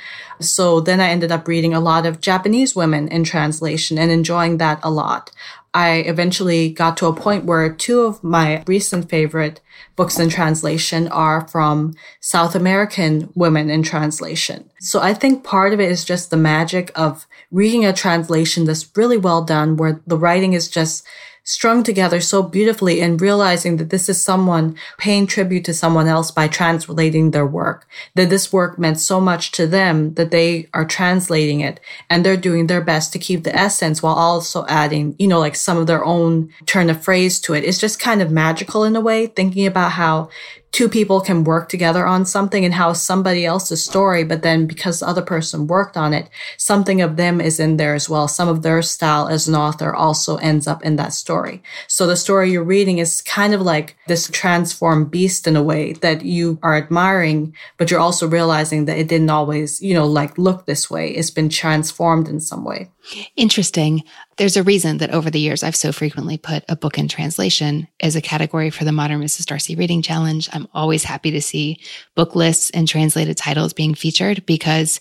So 0.40 0.80
then 0.80 1.00
I 1.00 1.10
ended 1.10 1.30
up 1.30 1.46
reading 1.46 1.74
a 1.74 1.80
lot 1.80 2.06
of 2.06 2.20
Japanese 2.20 2.74
women 2.74 3.08
in 3.08 3.24
translation 3.24 3.98
and 3.98 4.10
enjoying 4.10 4.58
that 4.58 4.80
a 4.82 4.90
lot. 4.90 5.30
I 5.72 5.98
eventually 6.06 6.70
got 6.70 6.96
to 6.98 7.06
a 7.06 7.14
point 7.14 7.44
where 7.44 7.72
two 7.72 8.02
of 8.02 8.22
my 8.22 8.62
recent 8.66 9.10
favorite 9.10 9.60
books 9.96 10.20
in 10.20 10.28
translation 10.28 11.08
are 11.08 11.48
from 11.48 11.94
South 12.20 12.54
American 12.54 13.30
women 13.34 13.70
in 13.70 13.82
translation. 13.82 14.70
So 14.78 15.00
I 15.00 15.14
think 15.14 15.42
part 15.42 15.72
of 15.72 15.80
it 15.80 15.90
is 15.90 16.04
just 16.04 16.30
the 16.30 16.36
magic 16.36 16.92
of 16.94 17.26
reading 17.50 17.84
a 17.84 17.92
translation 17.92 18.64
that's 18.64 18.96
really 18.96 19.16
well 19.16 19.42
done 19.42 19.76
where 19.76 20.00
the 20.06 20.16
writing 20.16 20.52
is 20.52 20.68
just 20.68 21.04
strung 21.44 21.82
together 21.82 22.20
so 22.20 22.42
beautifully 22.42 23.00
and 23.00 23.20
realizing 23.20 23.76
that 23.76 23.90
this 23.90 24.08
is 24.08 24.22
someone 24.22 24.74
paying 24.98 25.26
tribute 25.26 25.64
to 25.64 25.74
someone 25.74 26.08
else 26.08 26.30
by 26.30 26.48
translating 26.48 27.30
their 27.30 27.46
work, 27.46 27.86
that 28.14 28.30
this 28.30 28.52
work 28.52 28.78
meant 28.78 28.98
so 28.98 29.20
much 29.20 29.52
to 29.52 29.66
them 29.66 30.14
that 30.14 30.30
they 30.30 30.66
are 30.72 30.86
translating 30.86 31.60
it 31.60 31.78
and 32.08 32.24
they're 32.24 32.36
doing 32.36 32.66
their 32.66 32.80
best 32.80 33.12
to 33.12 33.18
keep 33.18 33.44
the 33.44 33.54
essence 33.54 34.02
while 34.02 34.14
also 34.14 34.64
adding, 34.66 35.14
you 35.18 35.28
know, 35.28 35.38
like 35.38 35.54
some 35.54 35.76
of 35.76 35.86
their 35.86 36.04
own 36.04 36.50
turn 36.66 36.88
of 36.88 37.02
phrase 37.04 37.38
to 37.38 37.54
it. 37.54 37.64
It's 37.64 37.78
just 37.78 38.00
kind 38.00 38.22
of 38.22 38.30
magical 38.30 38.84
in 38.84 38.96
a 38.96 39.00
way, 39.00 39.26
thinking 39.26 39.66
about 39.66 39.92
how 39.92 40.30
two 40.74 40.88
people 40.88 41.20
can 41.20 41.44
work 41.44 41.68
together 41.68 42.04
on 42.04 42.26
something 42.26 42.64
and 42.64 42.74
how 42.74 42.92
somebody 42.92 43.46
else's 43.46 43.84
story, 43.84 44.24
but 44.24 44.42
then 44.42 44.66
because 44.66 44.98
the 44.98 45.06
other 45.06 45.22
person 45.22 45.68
worked 45.68 45.96
on 45.96 46.12
it, 46.12 46.28
something 46.56 47.00
of 47.00 47.16
them 47.16 47.40
is 47.40 47.60
in 47.60 47.76
there 47.76 47.94
as 47.94 48.08
well. 48.08 48.26
Some 48.26 48.48
of 48.48 48.62
their 48.62 48.82
style 48.82 49.28
as 49.28 49.46
an 49.46 49.54
author 49.54 49.94
also 49.94 50.36
ends 50.38 50.66
up 50.66 50.82
in 50.82 50.96
that 50.96 51.12
story. 51.12 51.62
So 51.86 52.08
the 52.08 52.16
story 52.16 52.50
you're 52.50 52.64
reading 52.64 52.98
is 52.98 53.22
kind 53.22 53.54
of 53.54 53.62
like 53.62 53.96
this 54.08 54.28
transformed 54.32 55.12
beast 55.12 55.46
in 55.46 55.54
a 55.54 55.62
way 55.62 55.92
that 55.92 56.24
you 56.24 56.58
are 56.60 56.76
admiring, 56.76 57.54
but 57.76 57.92
you're 57.92 58.00
also 58.00 58.26
realizing 58.26 58.86
that 58.86 58.98
it 58.98 59.06
didn't 59.06 59.30
always, 59.30 59.80
you 59.80 59.94
know, 59.94 60.08
like 60.08 60.36
look 60.38 60.66
this 60.66 60.90
way. 60.90 61.10
It's 61.10 61.30
been 61.30 61.48
transformed 61.48 62.26
in 62.26 62.40
some 62.40 62.64
way. 62.64 62.90
Interesting. 63.36 64.02
There's 64.36 64.56
a 64.56 64.62
reason 64.62 64.98
that 64.98 65.10
over 65.10 65.30
the 65.30 65.40
years 65.40 65.62
I've 65.62 65.76
so 65.76 65.92
frequently 65.92 66.36
put 66.36 66.64
a 66.68 66.76
book 66.76 66.98
in 66.98 67.08
translation 67.08 67.86
as 68.00 68.16
a 68.16 68.20
category 68.20 68.70
for 68.70 68.84
the 68.84 68.92
Modern 68.92 69.20
Mrs. 69.20 69.46
Darcy 69.46 69.76
Reading 69.76 70.02
Challenge. 70.02 70.48
I'm 70.52 70.66
always 70.74 71.04
happy 71.04 71.30
to 71.32 71.40
see 71.40 71.80
book 72.14 72.34
lists 72.34 72.70
and 72.70 72.88
translated 72.88 73.36
titles 73.36 73.72
being 73.72 73.94
featured 73.94 74.44
because 74.46 74.98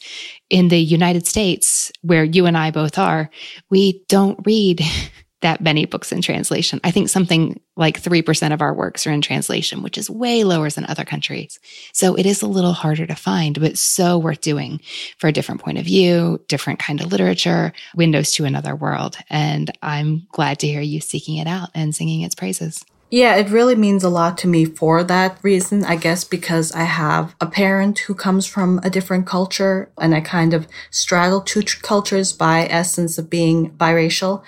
in 0.49 0.67
the 0.67 0.79
United 0.79 1.25
States, 1.25 1.91
where 2.01 2.23
you 2.23 2.45
and 2.45 2.57
I 2.57 2.71
both 2.71 2.97
are, 2.97 3.29
we 3.69 4.03
don't 4.07 4.39
read 4.45 4.81
that 5.43 5.61
many 5.61 5.85
books 5.85 6.11
in 6.11 6.21
translation. 6.21 6.79
I 6.83 6.91
think 6.91 7.09
something 7.09 7.61
like 7.75 8.01
3% 8.01 8.53
of 8.53 8.61
our 8.61 8.73
works 8.73 9.05
are 9.05 9.11
in 9.11 9.21
translation, 9.21 9.83
which 9.83 9.97
is 9.97 10.09
way 10.09 10.43
lower 10.43 10.69
than 10.69 10.85
other 10.85 11.05
countries. 11.05 11.59
So 11.91 12.15
it 12.15 12.25
is 12.25 12.41
a 12.41 12.47
little 12.47 12.73
harder 12.73 13.05
to 13.05 13.15
find, 13.15 13.59
but 13.59 13.77
so 13.77 14.17
worth 14.17 14.41
doing 14.41 14.79
for 15.17 15.27
a 15.27 15.31
different 15.31 15.61
point 15.61 15.77
of 15.77 15.85
view, 15.85 16.41
different 16.47 16.79
kind 16.79 17.01
of 17.01 17.11
literature, 17.11 17.73
windows 17.95 18.31
to 18.31 18.45
another 18.45 18.75
world. 18.75 19.17
And 19.29 19.71
I'm 19.81 20.27
glad 20.31 20.59
to 20.59 20.67
hear 20.67 20.81
you 20.81 20.99
seeking 20.99 21.37
it 21.37 21.47
out 21.47 21.69
and 21.75 21.93
singing 21.93 22.21
its 22.21 22.35
praises. 22.35 22.83
Yeah, 23.13 23.35
it 23.35 23.51
really 23.51 23.75
means 23.75 24.03
a 24.03 24.09
lot 24.09 24.39
to 24.39 24.47
me 24.47 24.65
for 24.65 25.03
that 25.03 25.37
reason, 25.43 25.85
I 25.85 25.97
guess, 25.97 26.23
because 26.23 26.71
I 26.71 26.85
have 26.85 27.35
a 27.39 27.45
parent 27.45 27.99
who 27.99 28.15
comes 28.15 28.47
from 28.47 28.79
a 28.81 28.89
different 28.89 29.27
culture 29.27 29.91
and 29.99 30.15
I 30.15 30.21
kind 30.21 30.51
of 30.51 30.67
straddle 30.89 31.41
two 31.41 31.61
cultures 31.83 32.33
by 32.33 32.65
essence 32.65 33.19
of 33.19 33.29
being 33.29 33.69
biracial. 33.69 34.41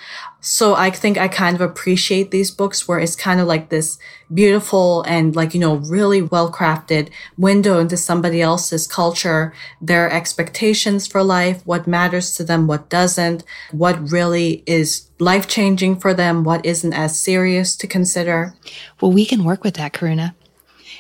So 0.48 0.76
I 0.76 0.92
think 0.92 1.18
I 1.18 1.28
kind 1.28 1.56
of 1.56 1.62
appreciate 1.62 2.30
these 2.30 2.52
books 2.52 2.88
where 2.88 3.00
it's 3.00 3.16
kind 3.16 3.40
of 3.40 3.48
like 3.48 3.70
this 3.70 3.98
beautiful 4.32 5.02
and 5.08 5.36
like, 5.36 5.56
you 5.56 5.60
know, 5.60 5.78
really 5.78 6.22
well 6.22 6.52
crafted 6.52 7.10
window 7.36 7.80
into 7.80 7.98
somebody 7.98 8.44
else's 8.44 8.86
culture, 8.86 9.56
their 9.82 10.08
expectations 10.08 11.08
for 11.08 11.24
life, 11.24 11.66
what 11.66 11.88
matters 11.88 12.36
to 12.36 12.44
them, 12.44 12.68
what 12.68 12.90
doesn't, 12.90 13.44
what 13.72 14.12
really 14.12 14.62
is 14.68 15.10
life 15.18 15.48
changing 15.48 15.96
for 15.96 16.14
them, 16.14 16.44
what 16.44 16.64
isn't 16.64 16.94
as 16.94 17.20
serious 17.20 17.76
to 17.78 17.88
consider. 17.88 18.54
Well, 19.02 19.12
we 19.12 19.26
can 19.26 19.46
work 19.46 19.64
with 19.64 19.74
that, 19.78 19.94
Karuna. 19.94 20.36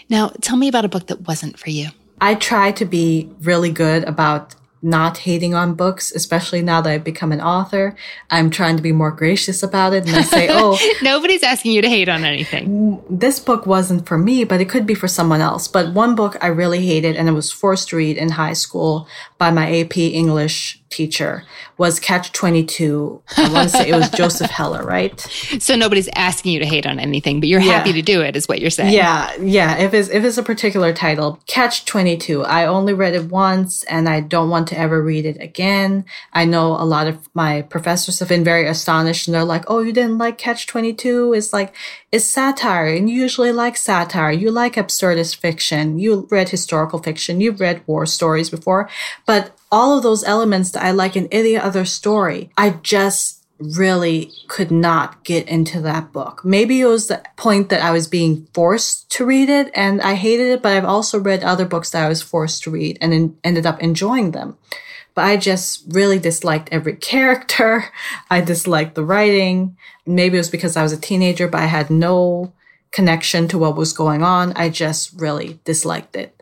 Now, 0.09 0.29
tell 0.41 0.57
me 0.57 0.67
about 0.67 0.85
a 0.85 0.89
book 0.89 1.05
that 1.05 1.27
wasn't 1.27 1.59
for 1.59 1.69
you. 1.69 1.89
I 2.19 2.33
try 2.33 2.71
to 2.71 2.85
be 2.85 3.29
really 3.41 3.71
good 3.71 4.05
about 4.05 4.55
not 4.85 5.17
hating 5.17 5.55
on 5.55 5.73
books, 5.73 6.11
especially 6.11 6.61
now 6.61 6.79
that 6.79 6.91
I've 6.91 7.03
become 7.03 7.31
an 7.31 7.41
author. 7.41 7.95
I'm 8.29 8.51
trying 8.51 8.77
to 8.77 8.83
be 8.83 8.91
more 8.91 9.09
gracious 9.09 9.63
about 9.63 9.93
it. 9.93 10.05
And 10.05 10.15
I 10.15 10.21
say, 10.21 10.47
oh, 10.51 10.77
nobody's 11.01 11.41
asking 11.41 11.71
you 11.71 11.81
to 11.81 11.89
hate 11.89 12.07
on 12.07 12.23
anything. 12.23 12.67
Mm, 12.67 13.03
this 13.09 13.39
book 13.39 13.65
wasn't 13.65 14.05
for 14.05 14.17
me, 14.17 14.43
but 14.43 14.61
it 14.61 14.69
could 14.69 14.85
be 14.85 14.93
for 14.93 15.07
someone 15.07 15.41
else. 15.41 15.67
But 15.67 15.93
one 15.93 16.13
book 16.13 16.37
I 16.39 16.47
really 16.47 16.85
hated 16.85 17.15
and 17.15 17.27
I 17.27 17.31
was 17.31 17.51
forced 17.51 17.89
to 17.89 17.95
read 17.95 18.15
in 18.17 18.29
high 18.29 18.53
school 18.53 19.07
by 19.39 19.49
my 19.49 19.79
AP 19.79 19.97
English 19.97 20.79
teacher 20.89 21.43
was 21.77 21.99
Catch 21.99 22.31
22. 22.31 23.21
I 23.37 23.51
want 23.51 23.69
to 23.69 23.77
say 23.77 23.89
it 23.89 23.95
was 23.95 24.09
Joseph 24.15 24.49
Heller, 24.49 24.83
right? 24.83 25.19
So 25.59 25.75
nobody's 25.75 26.07
asking 26.15 26.53
you 26.53 26.59
to 26.59 26.65
hate 26.65 26.85
on 26.85 26.99
anything, 26.99 27.39
but 27.39 27.49
you're 27.49 27.59
yeah. 27.59 27.73
happy 27.73 27.93
to 27.93 28.01
do 28.01 28.21
it, 28.21 28.35
is 28.35 28.47
what 28.47 28.61
you're 28.61 28.69
saying. 28.69 28.93
Yeah, 28.93 29.35
yeah. 29.41 29.77
If 29.77 29.93
it's, 29.93 30.09
if 30.09 30.23
it's 30.23 30.37
a 30.37 30.43
particular 30.43 30.93
title, 30.93 31.39
Catch 31.47 31.85
22. 31.85 32.43
I 32.43 32.65
only 32.65 32.93
read 32.93 33.13
it 33.13 33.25
once 33.25 33.83
and 33.85 34.07
I 34.07 34.21
don't 34.21 34.49
want 34.49 34.67
to 34.69 34.77
ever 34.77 35.01
read 35.01 35.25
it 35.25 35.41
again. 35.41 36.05
I 36.33 36.45
know 36.45 36.73
a 36.73 36.85
lot 36.85 37.07
of 37.07 37.27
my 37.33 37.63
professors 37.63 38.19
have 38.19 38.29
been 38.29 38.43
very 38.43 38.67
astonished 38.67 39.27
and 39.27 39.35
they're 39.35 39.43
like, 39.43 39.65
oh, 39.67 39.79
you 39.79 39.91
didn't 39.91 40.17
like 40.17 40.37
Catch 40.37 40.67
22? 40.67 41.33
It's 41.33 41.51
like, 41.51 41.75
it's 42.11 42.25
satire 42.25 42.87
and 42.87 43.09
you 43.09 43.21
usually 43.21 43.51
like 43.51 43.75
satire. 43.75 44.31
You 44.31 44.51
like 44.51 44.75
absurdist 44.75 45.35
fiction. 45.35 45.99
You 45.99 46.27
read 46.31 46.49
historical 46.49 46.99
fiction. 46.99 47.41
You've 47.41 47.59
read 47.59 47.85
war 47.87 48.05
stories 48.05 48.49
before, 48.49 48.89
but 49.25 49.55
all 49.71 49.97
of 49.97 50.03
those 50.03 50.23
elements 50.23 50.71
that 50.71 50.83
I 50.83 50.91
like 50.91 51.15
in 51.15 51.27
any 51.31 51.57
other 51.57 51.85
story, 51.85 52.51
I 52.57 52.71
just 52.81 53.45
really 53.59 54.31
could 54.47 54.69
not 54.69 55.23
get 55.23 55.47
into 55.47 55.79
that 55.81 56.11
book. 56.11 56.43
Maybe 56.43 56.81
it 56.81 56.85
was 56.85 57.07
the 57.07 57.23
point 57.37 57.69
that 57.69 57.81
I 57.81 57.91
was 57.91 58.07
being 58.07 58.47
forced 58.53 59.09
to 59.11 59.25
read 59.25 59.49
it 59.49 59.71
and 59.73 60.01
I 60.01 60.15
hated 60.15 60.47
it, 60.47 60.61
but 60.61 60.73
I've 60.73 60.85
also 60.85 61.19
read 61.19 61.43
other 61.43 61.65
books 61.65 61.89
that 61.91 62.03
I 62.03 62.09
was 62.09 62.21
forced 62.21 62.63
to 62.63 62.71
read 62.71 62.97
and 62.99 63.13
in, 63.13 63.37
ended 63.43 63.65
up 63.65 63.81
enjoying 63.81 64.31
them. 64.31 64.57
But 65.13 65.25
I 65.25 65.37
just 65.37 65.83
really 65.87 66.19
disliked 66.19 66.69
every 66.71 66.95
character. 67.11 67.85
I 68.29 68.41
disliked 68.41 68.95
the 68.95 69.05
writing. 69.05 69.77
Maybe 70.05 70.35
it 70.35 70.41
was 70.41 70.49
because 70.49 70.75
I 70.75 70.83
was 70.83 70.91
a 70.91 70.99
teenager, 70.99 71.47
but 71.47 71.61
I 71.61 71.67
had 71.67 71.89
no 71.89 72.53
connection 72.91 73.47
to 73.49 73.57
what 73.57 73.75
was 73.75 73.93
going 73.93 74.23
on. 74.23 74.53
I 74.53 74.69
just 74.69 75.13
really 75.19 75.59
disliked 75.63 76.15
it. 76.15 76.35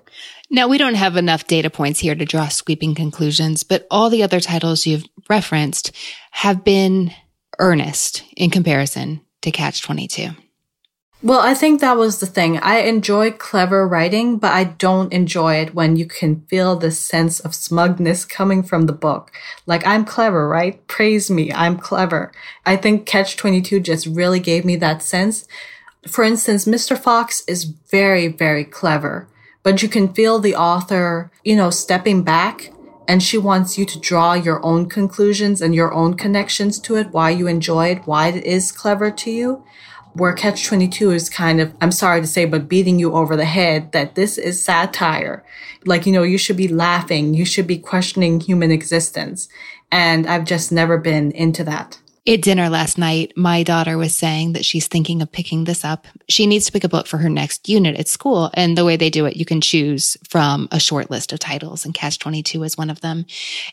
Now, 0.53 0.67
we 0.67 0.77
don't 0.77 0.93
have 0.93 1.17
enough 1.17 1.47
data 1.47 1.71
points 1.71 1.99
here 1.99 2.13
to 2.13 2.25
draw 2.25 2.47
sweeping 2.47 2.93
conclusions, 2.93 3.63
but 3.63 3.87
all 3.89 4.11
the 4.11 4.21
other 4.21 4.39
titles 4.39 4.85
you've 4.85 5.05
referenced 5.27 5.91
have 6.29 6.63
been 6.63 7.11
earnest 7.57 8.23
in 8.37 8.51
comparison 8.51 9.21
to 9.41 9.49
Catch 9.49 9.81
22. 9.81 10.29
Well, 11.23 11.39
I 11.39 11.55
think 11.55 11.81
that 11.81 11.97
was 11.97 12.19
the 12.19 12.27
thing. 12.27 12.59
I 12.59 12.81
enjoy 12.81 13.31
clever 13.31 13.87
writing, 13.87 14.37
but 14.37 14.51
I 14.51 14.65
don't 14.65 15.11
enjoy 15.11 15.55
it 15.55 15.73
when 15.73 15.95
you 15.95 16.05
can 16.05 16.41
feel 16.41 16.75
the 16.75 16.91
sense 16.91 17.39
of 17.39 17.55
smugness 17.55 18.23
coming 18.23 18.61
from 18.61 18.85
the 18.85 18.93
book. 18.93 19.31
Like, 19.65 19.87
I'm 19.87 20.05
clever, 20.05 20.47
right? 20.47 20.85
Praise 20.85 21.31
me. 21.31 21.51
I'm 21.51 21.79
clever. 21.79 22.31
I 22.63 22.75
think 22.75 23.07
Catch 23.07 23.37
22 23.37 23.79
just 23.79 24.05
really 24.05 24.39
gave 24.39 24.65
me 24.65 24.75
that 24.75 25.01
sense. 25.01 25.47
For 26.07 26.23
instance, 26.23 26.65
Mr. 26.65 26.95
Fox 26.95 27.43
is 27.47 27.63
very, 27.63 28.27
very 28.27 28.65
clever 28.65 29.27
but 29.63 29.81
you 29.81 29.89
can 29.89 30.13
feel 30.13 30.39
the 30.39 30.55
author, 30.55 31.31
you 31.43 31.55
know, 31.55 31.69
stepping 31.69 32.21
back 32.21 32.71
and 33.07 33.21
she 33.23 33.37
wants 33.37 33.77
you 33.77 33.85
to 33.85 33.99
draw 33.99 34.33
your 34.33 34.63
own 34.63 34.87
conclusions 34.87 35.61
and 35.61 35.73
your 35.73 35.93
own 35.93 36.13
connections 36.13 36.79
to 36.79 36.95
it, 36.95 37.09
why 37.11 37.29
you 37.29 37.47
enjoy 37.47 37.87
it, 37.87 38.05
why 38.05 38.27
it 38.27 38.45
is 38.45 38.71
clever 38.71 39.11
to 39.11 39.31
you. 39.31 39.63
Where 40.13 40.33
Catch 40.33 40.67
22 40.67 41.09
is 41.11 41.27
kind 41.27 41.59
of, 41.59 41.73
I'm 41.81 41.91
sorry 41.91 42.21
to 42.21 42.27
say, 42.27 42.45
but 42.45 42.69
beating 42.69 42.99
you 42.99 43.13
over 43.13 43.35
the 43.35 43.45
head 43.45 43.93
that 43.93 44.13
this 44.13 44.37
is 44.37 44.63
satire. 44.63 45.43
Like, 45.85 46.05
you 46.05 46.13
know, 46.13 46.21
you 46.21 46.37
should 46.37 46.55
be 46.55 46.67
laughing. 46.67 47.33
You 47.33 47.45
should 47.45 47.65
be 47.65 47.79
questioning 47.79 48.39
human 48.39 48.69
existence. 48.69 49.49
And 49.91 50.27
I've 50.27 50.45
just 50.45 50.71
never 50.71 50.99
been 50.99 51.31
into 51.31 51.63
that. 51.63 51.99
At 52.25 52.41
dinner 52.41 52.69
last 52.69 52.97
night, 52.97 53.33
my 53.35 53.63
daughter 53.63 53.97
was 53.97 54.15
saying 54.15 54.53
that 54.53 54.63
she's 54.63 54.87
thinking 54.87 55.21
of 55.21 55.29
picking 55.29 55.65
this 55.65 55.83
up. 55.83 56.07
She 56.29 56.47
needs 56.47 56.65
to 56.65 56.71
pick 56.71 56.85
a 56.85 56.89
book 56.89 57.05
for 57.05 57.17
her 57.17 57.27
next 57.27 57.67
unit 57.67 57.97
at 57.97 58.07
school. 58.07 58.49
And 58.53 58.77
the 58.77 58.85
way 58.85 58.95
they 58.95 59.09
do 59.09 59.25
it, 59.25 59.35
you 59.35 59.43
can 59.43 59.59
choose 59.59 60.15
from 60.29 60.69
a 60.71 60.79
short 60.79 61.11
list 61.11 61.33
of 61.33 61.39
titles, 61.39 61.83
and 61.83 61.93
Catch 61.93 62.19
22 62.19 62.63
is 62.63 62.77
one 62.77 62.89
of 62.89 63.01
them. 63.01 63.25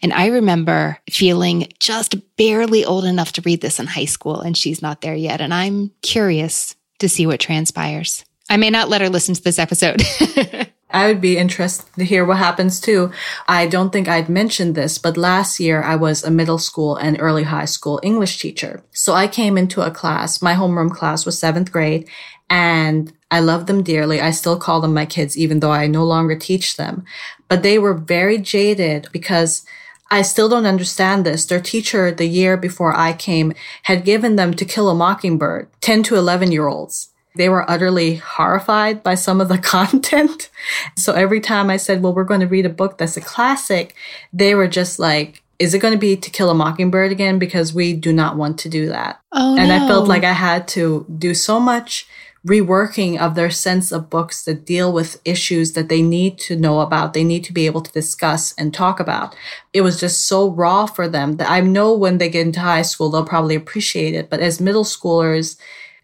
And 0.02 0.12
I 0.12 0.26
remember 0.26 0.98
feeling 1.08 1.72
just 1.78 2.16
barely 2.36 2.84
old 2.84 3.04
enough 3.04 3.32
to 3.34 3.42
read 3.42 3.60
this 3.60 3.78
in 3.78 3.86
high 3.86 4.04
school, 4.04 4.40
and 4.40 4.56
she's 4.56 4.82
not 4.82 5.00
there 5.00 5.14
yet. 5.14 5.40
And 5.40 5.54
I'm 5.54 5.92
curious 6.02 6.74
to 6.98 7.08
see 7.08 7.28
what 7.28 7.38
transpires. 7.38 8.24
I 8.48 8.56
may 8.56 8.70
not 8.70 8.88
let 8.88 9.00
her 9.00 9.08
listen 9.08 9.36
to 9.36 9.42
this 9.42 9.60
episode. 9.60 10.02
I 10.92 11.06
would 11.06 11.20
be 11.20 11.38
interested 11.38 11.92
to 11.94 12.04
hear 12.04 12.24
what 12.24 12.38
happens 12.38 12.80
too. 12.80 13.12
I 13.48 13.66
don't 13.66 13.90
think 13.90 14.08
I'd 14.08 14.28
mentioned 14.28 14.74
this, 14.74 14.98
but 14.98 15.16
last 15.16 15.60
year 15.60 15.82
I 15.82 15.96
was 15.96 16.24
a 16.24 16.30
middle 16.30 16.58
school 16.58 16.96
and 16.96 17.16
early 17.20 17.44
high 17.44 17.64
school 17.64 18.00
English 18.02 18.38
teacher. 18.38 18.82
So 18.92 19.12
I 19.14 19.28
came 19.28 19.56
into 19.56 19.82
a 19.82 19.90
class, 19.90 20.42
my 20.42 20.54
homeroom 20.54 20.90
class 20.90 21.24
was 21.24 21.38
seventh 21.38 21.70
grade, 21.70 22.08
and 22.48 23.12
I 23.30 23.40
love 23.40 23.66
them 23.66 23.82
dearly. 23.82 24.20
I 24.20 24.32
still 24.32 24.58
call 24.58 24.80
them 24.80 24.92
my 24.92 25.06
kids, 25.06 25.38
even 25.38 25.60
though 25.60 25.70
I 25.70 25.86
no 25.86 26.04
longer 26.04 26.36
teach 26.36 26.76
them. 26.76 27.04
But 27.48 27.62
they 27.62 27.78
were 27.78 27.94
very 27.94 28.38
jaded 28.38 29.08
because 29.12 29.64
I 30.10 30.22
still 30.22 30.48
don't 30.48 30.66
understand 30.66 31.24
this. 31.24 31.44
Their 31.44 31.60
teacher, 31.60 32.10
the 32.10 32.26
year 32.26 32.56
before 32.56 32.92
I 32.96 33.12
came, 33.12 33.52
had 33.84 34.04
given 34.04 34.34
them 34.34 34.54
to 34.54 34.64
kill 34.64 34.88
a 34.88 34.94
mockingbird, 34.94 35.68
10 35.80 36.02
to 36.04 36.16
11 36.16 36.50
year 36.50 36.66
olds. 36.66 37.09
They 37.36 37.48
were 37.48 37.70
utterly 37.70 38.16
horrified 38.16 39.02
by 39.02 39.14
some 39.14 39.40
of 39.40 39.48
the 39.48 39.58
content. 39.76 40.50
So 40.96 41.12
every 41.12 41.40
time 41.40 41.70
I 41.70 41.76
said, 41.76 42.02
well, 42.02 42.14
we're 42.14 42.24
going 42.24 42.40
to 42.40 42.46
read 42.46 42.66
a 42.66 42.70
book 42.70 42.98
that's 42.98 43.16
a 43.16 43.20
classic, 43.20 43.94
they 44.32 44.54
were 44.54 44.68
just 44.68 44.98
like, 44.98 45.42
is 45.58 45.74
it 45.74 45.80
going 45.80 45.92
to 45.92 45.98
be 45.98 46.16
To 46.16 46.30
Kill 46.30 46.48
a 46.48 46.54
Mockingbird 46.54 47.12
again? 47.12 47.38
Because 47.38 47.74
we 47.74 47.92
do 47.92 48.12
not 48.12 48.36
want 48.36 48.58
to 48.60 48.68
do 48.70 48.86
that. 48.86 49.20
Oh, 49.32 49.58
and 49.58 49.68
no. 49.68 49.76
I 49.76 49.86
felt 49.86 50.08
like 50.08 50.24
I 50.24 50.32
had 50.32 50.66
to 50.68 51.04
do 51.18 51.34
so 51.34 51.60
much 51.60 52.08
reworking 52.46 53.18
of 53.18 53.34
their 53.34 53.50
sense 53.50 53.92
of 53.92 54.08
books 54.08 54.44
that 54.44 54.64
deal 54.64 54.92
with 54.92 55.20
issues 55.24 55.72
that 55.72 55.90
they 55.90 56.00
need 56.00 56.38
to 56.38 56.56
know 56.56 56.80
about, 56.80 57.12
they 57.12 57.24
need 57.24 57.44
to 57.44 57.52
be 57.52 57.66
able 57.66 57.82
to 57.82 57.92
discuss 57.92 58.54
and 58.54 58.72
talk 58.72 58.98
about. 58.98 59.36
It 59.74 59.82
was 59.82 60.00
just 60.00 60.24
so 60.24 60.50
raw 60.50 60.86
for 60.86 61.06
them 61.06 61.36
that 61.36 61.50
I 61.50 61.60
know 61.60 61.94
when 61.94 62.18
they 62.18 62.30
get 62.30 62.46
into 62.46 62.60
high 62.60 62.82
school, 62.82 63.10
they'll 63.10 63.26
probably 63.26 63.54
appreciate 63.54 64.14
it. 64.14 64.30
But 64.30 64.40
as 64.40 64.60
middle 64.60 64.84
schoolers, 64.84 65.58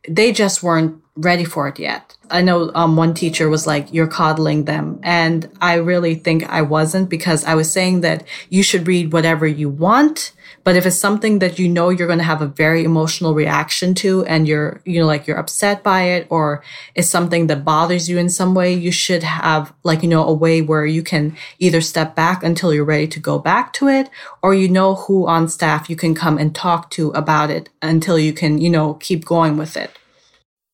they 0.07 0.31
just 0.31 0.63
weren't 0.63 1.03
ready 1.17 1.45
for 1.45 1.67
it 1.69 1.79
yet. 1.79 2.17
I 2.31 2.43
know 2.43 2.71
um, 2.75 2.97
one 2.97 3.15
teacher 3.15 3.49
was 3.49 3.67
like, 3.67 3.93
you're 3.93 4.07
coddling 4.07 4.65
them. 4.65 5.01
And 5.03 5.49
I 5.61 5.75
really 5.75 6.15
think 6.15 6.45
I 6.49 6.63
wasn't 6.63 7.09
because 7.09 7.45
I 7.45 7.55
was 7.55 7.73
saying 7.73 8.01
that 8.03 8.25
you 8.51 8.63
should 8.63 8.87
read 8.87 9.13
whatever 9.13 9.47
you 9.47 9.69
want. 9.69 10.33
But 10.65 10.75
if 10.75 10.85
it's 10.85 10.99
something 10.99 11.39
that 11.39 11.61
you 11.61 11.69
know 11.69 11.91
you're 11.91 12.09
going 12.09 12.19
to 12.19 12.25
have 12.25 12.43
a 12.43 12.47
very 12.49 12.83
emotional 12.83 13.35
reaction 13.35 13.95
to 13.97 14.25
and 14.25 14.49
you're, 14.49 14.81
you 14.85 14.99
know, 14.99 15.07
like 15.07 15.29
you're 15.29 15.39
upset 15.39 15.85
by 15.85 16.03
it 16.03 16.27
or 16.29 16.65
it's 16.97 17.09
something 17.09 17.47
that 17.47 17.65
bothers 17.65 18.09
you 18.09 18.19
in 18.19 18.29
some 18.29 18.53
way, 18.53 18.75
you 18.75 18.91
should 18.91 19.23
have 19.23 19.73
like, 19.85 20.03
you 20.03 20.09
know, 20.09 20.27
a 20.27 20.35
way 20.35 20.61
where 20.63 20.85
you 20.85 21.05
can 21.05 21.37
either 21.61 21.81
step 21.81 22.17
back 22.17 22.43
until 22.43 22.75
you're 22.75 22.85
ready 22.85 23.07
to 23.07 23.21
go 23.21 23.39
back 23.39 23.73
to 23.75 23.87
it 23.87 24.11
or 24.43 24.55
you 24.55 24.69
know 24.69 24.97
who 24.97 25.29
on 25.29 25.49
staff 25.49 25.89
you 25.89 25.95
can 25.95 26.17
come 26.17 26.37
and 26.37 26.53
talk 26.53 26.91
to 26.91 27.11
about 27.11 27.49
it 27.49 27.69
until 27.81 28.19
you 28.19 28.33
can, 28.33 28.59
you 28.59 28.69
know, 28.69 28.95
keep 28.95 29.25
going 29.25 29.57
with 29.57 29.77
it. 29.77 29.97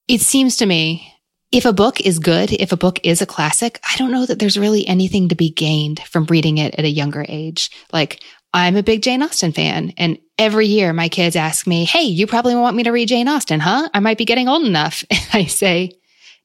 It 0.09 0.21
seems 0.21 0.57
to 0.57 0.67
me 0.67 1.13
if 1.53 1.67
a 1.67 1.73
book 1.73 2.01
is 2.01 2.19
good, 2.19 2.51
if 2.53 2.73
a 2.73 2.77
book 2.77 2.99
is 3.05 3.21
a 3.21 3.27
classic, 3.27 3.79
I 3.89 3.97
don't 3.99 4.11
know 4.11 4.25
that 4.27 4.39
there's 4.39 4.59
really 4.59 4.87
anything 4.87 5.29
to 5.29 5.35
be 5.35 5.51
gained 5.51 6.01
from 6.01 6.25
reading 6.25 6.59
it 6.59 6.75
at 6.77 6.87
a 6.87 6.91
younger 6.91 7.25
age. 7.29 7.71
Like, 7.93 8.21
I'm 8.55 8.77
a 8.77 8.83
big 8.83 9.03
Jane 9.03 9.23
Austen 9.23 9.53
fan, 9.53 9.93
and 9.97 10.19
every 10.39 10.67
year 10.67 10.93
my 10.93 11.09
kids 11.09 11.37
ask 11.37 11.67
me, 11.67 11.85
Hey, 11.85 12.03
you 12.03 12.27
probably 12.27 12.55
want 12.55 12.77
me 12.77 12.83
to 12.83 12.91
read 12.91 13.09
Jane 13.09 13.29
Austen, 13.29 13.61
huh? 13.61 13.89
I 13.95 14.01
might 14.01 14.19
be 14.19 14.25
getting 14.25 14.49
old 14.49 14.67
enough. 14.67 15.05
And 15.11 15.29
I 15.33 15.45
say, 15.47 15.93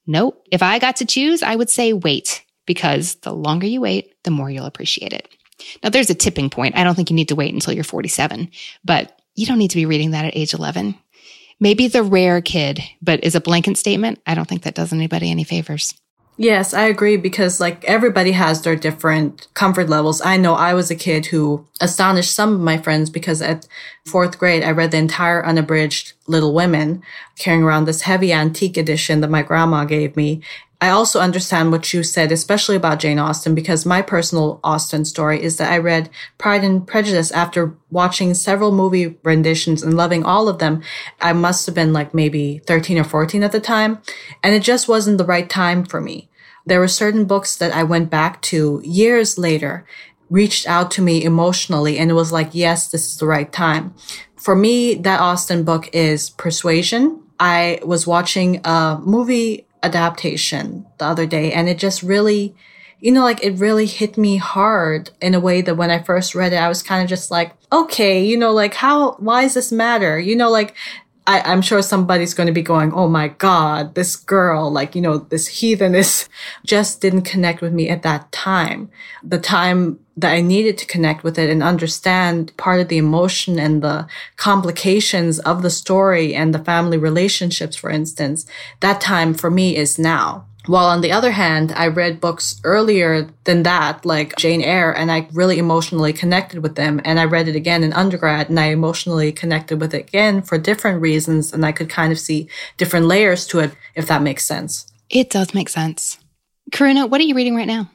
Nope. 0.06 0.46
If 0.50 0.62
I 0.62 0.78
got 0.78 0.96
to 0.96 1.06
choose, 1.06 1.42
I 1.42 1.54
would 1.54 1.68
say 1.68 1.92
wait, 1.92 2.42
because 2.66 3.16
the 3.16 3.32
longer 3.32 3.66
you 3.66 3.80
wait, 3.80 4.14
the 4.24 4.30
more 4.30 4.50
you'll 4.50 4.66
appreciate 4.66 5.12
it. 5.12 5.28
Now, 5.82 5.90
there's 5.90 6.10
a 6.10 6.14
tipping 6.14 6.48
point. 6.50 6.76
I 6.76 6.84
don't 6.84 6.94
think 6.94 7.10
you 7.10 7.16
need 7.16 7.28
to 7.28 7.34
wait 7.34 7.52
until 7.52 7.74
you're 7.74 7.84
47, 7.84 8.50
but 8.84 9.20
you 9.34 9.46
don't 9.46 9.58
need 9.58 9.70
to 9.70 9.76
be 9.76 9.86
reading 9.86 10.12
that 10.12 10.24
at 10.24 10.36
age 10.36 10.54
11 10.54 10.94
maybe 11.60 11.88
the 11.88 12.02
rare 12.02 12.40
kid, 12.40 12.80
but 13.02 13.22
is 13.24 13.34
a 13.34 13.40
blanket 13.40 13.76
statement. 13.76 14.20
I 14.26 14.34
don't 14.34 14.48
think 14.48 14.62
that 14.62 14.74
does 14.74 14.92
anybody 14.92 15.30
any 15.30 15.44
favors. 15.44 15.94
Yes, 16.40 16.72
I 16.72 16.82
agree 16.82 17.16
because 17.16 17.58
like 17.58 17.84
everybody 17.84 18.30
has 18.30 18.62
their 18.62 18.76
different 18.76 19.48
comfort 19.54 19.88
levels. 19.88 20.22
I 20.24 20.36
know 20.36 20.54
I 20.54 20.72
was 20.72 20.88
a 20.88 20.94
kid 20.94 21.26
who 21.26 21.66
astonished 21.80 22.32
some 22.32 22.54
of 22.54 22.60
my 22.60 22.78
friends 22.78 23.10
because 23.10 23.42
at 23.42 23.66
fourth 24.06 24.38
grade, 24.38 24.62
I 24.62 24.70
read 24.70 24.92
the 24.92 24.98
entire 24.98 25.44
unabridged 25.44 26.12
Little 26.28 26.54
Women 26.54 27.02
carrying 27.36 27.64
around 27.64 27.86
this 27.86 28.02
heavy 28.02 28.32
antique 28.32 28.76
edition 28.76 29.20
that 29.20 29.30
my 29.30 29.42
grandma 29.42 29.84
gave 29.84 30.16
me. 30.16 30.40
I 30.80 30.90
also 30.90 31.18
understand 31.18 31.72
what 31.72 31.92
you 31.92 32.04
said, 32.04 32.30
especially 32.30 32.76
about 32.76 33.00
Jane 33.00 33.18
Austen, 33.18 33.54
because 33.54 33.84
my 33.84 34.00
personal 34.00 34.60
Austen 34.62 35.04
story 35.04 35.42
is 35.42 35.56
that 35.56 35.72
I 35.72 35.78
read 35.78 36.08
Pride 36.38 36.62
and 36.62 36.86
Prejudice 36.86 37.32
after 37.32 37.74
watching 37.90 38.32
several 38.32 38.70
movie 38.70 39.18
renditions 39.24 39.82
and 39.82 39.96
loving 39.96 40.24
all 40.24 40.48
of 40.48 40.58
them. 40.58 40.82
I 41.20 41.32
must 41.32 41.66
have 41.66 41.74
been 41.74 41.92
like 41.92 42.14
maybe 42.14 42.58
13 42.66 42.96
or 42.98 43.04
14 43.04 43.42
at 43.42 43.50
the 43.50 43.60
time, 43.60 44.00
and 44.42 44.54
it 44.54 44.62
just 44.62 44.86
wasn't 44.88 45.18
the 45.18 45.24
right 45.24 45.50
time 45.50 45.84
for 45.84 46.00
me. 46.00 46.28
There 46.64 46.78
were 46.78 46.88
certain 46.88 47.24
books 47.24 47.56
that 47.56 47.72
I 47.72 47.82
went 47.82 48.08
back 48.08 48.40
to 48.42 48.80
years 48.84 49.36
later, 49.36 49.84
reached 50.30 50.68
out 50.68 50.92
to 50.92 51.02
me 51.02 51.24
emotionally, 51.24 51.98
and 51.98 52.08
it 52.08 52.14
was 52.14 52.30
like, 52.30 52.50
yes, 52.52 52.88
this 52.88 53.06
is 53.06 53.16
the 53.16 53.26
right 53.26 53.52
time. 53.52 53.94
For 54.36 54.54
me, 54.54 54.94
that 54.94 55.20
Austen 55.20 55.64
book 55.64 55.90
is 55.92 56.30
Persuasion. 56.30 57.22
I 57.40 57.80
was 57.84 58.06
watching 58.06 58.60
a 58.64 59.00
movie 59.02 59.67
adaptation 59.82 60.86
the 60.98 61.04
other 61.04 61.26
day 61.26 61.52
and 61.52 61.68
it 61.68 61.78
just 61.78 62.02
really 62.02 62.54
you 63.00 63.12
know 63.12 63.22
like 63.22 63.42
it 63.44 63.58
really 63.58 63.86
hit 63.86 64.18
me 64.18 64.36
hard 64.36 65.10
in 65.20 65.34
a 65.34 65.40
way 65.40 65.60
that 65.60 65.76
when 65.76 65.90
i 65.90 65.98
first 65.98 66.34
read 66.34 66.52
it 66.52 66.56
i 66.56 66.68
was 66.68 66.82
kind 66.82 67.02
of 67.02 67.08
just 67.08 67.30
like 67.30 67.52
okay 67.70 68.24
you 68.24 68.36
know 68.36 68.52
like 68.52 68.74
how 68.74 69.12
why 69.14 69.42
does 69.42 69.54
this 69.54 69.70
matter 69.70 70.18
you 70.18 70.34
know 70.34 70.50
like 70.50 70.74
I, 71.28 71.52
am 71.52 71.60
sure 71.60 71.82
somebody's 71.82 72.32
going 72.32 72.46
to 72.46 72.54
be 72.54 72.62
going, 72.62 72.90
Oh 72.94 73.06
my 73.06 73.28
God, 73.28 73.94
this 73.94 74.16
girl, 74.16 74.72
like, 74.72 74.94
you 74.94 75.02
know, 75.02 75.18
this 75.18 75.46
heatheness 75.46 76.26
just 76.64 77.02
didn't 77.02 77.22
connect 77.22 77.60
with 77.60 77.74
me 77.74 77.90
at 77.90 78.02
that 78.02 78.32
time. 78.32 78.90
The 79.22 79.38
time 79.38 80.00
that 80.18 80.32
I 80.32 80.40
needed 80.40 80.76
to 80.78 80.86
connect 80.86 81.22
with 81.22 81.38
it 81.38 81.48
and 81.48 81.62
understand 81.62 82.56
part 82.56 82.80
of 82.80 82.88
the 82.88 82.98
emotion 82.98 83.58
and 83.58 83.82
the 83.82 84.08
complications 84.36 85.38
of 85.40 85.62
the 85.62 85.70
story 85.70 86.34
and 86.34 86.52
the 86.52 86.64
family 86.64 86.98
relationships, 86.98 87.76
for 87.76 87.88
instance, 87.88 88.44
that 88.80 89.00
time 89.00 89.32
for 89.32 89.48
me 89.48 89.76
is 89.76 89.98
now. 89.98 90.44
While 90.66 90.88
on 90.88 91.00
the 91.00 91.12
other 91.12 91.30
hand, 91.30 91.72
I 91.76 91.86
read 91.86 92.20
books 92.20 92.60
earlier 92.62 93.30
than 93.44 93.62
that, 93.62 94.04
like 94.04 94.36
Jane 94.36 94.60
Eyre, 94.60 94.92
and 94.92 95.10
I 95.10 95.28
really 95.32 95.58
emotionally 95.58 96.12
connected 96.12 96.62
with 96.62 96.74
them. 96.74 97.00
And 97.04 97.18
I 97.18 97.24
read 97.24 97.48
it 97.48 97.56
again 97.56 97.82
in 97.82 97.94
undergrad 97.94 98.50
and 98.50 98.60
I 98.60 98.66
emotionally 98.66 99.32
connected 99.32 99.80
with 99.80 99.94
it 99.94 100.08
again 100.08 100.42
for 100.42 100.58
different 100.58 101.00
reasons. 101.00 101.54
And 101.54 101.64
I 101.64 101.72
could 101.72 101.88
kind 101.88 102.12
of 102.12 102.18
see 102.18 102.48
different 102.76 103.06
layers 103.06 103.46
to 103.46 103.60
it, 103.60 103.72
if 103.94 104.08
that 104.08 104.20
makes 104.20 104.44
sense. 104.44 104.92
It 105.08 105.30
does 105.30 105.54
make 105.54 105.70
sense. 105.70 106.18
Karuna, 106.70 107.08
what 107.08 107.20
are 107.20 107.24
you 107.24 107.34
reading 107.34 107.56
right 107.56 107.66
now? 107.66 107.88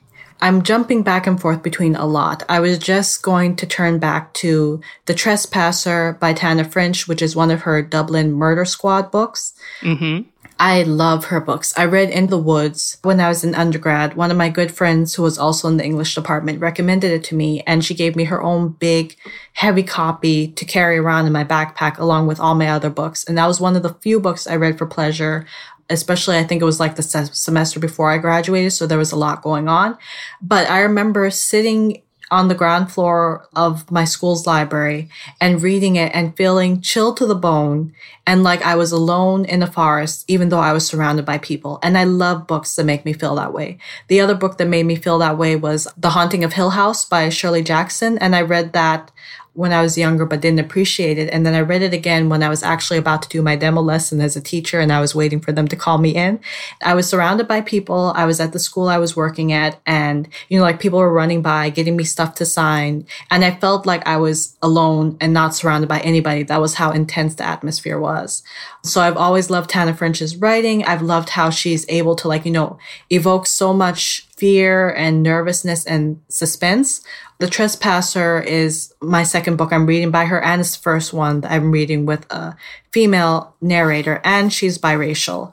I'm 0.44 0.62
jumping 0.62 1.04
back 1.04 1.26
and 1.26 1.40
forth 1.40 1.64
between 1.64 1.96
a 1.96 2.06
lot. 2.06 2.44
I 2.50 2.60
was 2.60 2.78
just 2.78 3.24
going 3.24 3.56
to 3.56 3.66
turn 3.66 3.98
back 3.98 4.34
to 4.34 4.82
The 5.06 5.14
Trespasser 5.14 6.18
by 6.20 6.34
Tana 6.34 6.66
French, 6.66 7.08
which 7.08 7.22
is 7.22 7.34
one 7.34 7.50
of 7.50 7.62
her 7.62 7.82
Dublin 7.82 8.34
Murder 8.34 8.66
Squad 8.66 9.10
books. 9.10 9.54
Mm-hmm. 9.80 10.28
I 10.60 10.84
love 10.84 11.26
her 11.26 11.40
books. 11.40 11.74
I 11.78 11.86
read 11.86 12.10
In 12.10 12.28
the 12.28 12.38
Woods 12.38 12.98
when 13.04 13.22
I 13.22 13.30
was 13.30 13.44
in 13.44 13.56
undergrad. 13.56 14.16
One 14.16 14.32
of 14.32 14.38
my 14.38 14.50
good 14.50 14.72
friends 14.72 15.16
who 15.16 15.24
was 15.24 15.38
also 15.38 15.68
in 15.70 15.78
the 15.78 15.86
English 15.86 16.14
department 16.14 16.60
recommended 16.60 17.12
it 17.12 17.24
to 17.26 17.36
me 17.36 17.62
and 17.66 17.84
she 17.84 17.96
gave 17.96 18.16
me 18.16 18.26
her 18.26 18.42
own 18.42 18.70
big, 18.70 19.16
heavy 19.54 19.84
copy 19.84 20.50
to 20.50 20.66
carry 20.66 20.98
around 20.98 21.26
in 21.26 21.34
my 21.34 21.44
backpack 21.44 21.98
along 21.98 22.28
with 22.28 22.40
all 22.40 22.54
my 22.54 22.68
other 22.68 22.90
books. 22.90 23.24
And 23.24 23.38
that 23.38 23.48
was 23.48 23.62
one 23.62 23.76
of 23.76 23.84
the 23.84 23.96
few 23.96 24.20
books 24.20 24.46
I 24.46 24.58
read 24.58 24.78
for 24.78 24.86
pleasure 24.86 25.46
especially 25.90 26.38
I 26.38 26.44
think 26.44 26.62
it 26.62 26.66
was 26.66 26.80
like 26.80 26.96
the 26.96 27.04
se- 27.04 27.30
semester 27.34 27.80
before 27.80 28.12
I 28.12 28.18
graduated, 28.18 28.74
so 28.74 28.88
there 28.88 28.98
was 28.98 29.12
a 29.12 29.18
lot 29.18 29.42
going 29.42 29.68
on. 29.68 29.98
But 30.42 30.70
I 30.70 30.82
remember 30.82 31.30
sitting 31.30 32.02
on 32.34 32.48
the 32.48 32.56
ground 32.56 32.92
floor 32.92 33.48
of 33.56 33.90
my 33.92 34.04
school's 34.04 34.48
library 34.48 35.08
and 35.40 35.62
reading 35.62 35.98
it 35.98 36.12
and 36.16 36.36
feeling 36.36 36.82
chilled 36.82 37.16
to 37.16 37.28
the 37.28 37.36
bone 37.36 37.94
and 38.26 38.44
like 38.44 38.64
I 38.64 38.74
was 38.76 38.92
alone 38.92 39.46
in 39.46 39.60
the 39.60 39.68
forest, 39.68 40.26
even 40.28 40.50
though 40.50 40.60
I 40.60 40.74
was 40.74 40.86
surrounded 40.88 41.26
by 41.26 41.38
people. 41.38 41.80
And 41.84 41.96
I 41.96 42.06
love 42.06 42.48
books 42.48 42.76
that 42.76 42.86
make 42.86 43.06
me 43.06 43.14
feel 43.14 43.36
that 43.36 43.54
way. 43.54 43.78
The 44.08 44.20
other 44.20 44.34
book 44.34 44.58
that 44.58 44.68
made 44.68 44.88
me 44.88 44.96
feel 44.96 45.20
that 45.20 45.38
way 45.38 45.56
was 45.56 45.88
The 45.96 46.10
Haunting 46.12 46.44
of 46.44 46.54
Hill 46.54 46.72
House 46.72 47.06
by 47.06 47.30
Shirley 47.30 47.62
Jackson. 47.62 48.18
And 48.18 48.36
I 48.36 48.42
read 48.42 48.74
that 48.74 49.12
when 49.54 49.72
I 49.72 49.84
was 49.84 49.98
younger, 49.98 50.26
but 50.26 50.42
didn't 50.42 50.60
appreciate 50.60 51.20
it. 51.20 51.30
And 51.32 51.46
then 51.46 51.54
I 51.54 51.62
read 51.62 51.84
it 51.84 51.94
again 51.94 52.28
when 52.28 52.42
I 52.42 52.50
was 52.50 52.64
actually 52.64 52.98
about 52.98 53.22
to 53.22 53.30
do 53.30 53.42
my 53.44 53.56
demo 53.56 53.82
lesson 53.82 54.20
as 54.20 54.36
a 54.36 54.42
teacher 54.42 54.80
and 54.80 54.92
I 54.92 55.00
was 55.00 55.14
waiting 55.14 55.40
for 55.40 55.52
them 55.52 55.68
to 55.68 55.76
call 55.76 56.00
me 56.00 56.16
in. 56.16 56.40
I 56.82 56.96
was 56.96 57.08
surrounded 57.08 57.48
by 57.48 57.62
people. 57.62 58.14
I 58.16 58.26
was 58.26 58.40
at 58.40 58.52
the 58.52 58.60
school 58.60 58.88
I 58.88 58.98
was 58.98 59.16
working 59.16 59.54
at 59.54 59.80
and, 59.86 60.28
you 60.50 60.58
know, 60.58 60.64
like 60.64 60.80
people 60.80 60.98
were 60.98 61.14
running 61.14 61.44
by, 61.44 61.70
getting 61.70 61.96
me 61.96 62.04
stuff 62.04 62.34
to 62.36 62.46
sign. 62.46 63.06
And 63.30 63.46
I 63.46 63.52
felt 63.52 63.86
like 63.86 64.06
I 64.08 64.18
was 64.18 64.58
alone 64.64 65.18
and 65.22 65.34
not 65.34 65.54
surrounded 65.54 65.88
by 65.88 66.00
anybody. 66.00 66.42
That 66.42 66.62
was 66.62 66.76
how 66.76 66.90
intense 66.90 67.36
the 67.36 67.46
atmosphere 67.46 68.00
was. 68.00 68.42
So 68.84 69.02
I've 69.02 69.18
always 69.18 69.52
loved 69.52 69.70
Tana 69.70 69.94
French's 69.94 70.36
writing. 70.36 70.84
I've 70.84 71.04
loved 71.04 71.30
how 71.30 71.52
she's 71.52 71.86
able 71.90 72.16
to 72.16 72.28
like, 72.28 72.46
you 72.46 72.52
know, 72.52 72.80
evoke 73.12 73.46
so 73.46 73.72
much 73.72 74.28
fear 74.36 74.90
and 74.90 75.22
nervousness 75.22 75.86
and 75.86 76.20
suspense 76.28 77.02
the 77.44 77.50
Trespasser 77.50 78.40
is 78.40 78.94
my 79.02 79.24
second 79.24 79.58
book 79.58 79.74
I'm 79.74 79.86
reading 79.86 80.12
by 80.12 80.24
her, 80.24 80.42
and 80.42 80.62
it's 80.62 80.78
the 80.78 80.82
first 80.82 81.12
one 81.12 81.42
that 81.42 81.52
I'm 81.52 81.74
reading 81.74 82.06
with 82.06 82.26
a 82.32 82.56
female 82.92 83.54
narrator, 83.60 84.22
and 84.24 84.54
she's 84.54 84.78
biracial. 84.78 85.52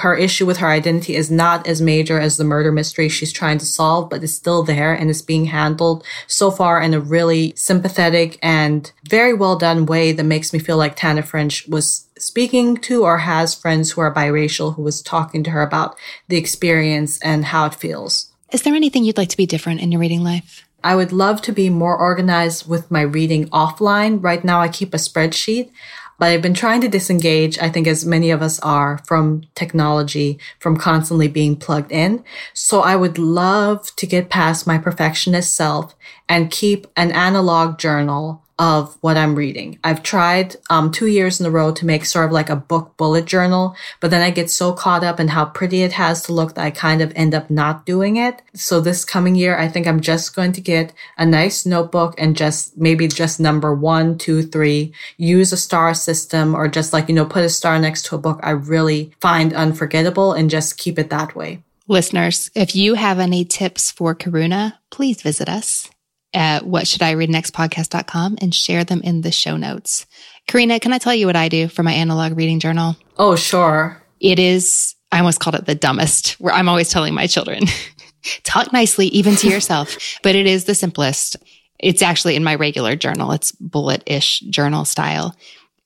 Her 0.00 0.16
issue 0.16 0.44
with 0.44 0.56
her 0.56 0.66
identity 0.66 1.14
is 1.14 1.30
not 1.30 1.68
as 1.68 1.80
major 1.80 2.18
as 2.18 2.36
the 2.36 2.42
murder 2.42 2.72
mystery 2.72 3.08
she's 3.08 3.32
trying 3.32 3.58
to 3.58 3.64
solve, 3.64 4.10
but 4.10 4.24
it's 4.24 4.34
still 4.34 4.64
there 4.64 4.92
and 4.92 5.08
it's 5.08 5.22
being 5.22 5.44
handled 5.44 6.04
so 6.26 6.50
far 6.50 6.82
in 6.82 6.94
a 6.94 6.98
really 6.98 7.52
sympathetic 7.54 8.36
and 8.42 8.90
very 9.08 9.32
well 9.32 9.54
done 9.54 9.86
way 9.86 10.10
that 10.10 10.24
makes 10.24 10.52
me 10.52 10.58
feel 10.58 10.78
like 10.78 10.96
Tana 10.96 11.22
French 11.22 11.64
was 11.68 12.08
speaking 12.18 12.76
to 12.78 13.04
or 13.04 13.18
has 13.18 13.54
friends 13.54 13.92
who 13.92 14.00
are 14.00 14.12
biracial 14.12 14.74
who 14.74 14.82
was 14.82 15.00
talking 15.00 15.44
to 15.44 15.50
her 15.50 15.62
about 15.62 15.96
the 16.26 16.36
experience 16.36 17.20
and 17.22 17.44
how 17.44 17.66
it 17.66 17.74
feels. 17.76 18.32
Is 18.52 18.62
there 18.62 18.74
anything 18.74 19.04
you'd 19.04 19.16
like 19.16 19.28
to 19.28 19.36
be 19.36 19.46
different 19.46 19.80
in 19.80 19.92
your 19.92 20.00
reading 20.00 20.24
life? 20.24 20.66
I 20.82 20.96
would 20.96 21.12
love 21.12 21.42
to 21.42 21.52
be 21.52 21.70
more 21.70 21.96
organized 21.96 22.68
with 22.68 22.90
my 22.90 23.02
reading 23.02 23.48
offline. 23.50 24.22
Right 24.22 24.44
now, 24.44 24.60
I 24.60 24.68
keep 24.68 24.94
a 24.94 24.98
spreadsheet, 24.98 25.70
but 26.18 26.28
I've 26.28 26.42
been 26.42 26.54
trying 26.54 26.80
to 26.82 26.88
disengage, 26.88 27.58
I 27.58 27.68
think, 27.68 27.86
as 27.86 28.04
many 28.04 28.30
of 28.30 28.42
us 28.42 28.58
are 28.60 28.98
from 29.06 29.42
technology, 29.54 30.38
from 30.58 30.76
constantly 30.76 31.28
being 31.28 31.56
plugged 31.56 31.92
in. 31.92 32.24
So 32.54 32.82
I 32.82 32.96
would 32.96 33.18
love 33.18 33.94
to 33.96 34.06
get 34.06 34.28
past 34.28 34.66
my 34.66 34.78
perfectionist 34.78 35.54
self 35.54 35.94
and 36.28 36.50
keep 36.50 36.86
an 36.96 37.10
analog 37.12 37.78
journal 37.78 38.42
of 38.60 38.98
what 39.00 39.16
I'm 39.16 39.34
reading. 39.34 39.78
I've 39.82 40.02
tried 40.02 40.54
um, 40.68 40.92
two 40.92 41.06
years 41.06 41.40
in 41.40 41.46
a 41.46 41.50
row 41.50 41.72
to 41.72 41.86
make 41.86 42.04
sort 42.04 42.26
of 42.26 42.30
like 42.30 42.50
a 42.50 42.56
book 42.56 42.94
bullet 42.98 43.24
journal, 43.24 43.74
but 44.00 44.10
then 44.10 44.20
I 44.20 44.30
get 44.30 44.50
so 44.50 44.74
caught 44.74 45.02
up 45.02 45.18
in 45.18 45.28
how 45.28 45.46
pretty 45.46 45.82
it 45.82 45.92
has 45.92 46.22
to 46.24 46.34
look 46.34 46.54
that 46.54 46.64
I 46.66 46.70
kind 46.70 47.00
of 47.00 47.10
end 47.16 47.34
up 47.34 47.48
not 47.48 47.86
doing 47.86 48.16
it. 48.16 48.42
So 48.52 48.78
this 48.78 49.02
coming 49.02 49.34
year, 49.34 49.58
I 49.58 49.66
think 49.66 49.86
I'm 49.86 50.00
just 50.00 50.36
going 50.36 50.52
to 50.52 50.60
get 50.60 50.92
a 51.16 51.24
nice 51.24 51.64
notebook 51.64 52.14
and 52.18 52.36
just 52.36 52.76
maybe 52.76 53.08
just 53.08 53.40
number 53.40 53.74
one, 53.74 54.18
two, 54.18 54.42
three, 54.42 54.92
use 55.16 55.54
a 55.54 55.56
star 55.56 55.94
system 55.94 56.54
or 56.54 56.68
just 56.68 56.92
like, 56.92 57.08
you 57.08 57.14
know, 57.14 57.24
put 57.24 57.44
a 57.44 57.48
star 57.48 57.78
next 57.78 58.04
to 58.06 58.14
a 58.14 58.18
book 58.18 58.40
I 58.42 58.50
really 58.50 59.10
find 59.22 59.54
unforgettable 59.54 60.34
and 60.34 60.50
just 60.50 60.76
keep 60.76 60.98
it 60.98 61.08
that 61.08 61.34
way. 61.34 61.62
Listeners, 61.88 62.50
if 62.54 62.76
you 62.76 62.94
have 62.94 63.18
any 63.18 63.46
tips 63.46 63.90
for 63.90 64.14
Karuna, 64.14 64.74
please 64.90 65.22
visit 65.22 65.48
us 65.48 65.88
at 66.32 66.66
what 66.66 66.86
should 66.86 67.02
I 67.02 67.12
read 67.12 67.30
next 67.30 67.54
podcast.com 67.54 68.38
and 68.40 68.54
share 68.54 68.84
them 68.84 69.00
in 69.02 69.22
the 69.22 69.32
show 69.32 69.56
notes. 69.56 70.06
Karuna, 70.48 70.80
can 70.80 70.92
I 70.92 70.98
tell 70.98 71.14
you 71.14 71.26
what 71.26 71.36
I 71.36 71.48
do 71.48 71.68
for 71.68 71.82
my 71.82 71.92
analog 71.92 72.36
reading 72.36 72.60
journal? 72.60 72.96
Oh, 73.18 73.36
sure. 73.36 74.02
It 74.20 74.38
is, 74.38 74.94
I 75.12 75.18
almost 75.18 75.40
called 75.40 75.56
it 75.56 75.66
the 75.66 75.74
dumbest, 75.74 76.32
where 76.40 76.54
I'm 76.54 76.68
always 76.68 76.90
telling 76.90 77.14
my 77.14 77.26
children, 77.26 77.64
talk 78.44 78.72
nicely, 78.72 79.06
even 79.08 79.36
to 79.36 79.48
yourself, 79.48 79.96
but 80.22 80.34
it 80.34 80.46
is 80.46 80.64
the 80.64 80.74
simplest. 80.74 81.36
It's 81.78 82.02
actually 82.02 82.36
in 82.36 82.44
my 82.44 82.54
regular 82.54 82.96
journal. 82.96 83.32
It's 83.32 83.52
bullet 83.52 84.02
ish 84.06 84.40
journal 84.40 84.84
style. 84.84 85.34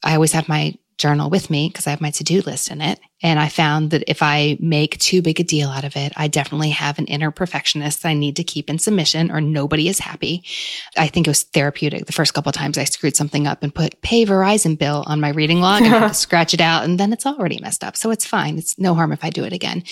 I 0.03 0.15
always 0.15 0.33
have 0.33 0.49
my 0.49 0.75
journal 0.99 1.31
with 1.31 1.51
me 1.51 1.69
because 1.69 1.87
I 1.87 1.91
have 1.91 2.01
my 2.01 2.11
to 2.13 2.25
do 2.25 2.41
list 2.43 2.71
in 2.71 2.81
it. 2.81 2.99
And 3.25 3.41
I 3.41 3.49
found 3.49 3.91
that 3.93 4.05
if 4.07 4.23
I 4.23 4.59
make 4.61 4.99
too 4.99 5.23
big 5.23 5.41
a 5.41 5.45
deal 5.45 5.71
out 5.71 5.85
of 5.85 5.97
it, 5.97 6.13
I 6.15 6.29
definitely 6.29 6.69
have 6.69 6.99
an 6.99 7.07
inner 7.07 7.31
perfectionist 7.31 8.03
that 8.03 8.11
I 8.11 8.15
need 8.15 8.37
to 8.37 8.45
keep 8.45 8.69
in 8.69 8.79
submission 8.79 9.31
or 9.31 9.41
nobody 9.41 9.89
is 9.89 9.99
happy. 9.99 10.45
I 10.95 11.09
think 11.09 11.27
it 11.27 11.31
was 11.31 11.45
therapeutic. 11.45 12.05
The 12.05 12.13
first 12.13 12.35
couple 12.35 12.51
of 12.51 12.55
times 12.55 12.77
I 12.77 12.85
screwed 12.85 13.17
something 13.17 13.47
up 13.47 13.63
and 13.63 13.75
put 13.75 13.99
pay 14.03 14.27
Verizon 14.27 14.79
bill 14.79 15.05
on 15.07 15.23
my 15.23 15.31
reading 15.31 15.63
log 15.63 15.81
and 15.81 15.91
had 15.91 16.09
to 16.09 16.15
scratch 16.15 16.53
it 16.53 16.61
out 16.61 16.85
and 16.85 17.01
then 17.01 17.15
it's 17.15 17.25
already 17.25 17.59
messed 17.63 17.83
up. 17.83 17.97
So 17.97 18.11
it's 18.11 18.27
fine. 18.27 18.59
It's 18.59 18.79
no 18.79 18.93
harm 18.95 19.11
if 19.11 19.25
I 19.25 19.31
do 19.31 19.45
it 19.45 19.55
again. 19.55 19.85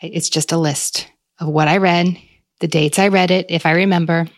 It's 0.00 0.30
just 0.30 0.52
a 0.52 0.56
list 0.56 1.08
of 1.40 1.48
what 1.48 1.66
I 1.66 1.78
read, 1.78 2.16
the 2.60 2.68
dates 2.68 3.00
I 3.00 3.08
read 3.08 3.32
it, 3.32 3.46
if 3.48 3.66
I 3.66 3.72
remember. 3.72 4.28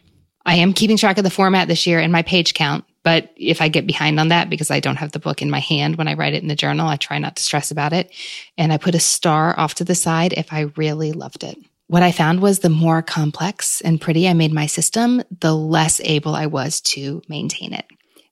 I 0.46 0.56
am 0.56 0.72
keeping 0.72 0.96
track 0.96 1.18
of 1.18 1.24
the 1.24 1.30
format 1.30 1.68
this 1.68 1.86
year 1.86 2.00
and 2.00 2.10
my 2.10 2.22
page 2.22 2.54
count 2.54 2.86
but 3.02 3.32
if 3.36 3.60
I 3.60 3.68
get 3.68 3.86
behind 3.86 4.20
on 4.20 4.28
that 4.28 4.48
because 4.48 4.70
I 4.70 4.80
don't 4.80 4.96
have 4.96 5.12
the 5.12 5.18
book 5.18 5.42
in 5.42 5.50
my 5.50 5.58
hand 5.58 5.96
when 5.96 6.08
I 6.08 6.14
write 6.14 6.34
it 6.34 6.42
in 6.42 6.48
the 6.48 6.54
journal, 6.54 6.88
I 6.88 6.96
try 6.96 7.18
not 7.18 7.36
to 7.36 7.42
stress 7.42 7.70
about 7.70 7.92
it. 7.92 8.12
And 8.56 8.72
I 8.72 8.76
put 8.76 8.94
a 8.94 9.00
star 9.00 9.58
off 9.58 9.74
to 9.76 9.84
the 9.84 9.94
side 9.94 10.32
if 10.34 10.52
I 10.52 10.72
really 10.76 11.12
loved 11.12 11.42
it. 11.42 11.58
What 11.88 12.02
I 12.02 12.12
found 12.12 12.40
was 12.40 12.60
the 12.60 12.68
more 12.68 13.02
complex 13.02 13.80
and 13.80 14.00
pretty 14.00 14.28
I 14.28 14.34
made 14.34 14.52
my 14.52 14.66
system, 14.66 15.22
the 15.40 15.54
less 15.54 16.00
able 16.04 16.34
I 16.34 16.46
was 16.46 16.80
to 16.82 17.22
maintain 17.28 17.72
it. 17.72 17.84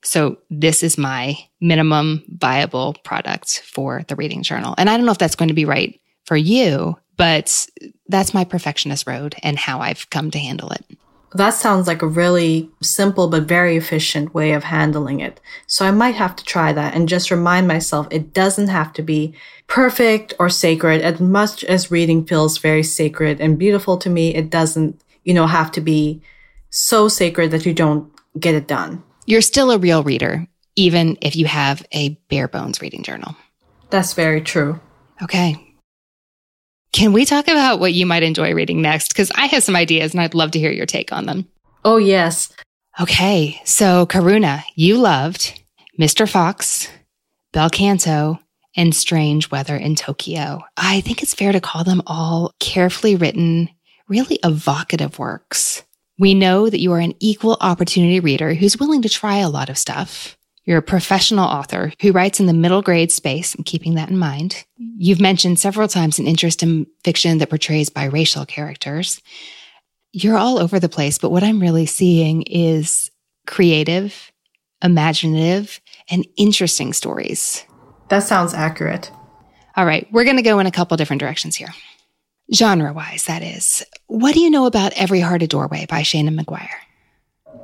So 0.03 0.39
this 0.49 0.83
is 0.83 0.97
my 0.97 1.37
minimum 1.61 2.25
viable 2.29 2.95
product 3.05 3.61
for 3.61 4.03
the 4.09 4.17
reading 4.17 4.43
journal. 4.43 4.75
And 4.79 4.89
I 4.89 4.97
don't 4.97 5.05
know 5.05 5.13
if 5.13 5.19
that's 5.19 5.37
going 5.37 5.49
to 5.49 5.55
be 5.55 5.67
right 5.67 6.01
for 6.25 6.37
you, 6.37 6.97
but 7.17 7.67
that's 8.09 8.33
my 8.33 8.45
perfectionist 8.45 9.07
road 9.07 9.35
and 9.43 9.59
how 9.59 9.81
I've 9.81 10.09
come 10.09 10.31
to 10.31 10.39
handle 10.39 10.71
it. 10.71 10.85
That 11.35 11.51
sounds 11.51 11.87
like 11.87 12.03
a 12.03 12.09
really 12.09 12.71
simple 12.83 13.29
but 13.29 13.45
very 13.45 13.77
efficient 13.77 14.35
way 14.35 14.53
of 14.53 14.65
handling 14.65 15.21
it. 15.21 15.41
So 15.67 15.87
I 15.87 15.93
might 15.93 16.17
have 16.17 16.35
to 16.37 16.45
try 16.45 16.73
that 16.73 16.95
and 16.95 17.09
just 17.09 17.31
remind 17.31 17.69
myself 17.69 18.09
it 18.11 18.35
doesn't 18.35 18.69
have 18.69 18.93
to 18.95 19.03
be 19.03 19.35
perfect 19.69 20.35
or 20.41 20.49
sacred. 20.49 21.03
As 21.03 21.21
much 21.21 21.63
as 21.65 21.91
reading 21.91 22.27
feels 22.27 22.59
very 22.59 22.83
sacred 22.83 23.41
and 23.41 23.59
beautiful 23.59 23.97
to 23.99 24.11
me, 24.11 24.35
it 24.35 24.51
doesn't, 24.51 25.01
you 25.23 25.33
know, 25.33 25.47
have 25.47 25.71
to 25.73 25.81
be 25.81 26.21
so 26.71 27.07
sacred 27.07 27.53
that 27.53 27.65
you 27.65 27.75
don't 27.75 28.11
get 28.39 28.55
it 28.57 28.67
done. 28.67 29.03
You're 29.27 29.41
still 29.41 29.71
a 29.71 29.79
real 29.79 30.03
reader, 30.03 30.49
even 30.75 31.17
if 31.21 31.37
you 31.37 31.47
have 31.47 31.87
a 31.95 32.11
bare 32.29 32.49
bones 32.49 32.81
reading 32.81 33.05
journal. 33.05 33.37
That's 33.91 34.15
very 34.15 34.41
true. 34.41 34.81
Okay. 35.23 35.70
Can 36.93 37.13
we 37.13 37.25
talk 37.25 37.47
about 37.47 37.79
what 37.79 37.93
you 37.93 38.05
might 38.05 38.23
enjoy 38.23 38.53
reading 38.53 38.83
next? 38.83 39.09
Because 39.09 39.31
I 39.35 39.47
have 39.47 39.63
some 39.63 39.77
ideas 39.77 40.13
and 40.13 40.21
I'd 40.21 40.35
love 40.35 40.51
to 40.53 40.59
hear 40.59 40.73
your 40.73 40.87
take 40.87 41.13
on 41.13 41.27
them. 41.27 41.47
Oh, 41.85 41.99
yes. 41.99 42.53
Okay. 43.01 43.61
So, 43.65 44.07
Karuna, 44.07 44.63
you 44.75 44.99
loved 44.99 45.63
Mr. 45.99 46.29
Fox, 46.29 46.89
Bel 47.53 47.71
Canto, 47.71 48.41
and 48.77 48.95
Strange 48.95 49.51
Weather 49.51 49.77
in 49.77 49.95
Tokyo. 49.95 50.63
I 50.77 51.01
think 51.01 51.23
it's 51.23 51.35
fair 51.35 51.53
to 51.53 51.61
call 51.61 51.85
them 51.85 52.03
all 52.07 52.55
carefully 52.59 53.17
written, 53.17 53.71
really 54.09 54.39
evocative 54.43 55.19
works. 55.19 55.85
We 56.19 56.35
know 56.35 56.69
that 56.69 56.81
you 56.81 56.93
are 56.93 57.01
an 57.01 57.15
equal 57.21 57.57
opportunity 57.61 58.21
reader 58.21 58.53
who's 58.55 58.79
willing 58.79 59.03
to 59.03 59.09
try 59.09 59.39
a 59.39 59.49
lot 59.49 59.71
of 59.71 59.79
stuff. 59.79 60.37
You're 60.71 60.79
a 60.79 60.83
professional 60.83 61.47
author 61.47 61.93
who 62.01 62.13
writes 62.13 62.39
in 62.39 62.47
the 62.47 62.53
middle 62.53 62.81
grade 62.81 63.11
space. 63.11 63.57
I'm 63.57 63.65
keeping 63.65 63.97
that 63.97 64.09
in 64.09 64.17
mind. 64.17 64.65
You've 64.77 65.21
mentioned 65.21 65.59
several 65.59 65.89
times 65.89 66.21
an 66.21 66.29
interest 66.29 66.63
in 66.63 66.87
fiction 67.03 67.39
that 67.39 67.51
portrays 67.51 67.91
biracial 67.91 68.47
characters. 68.47 69.21
You're 70.13 70.37
all 70.37 70.61
over 70.61 70.79
the 70.79 70.89
place, 70.89 71.19
but 71.19 71.33
what 71.33 71.43
I'm 71.43 71.59
really 71.59 71.87
seeing 71.87 72.43
is 72.43 73.11
creative, 73.49 74.31
imaginative, 74.81 75.81
and 76.09 76.25
interesting 76.37 76.93
stories. 76.93 77.65
That 78.09 78.21
sounds 78.21 78.55
accurate. 78.55 79.11
All 79.77 79.87
right, 79.87 80.07
we're 80.13 80.23
going 80.23 80.37
to 80.37 80.43
go 80.43 80.61
in 80.61 80.67
a 80.67 80.71
couple 80.71 80.97
different 80.97 81.19
directions 81.19 81.57
here. 81.57 81.75
Genre 82.55 82.93
wise, 82.93 83.25
that 83.25 83.43
is. 83.43 83.85
What 84.07 84.35
do 84.35 84.41
you 84.41 84.51
know 84.51 84.67
about 84.67 84.93
Every 84.93 85.19
Heart 85.19 85.43
a 85.43 85.49
Doorway 85.49 85.87
by 85.87 86.03
Seanan 86.03 86.39
McGuire? 86.41 86.69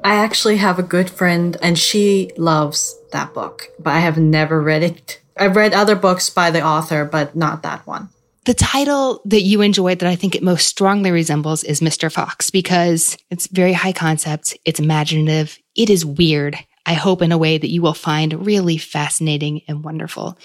I 0.07 0.15
actually 0.15 0.59
have 0.59 0.79
a 0.79 0.85
good 0.85 1.11
friend 1.11 1.57
and 1.61 1.77
she 1.77 2.31
loves 2.37 2.97
that 3.11 3.35
book, 3.35 3.73
but 3.81 3.91
I 3.91 3.99
have 3.99 4.17
never 4.17 4.63
read 4.63 4.85
it. 4.85 5.21
I've 5.37 5.57
read 5.57 5.75
other 5.75 5.97
books 5.97 6.31
by 6.31 6.53
the 6.53 6.63
author, 6.63 7.05
but 7.05 7.35
not 7.35 7.65
that 7.65 7.85
one. 7.89 8.11
The 8.45 8.55
title 8.55 9.21
that 9.25 9.43
you 9.43 9.63
enjoyed 9.63 9.99
that 9.99 10.09
I 10.09 10.15
think 10.15 10.37
it 10.37 10.45
most 10.45 10.69
strongly 10.69 11.11
resembles 11.11 11.65
is 11.65 11.81
Mr. 11.81 12.11
Fox 12.11 12.51
because 12.51 13.19
it's 13.33 13.49
very 13.49 13.73
high 13.73 13.93
concept. 13.93 14.57
It's 14.65 14.79
imaginative. 14.79 15.59
It 15.75 15.91
is 15.91 16.07
weird. 16.07 16.57
I 16.87 16.95
hope 16.95 17.21
in 17.21 17.33
a 17.33 17.39
way 17.39 17.59
that 17.59 17.73
you 17.73 17.83
will 17.83 17.93
find 17.93 18.47
really 18.47 18.79
fascinating 18.79 19.63
and 19.67 19.83
wonderful. 19.83 20.39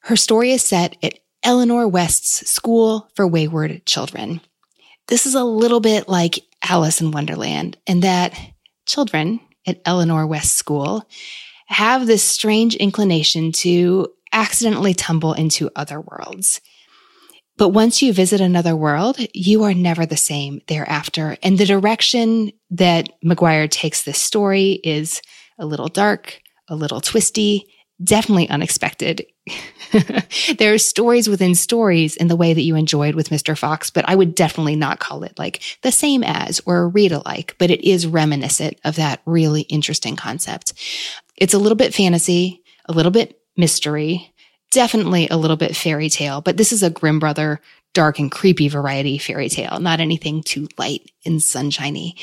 Her 0.00 0.16
story 0.16 0.50
is 0.50 0.64
set 0.64 0.96
at 1.04 1.20
Eleanor 1.44 1.86
West's 1.86 2.50
School 2.50 3.08
for 3.14 3.28
Wayward 3.28 3.86
Children. 3.86 4.40
This 5.06 5.24
is 5.24 5.36
a 5.36 5.44
little 5.44 5.78
bit 5.78 6.08
like 6.08 6.40
Alice 6.68 7.00
in 7.00 7.12
Wonderland 7.12 7.76
and 7.86 8.02
that 8.02 8.36
children 8.86 9.40
at 9.66 9.80
Eleanor 9.84 10.26
West 10.26 10.54
School 10.56 11.08
have 11.66 12.06
this 12.06 12.22
strange 12.22 12.74
inclination 12.76 13.52
to 13.52 14.08
accidentally 14.32 14.94
tumble 14.94 15.32
into 15.32 15.70
other 15.76 16.00
worlds. 16.00 16.60
But 17.56 17.68
once 17.68 18.02
you 18.02 18.12
visit 18.12 18.40
another 18.40 18.74
world, 18.74 19.16
you 19.32 19.62
are 19.62 19.74
never 19.74 20.06
the 20.06 20.16
same 20.16 20.60
thereafter. 20.66 21.36
And 21.42 21.56
the 21.56 21.64
direction 21.64 22.50
that 22.70 23.08
McGuire 23.24 23.70
takes 23.70 24.02
this 24.02 24.20
story 24.20 24.80
is 24.82 25.22
a 25.58 25.64
little 25.64 25.88
dark, 25.88 26.40
a 26.68 26.74
little 26.74 27.00
twisty, 27.00 27.66
definitely 28.02 28.48
unexpected. 28.48 29.24
there 30.58 30.72
are 30.72 30.78
stories 30.78 31.28
within 31.28 31.54
stories 31.54 32.16
in 32.16 32.28
the 32.28 32.36
way 32.36 32.54
that 32.54 32.62
you 32.62 32.76
enjoyed 32.76 33.14
with 33.14 33.28
Mr. 33.28 33.56
Fox, 33.56 33.90
but 33.90 34.08
I 34.08 34.14
would 34.14 34.34
definitely 34.34 34.76
not 34.76 34.98
call 34.98 35.22
it 35.22 35.38
like 35.38 35.62
the 35.82 35.92
same 35.92 36.22
as 36.24 36.60
or 36.66 36.78
a 36.78 36.86
read 36.86 37.12
alike, 37.12 37.54
but 37.58 37.70
it 37.70 37.86
is 37.86 38.06
reminiscent 38.06 38.78
of 38.84 38.96
that 38.96 39.20
really 39.26 39.62
interesting 39.62 40.16
concept. 40.16 40.72
It's 41.36 41.54
a 41.54 41.58
little 41.58 41.76
bit 41.76 41.94
fantasy, 41.94 42.62
a 42.86 42.92
little 42.92 43.12
bit 43.12 43.38
mystery, 43.56 44.32
definitely 44.70 45.28
a 45.28 45.36
little 45.36 45.56
bit 45.56 45.76
fairy 45.76 46.08
tale, 46.08 46.40
but 46.40 46.56
this 46.56 46.72
is 46.72 46.82
a 46.82 46.90
Grimm 46.90 47.18
brother 47.18 47.60
dark 47.92 48.18
and 48.18 48.30
creepy 48.30 48.68
variety 48.68 49.18
fairy 49.18 49.48
tale, 49.48 49.78
not 49.78 50.00
anything 50.00 50.42
too 50.42 50.68
light 50.76 51.10
and 51.24 51.42
sunshiny. 51.42 52.16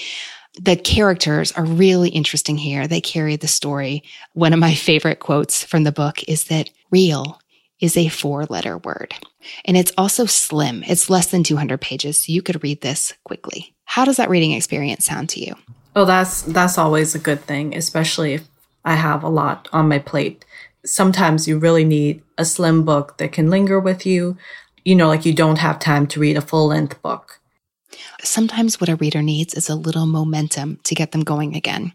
The 0.59 0.75
characters 0.75 1.51
are 1.53 1.65
really 1.65 2.09
interesting 2.09 2.57
here. 2.57 2.87
They 2.87 3.01
carry 3.01 3.37
the 3.37 3.47
story. 3.47 4.03
One 4.33 4.53
of 4.53 4.59
my 4.59 4.73
favorite 4.73 5.19
quotes 5.19 5.63
from 5.63 5.83
the 5.83 5.91
book 5.91 6.23
is 6.27 6.45
that 6.45 6.69
real 6.91 7.39
is 7.79 7.97
a 7.97 8.09
four 8.09 8.45
letter 8.45 8.77
word. 8.77 9.13
And 9.65 9.75
it's 9.75 9.91
also 9.97 10.25
slim. 10.25 10.83
It's 10.85 11.09
less 11.09 11.31
than 11.31 11.43
200 11.43 11.79
pages, 11.81 12.21
so 12.21 12.31
you 12.31 12.41
could 12.41 12.63
read 12.63 12.81
this 12.81 13.13
quickly. 13.23 13.73
How 13.85 14.05
does 14.05 14.17
that 14.17 14.29
reading 14.29 14.51
experience 14.51 15.05
sound 15.05 15.29
to 15.29 15.39
you? 15.39 15.55
Oh, 15.95 16.05
that's 16.05 16.43
that's 16.43 16.77
always 16.77 17.15
a 17.15 17.19
good 17.19 17.41
thing, 17.41 17.75
especially 17.75 18.33
if 18.33 18.47
I 18.85 18.95
have 18.95 19.23
a 19.23 19.29
lot 19.29 19.67
on 19.73 19.89
my 19.89 19.99
plate. 19.99 20.45
Sometimes 20.85 21.47
you 21.47 21.59
really 21.59 21.83
need 21.83 22.23
a 22.37 22.45
slim 22.45 22.85
book 22.85 23.17
that 23.17 23.31
can 23.31 23.49
linger 23.49 23.79
with 23.79 24.05
you. 24.05 24.37
You 24.85 24.95
know, 24.95 25.07
like 25.07 25.25
you 25.25 25.33
don't 25.33 25.59
have 25.59 25.79
time 25.79 26.07
to 26.07 26.19
read 26.19 26.37
a 26.37 26.41
full 26.41 26.67
length 26.67 27.01
book. 27.01 27.40
Sometimes 28.23 28.79
what 28.79 28.89
a 28.89 28.95
reader 28.95 29.21
needs 29.21 29.53
is 29.53 29.69
a 29.69 29.75
little 29.75 30.05
momentum 30.05 30.79
to 30.83 30.95
get 30.95 31.11
them 31.11 31.23
going 31.23 31.55
again. 31.55 31.93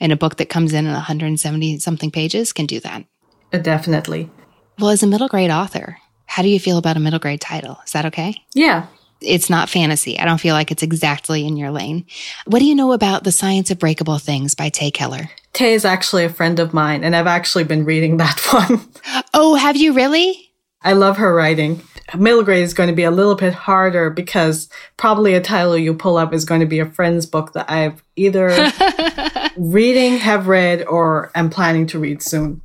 And 0.00 0.12
a 0.12 0.16
book 0.16 0.36
that 0.36 0.48
comes 0.48 0.72
in 0.72 0.86
at 0.86 0.92
170 0.92 1.78
something 1.78 2.10
pages 2.10 2.52
can 2.52 2.66
do 2.66 2.80
that. 2.80 3.04
Uh, 3.52 3.58
definitely. 3.58 4.30
Well, 4.78 4.90
as 4.90 5.02
a 5.02 5.06
middle 5.06 5.28
grade 5.28 5.50
author, 5.50 5.98
how 6.26 6.42
do 6.42 6.48
you 6.48 6.58
feel 6.58 6.78
about 6.78 6.96
a 6.96 7.00
middle 7.00 7.20
grade 7.20 7.40
title? 7.40 7.78
Is 7.86 7.92
that 7.92 8.06
okay? 8.06 8.34
Yeah. 8.54 8.86
It's 9.20 9.48
not 9.48 9.70
fantasy. 9.70 10.18
I 10.18 10.24
don't 10.24 10.40
feel 10.40 10.54
like 10.54 10.70
it's 10.70 10.82
exactly 10.82 11.46
in 11.46 11.56
your 11.56 11.70
lane. 11.70 12.04
What 12.46 12.58
do 12.58 12.64
you 12.66 12.74
know 12.74 12.92
about 12.92 13.24
The 13.24 13.32
Science 13.32 13.70
of 13.70 13.78
Breakable 13.78 14.18
Things 14.18 14.54
by 14.54 14.68
Tae 14.68 14.90
Keller? 14.90 15.30
Tae 15.52 15.72
is 15.72 15.84
actually 15.84 16.24
a 16.24 16.28
friend 16.28 16.58
of 16.58 16.74
mine, 16.74 17.04
and 17.04 17.14
I've 17.14 17.28
actually 17.28 17.64
been 17.64 17.84
reading 17.84 18.16
that 18.18 18.40
one. 18.52 18.86
Oh, 19.32 19.54
have 19.54 19.76
you 19.76 19.92
really? 19.92 20.50
I 20.82 20.92
love 20.92 21.16
her 21.18 21.34
writing. 21.34 21.82
Middle 22.16 22.42
grade 22.42 22.62
is 22.62 22.74
going 22.74 22.88
to 22.88 22.94
be 22.94 23.04
a 23.04 23.10
little 23.10 23.34
bit 23.34 23.54
harder 23.54 24.10
because 24.10 24.68
probably 24.96 25.34
a 25.34 25.40
title 25.40 25.76
you 25.76 25.94
pull 25.94 26.16
up 26.16 26.34
is 26.34 26.44
going 26.44 26.60
to 26.60 26.66
be 26.66 26.78
a 26.78 26.86
friend's 26.86 27.26
book 27.26 27.54
that 27.54 27.70
I've 27.70 28.02
either 28.16 28.48
reading, 29.56 30.18
have 30.18 30.46
read, 30.46 30.84
or 30.84 31.30
am 31.34 31.50
planning 31.50 31.86
to 31.88 31.98
read 31.98 32.22
soon. 32.22 32.60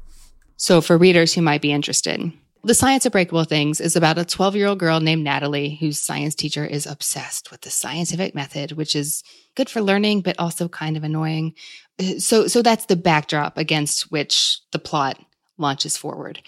So, 0.57 0.81
for 0.81 0.97
readers 0.97 1.33
who 1.33 1.41
might 1.41 1.61
be 1.61 1.71
interested, 1.71 2.33
The 2.63 2.73
Science 2.73 3.05
of 3.05 3.13
Breakable 3.13 3.45
Things 3.45 3.79
is 3.79 3.95
about 3.95 4.17
a 4.17 4.25
12 4.25 4.57
year 4.57 4.67
old 4.67 4.79
girl 4.79 4.99
named 4.99 5.23
Natalie 5.23 5.77
whose 5.79 5.99
science 5.99 6.35
teacher 6.35 6.65
is 6.65 6.85
obsessed 6.85 7.49
with 7.49 7.61
the 7.61 7.69
scientific 7.69 8.35
method, 8.35 8.73
which 8.73 8.95
is 8.95 9.23
good 9.55 9.69
for 9.69 9.81
learning, 9.81 10.21
but 10.21 10.37
also 10.37 10.67
kind 10.67 10.97
of 10.97 11.03
annoying. 11.05 11.53
Uh, 11.99 12.19
so, 12.19 12.47
so 12.47 12.61
that's 12.61 12.85
the 12.85 12.97
backdrop 12.97 13.57
against 13.57 14.11
which 14.11 14.59
the 14.71 14.79
plot 14.79 15.17
launches 15.57 15.97
forward. 15.97 16.41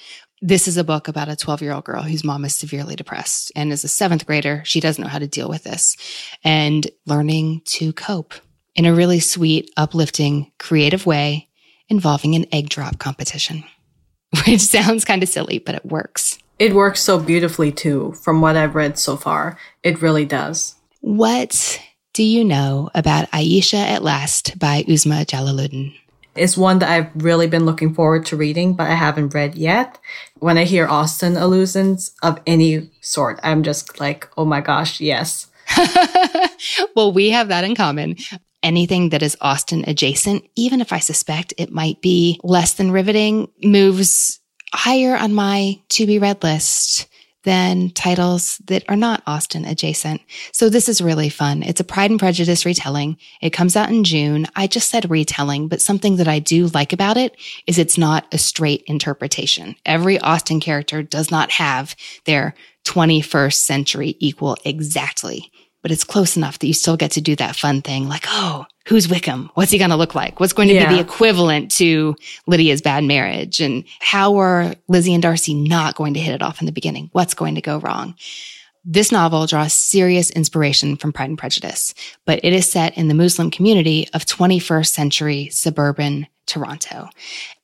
This 0.44 0.68
is 0.68 0.78
a 0.78 0.84
book 0.84 1.08
about 1.08 1.30
a 1.30 1.36
12 1.36 1.62
year 1.62 1.74
old 1.74 1.86
girl 1.86 2.02
whose 2.02 2.24
mom 2.24 2.46
is 2.46 2.56
severely 2.56 2.96
depressed. 2.96 3.52
And 3.56 3.72
as 3.72 3.84
a 3.84 3.88
seventh 3.88 4.26
grader, 4.26 4.64
she 4.66 4.80
doesn't 4.80 5.02
know 5.02 5.10
how 5.10 5.20
to 5.20 5.28
deal 5.28 5.48
with 5.48 5.64
this 5.64 5.96
and 6.44 6.88
learning 7.06 7.62
to 7.66 7.94
cope 7.94 8.34
in 8.76 8.86
a 8.86 8.94
really 8.94 9.20
sweet, 9.20 9.70
uplifting, 9.78 10.52
creative 10.58 11.06
way 11.06 11.48
involving 11.89 12.36
an 12.36 12.46
egg 12.52 12.70
drop 12.70 12.98
competition, 12.98 13.64
which 14.48 14.62
sounds 14.62 15.06
kind 15.06 15.22
of 15.22 15.30
silly, 15.30 15.60
but 15.60 15.76
it 15.76 15.86
works. 15.86 16.39
It 16.58 16.74
works 16.74 17.02
so 17.02 17.20
beautifully 17.20 17.72
too, 17.72 18.14
from 18.14 18.42
what 18.42 18.56
I've 18.56 18.76
read 18.76 18.98
so 18.98 19.18
far. 19.18 19.60
It 19.84 20.02
really 20.02 20.26
does. 20.26 20.76
What 21.02 21.80
do 22.14 22.24
you 22.24 22.44
know 22.44 22.89
about 22.96 23.30
Ayesha 23.32 23.78
at 23.78 24.04
Last 24.04 24.58
by 24.58 24.84
Uzma 24.84 25.26
Jalaluddin? 25.26 25.96
It's 26.36 26.58
one 26.58 26.80
that 26.80 26.90
I've 26.90 27.24
really 27.24 27.48
been 27.48 27.66
looking 27.66 27.94
forward 27.94 28.26
to 28.28 28.38
reading, 28.38 28.74
but 28.74 28.90
I 28.90 28.94
haven't 28.94 29.34
read 29.34 29.56
yet. 29.56 30.00
When 30.40 30.58
I 30.58 30.64
hear 30.64 30.88
Austen 30.88 31.36
allusions 31.36 32.14
of 32.24 32.40
any 32.48 32.90
sort, 33.02 33.40
I'm 33.44 33.64
just 33.64 34.00
like, 34.00 34.30
oh 34.38 34.46
my 34.46 34.62
gosh, 34.62 35.02
yes. 35.02 35.48
well, 36.96 37.12
we 37.12 37.32
have 37.32 37.50
that 37.50 37.64
in 37.64 37.76
common. 37.76 38.16
Anything 38.64 39.10
that 39.10 39.24
is 39.24 39.38
Austen 39.42 39.84
adjacent, 39.88 40.46
even 40.56 40.82
if 40.82 40.94
I 40.94 41.00
suspect 41.00 41.54
it 41.58 41.72
might 41.72 42.02
be 42.02 42.40
less 42.44 42.76
than 42.76 42.92
riveting, 42.92 43.50
moves 43.64 44.40
higher 44.74 45.18
on 45.18 45.34
my 45.34 45.80
to 45.90 46.06
be 46.06 46.20
read 46.20 46.44
list 46.44 47.08
than 47.44 47.89
titles 47.92 48.60
that 48.66 48.84
are 48.88 48.96
not 48.96 49.24
Austen 49.26 49.66
adjacent. 49.66 50.22
So 50.52 50.70
this 50.70 50.88
is 50.88 51.02
really 51.02 51.30
fun. 51.30 51.64
It's 51.64 51.80
a 51.80 51.86
Pride 51.86 52.12
and 52.12 52.20
Prejudice 52.20 52.66
retelling. 52.66 53.18
It 53.42 53.52
comes 53.52 53.76
out 53.76 53.89
in 53.89 54.04
June. 54.04 54.48
I 54.56 54.68
just 54.68 54.89
said 54.89 55.10
retelling, 55.10 55.68
but 55.68 55.82
something 55.82 56.18
that 56.18 56.28
I 56.28 56.39
do 56.39 56.68
like 56.68 56.94
about 56.94 57.18
it 57.18 57.36
is 57.68 57.78
it's 57.78 57.98
not 57.98 58.26
a 58.32 58.38
straight 58.38 58.84
interpretation. 58.88 59.76
Every 59.86 60.20
Austen 60.20 60.60
character 60.60 61.02
does 61.04 61.32
not 61.32 61.52
have 61.52 61.96
their 62.26 62.54
21st 62.86 63.54
century 63.54 64.16
equal 64.20 64.58
exactly 64.66 65.52
but 65.82 65.92
it's 65.92 66.04
close 66.04 66.38
enough 66.38 66.60
that 66.60 66.68
you 66.68 66.74
still 66.74 66.98
get 66.98 67.12
to 67.12 67.22
do 67.22 67.36
that 67.36 67.56
fun 67.56 67.82
thing 67.82 68.08
like, 68.08 68.26
oh, 68.28 68.66
who's 68.88 69.08
Wickham? 69.08 69.50
What's 69.54 69.72
he 69.72 69.78
going 69.78 69.90
to 69.90 69.96
look 69.96 70.16
like? 70.16 70.40
What's 70.40 70.54
going 70.54 70.68
to 70.68 70.74
yeah. 70.74 70.90
be 70.90 70.96
the 70.96 71.02
equivalent 71.02 71.72
to 71.74 72.16
Lydia's 72.48 72.82
bad 72.82 73.04
marriage? 73.04 73.60
And 73.60 73.84
how 74.00 74.38
are 74.38 74.74
Lizzie 74.88 75.14
and 75.14 75.24
Darcy 75.24 75.54
not 75.54 75.96
going 75.96 76.14
to 76.14 76.20
hit 76.20 76.36
it 76.36 76.42
off 76.42 76.62
in 76.62 76.66
the 76.66 76.72
beginning? 76.72 77.10
What's 77.14 77.34
going 77.34 77.56
to 77.56 77.62
go 77.62 77.80
wrong? 77.80 78.16
This 78.84 79.12
novel 79.12 79.46
draws 79.46 79.74
serious 79.74 80.32
inspiration 80.32 80.98
from 80.98 81.14
Pride 81.14 81.30
and 81.30 81.38
Prejudice, 81.38 81.94
but 82.26 82.40
it 82.44 82.52
is 82.52 82.72
set 82.72 82.98
in 82.98 83.08
the 83.08 83.14
Muslim 83.14 83.52
community 83.52 84.08
of 84.14 84.26
21st 84.26 84.88
century 84.88 85.50
suburban 85.50 86.28
Toronto. 86.48 87.08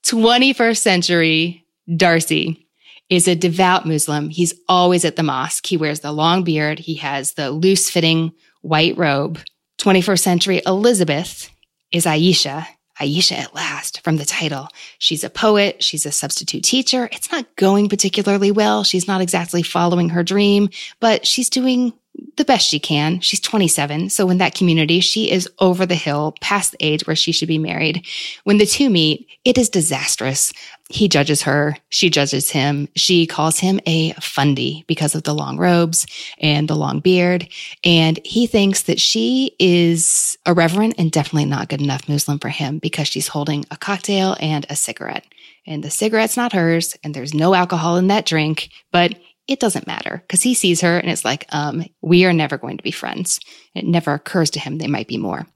21st 0.04 0.78
century 0.78 1.66
Darcy 1.96 2.67
is 3.10 3.28
a 3.28 3.36
devout 3.36 3.86
Muslim. 3.86 4.30
He's 4.30 4.54
always 4.68 5.06
at 5.06 5.16
the 5.16 5.24
mosque. 5.24 5.66
He 5.66 5.78
wears 5.78 6.02
the 6.02 6.12
long 6.12 6.44
beard. 6.44 6.80
He 6.80 6.96
has 6.96 7.34
the 7.34 7.52
loose 7.52 7.90
fitting 7.90 8.34
white 8.62 8.98
robe. 8.98 9.40
21st 9.80 10.20
century 10.20 10.62
Elizabeth 10.66 11.50
is 11.92 12.06
Ayesha. 12.06 12.68
Ayesha 13.00 13.38
at 13.38 13.54
last 13.54 14.04
from 14.04 14.18
the 14.18 14.26
title. 14.26 14.68
She's 14.98 15.24
a 15.24 15.30
poet. 15.30 15.84
She's 15.84 16.06
a 16.06 16.12
substitute 16.12 16.64
teacher. 16.64 17.08
It's 17.12 17.32
not 17.32 17.56
going 17.56 17.90
particularly 17.90 18.52
well. 18.52 18.84
She's 18.84 19.08
not 19.08 19.22
exactly 19.22 19.62
following 19.62 20.10
her 20.10 20.24
dream, 20.24 20.70
but 21.00 21.26
she's 21.26 21.50
doing 21.50 21.94
the 22.38 22.46
best 22.46 22.68
she 22.68 22.80
can. 22.80 23.20
She's 23.20 23.40
27. 23.40 24.10
So 24.10 24.30
in 24.30 24.40
that 24.40 24.56
community, 24.56 25.00
she 25.00 25.32
is 25.32 25.50
over 25.60 25.86
the 25.86 25.96
hill 25.96 26.36
past 26.42 26.72
the 26.72 26.84
age 26.84 27.06
where 27.06 27.16
she 27.16 27.32
should 27.32 27.48
be 27.48 27.60
married. 27.60 28.06
When 28.44 28.58
the 28.58 28.66
two 28.66 28.90
meet, 28.90 29.28
it 29.46 29.58
is 29.58 29.70
disastrous. 29.70 30.52
He 30.90 31.10
judges 31.10 31.42
her. 31.42 31.76
She 31.90 32.10
judges 32.10 32.50
him. 32.50 32.88
She 32.96 33.28
calls 33.28 33.60
him 33.60 33.80
a 33.86 34.14
fundy 34.14 34.86
because 34.88 35.16
of 35.16 35.24
the 35.24 35.36
long 35.36 35.58
robes 35.58 36.06
and 36.40 36.68
the 36.68 36.76
long 36.76 37.02
beard. 37.02 37.50
And 37.84 38.20
he 38.24 38.48
thinks 38.48 38.84
that 38.84 39.00
she 39.00 39.56
is 39.60 40.38
irreverent 40.46 40.96
and 40.98 41.12
definitely 41.12 41.46
not 41.46 41.68
good 41.68 41.82
enough 41.82 42.08
Muslim 42.08 42.40
for 42.40 42.50
him 42.50 42.80
because 42.80 43.08
she's 43.08 43.28
holding 43.28 43.66
a 43.70 43.78
cocktail 43.78 44.38
and 44.40 44.66
a 44.70 44.76
cigarette. 44.78 45.26
And 45.66 45.84
the 45.84 45.92
cigarette's 45.92 46.38
not 46.38 46.54
hers 46.54 46.96
and 47.04 47.14
there's 47.14 47.34
no 47.34 47.54
alcohol 47.54 47.98
in 47.98 48.08
that 48.08 48.26
drink, 48.26 48.70
but 48.92 49.14
it 49.48 49.60
doesn't 49.60 49.88
matter 49.88 50.24
because 50.26 50.44
he 50.44 50.54
sees 50.54 50.82
her 50.82 50.98
and 50.98 51.10
it's 51.10 51.26
like, 51.26 51.46
um, 51.50 51.86
we 52.02 52.26
are 52.26 52.34
never 52.34 52.58
going 52.58 52.78
to 52.78 52.84
be 52.84 52.92
friends. 52.92 53.40
It 53.76 53.86
never 53.86 54.14
occurs 54.14 54.50
to 54.52 54.60
him 54.60 54.78
they 54.78 54.88
might 54.88 55.08
be 55.08 55.18
more. 55.18 55.48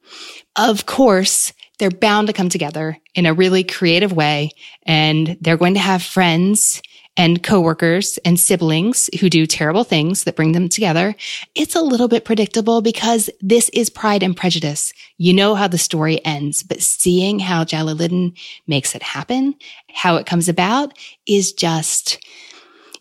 Of 0.56 0.86
course, 0.86 1.54
they're 1.82 1.90
bound 1.90 2.28
to 2.28 2.34
come 2.34 2.48
together 2.48 2.96
in 3.16 3.26
a 3.26 3.34
really 3.34 3.64
creative 3.64 4.14
way 4.14 4.52
and 4.84 5.36
they're 5.42 5.58
going 5.58 5.74
to 5.74 5.80
have 5.80 6.04
friends 6.04 6.80
and 7.18 7.42
coworkers 7.42 8.20
and 8.20 8.40
siblings 8.40 9.10
who 9.20 9.32
do 9.32 9.48
terrible 9.48 9.84
things 9.84 10.24
that 10.24 10.36
bring 10.36 10.52
them 10.52 10.70
together. 10.70 11.16
It's 11.56 11.76
a 11.76 11.82
little 11.82 12.08
bit 12.08 12.24
predictable 12.24 12.84
because 12.84 13.32
this 13.42 13.70
is 13.70 13.90
Pride 13.90 14.22
and 14.22 14.38
Prejudice. 14.38 14.94
You 15.18 15.34
know 15.34 15.56
how 15.56 15.68
the 15.68 15.80
story 15.80 16.24
ends, 16.24 16.62
but 16.62 16.84
seeing 16.84 17.40
how 17.40 17.64
Jalaluddin 17.64 18.38
makes 18.68 18.94
it 18.94 19.02
happen, 19.02 19.56
how 19.92 20.18
it 20.18 20.28
comes 20.28 20.48
about 20.48 20.96
is 21.26 21.52
just, 21.52 22.24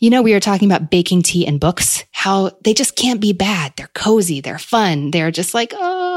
you 0.01 0.09
know, 0.09 0.23
we 0.23 0.33
were 0.33 0.41
talking 0.41 0.73
about 0.73 0.91
baking 0.91 1.23
tea 1.23 1.47
and 1.47 1.61
books, 1.61 2.03
how 2.13 2.53
they 2.65 2.73
just 2.73 2.97
can't 2.97 3.21
be 3.21 3.35
bad. 3.35 3.75
They're 3.77 3.91
cozy. 3.95 4.41
They're 4.41 4.59
fun. 4.59 5.11
They're 5.11 5.31
just 5.31 5.53
like, 5.53 5.75
oh, 5.77 6.10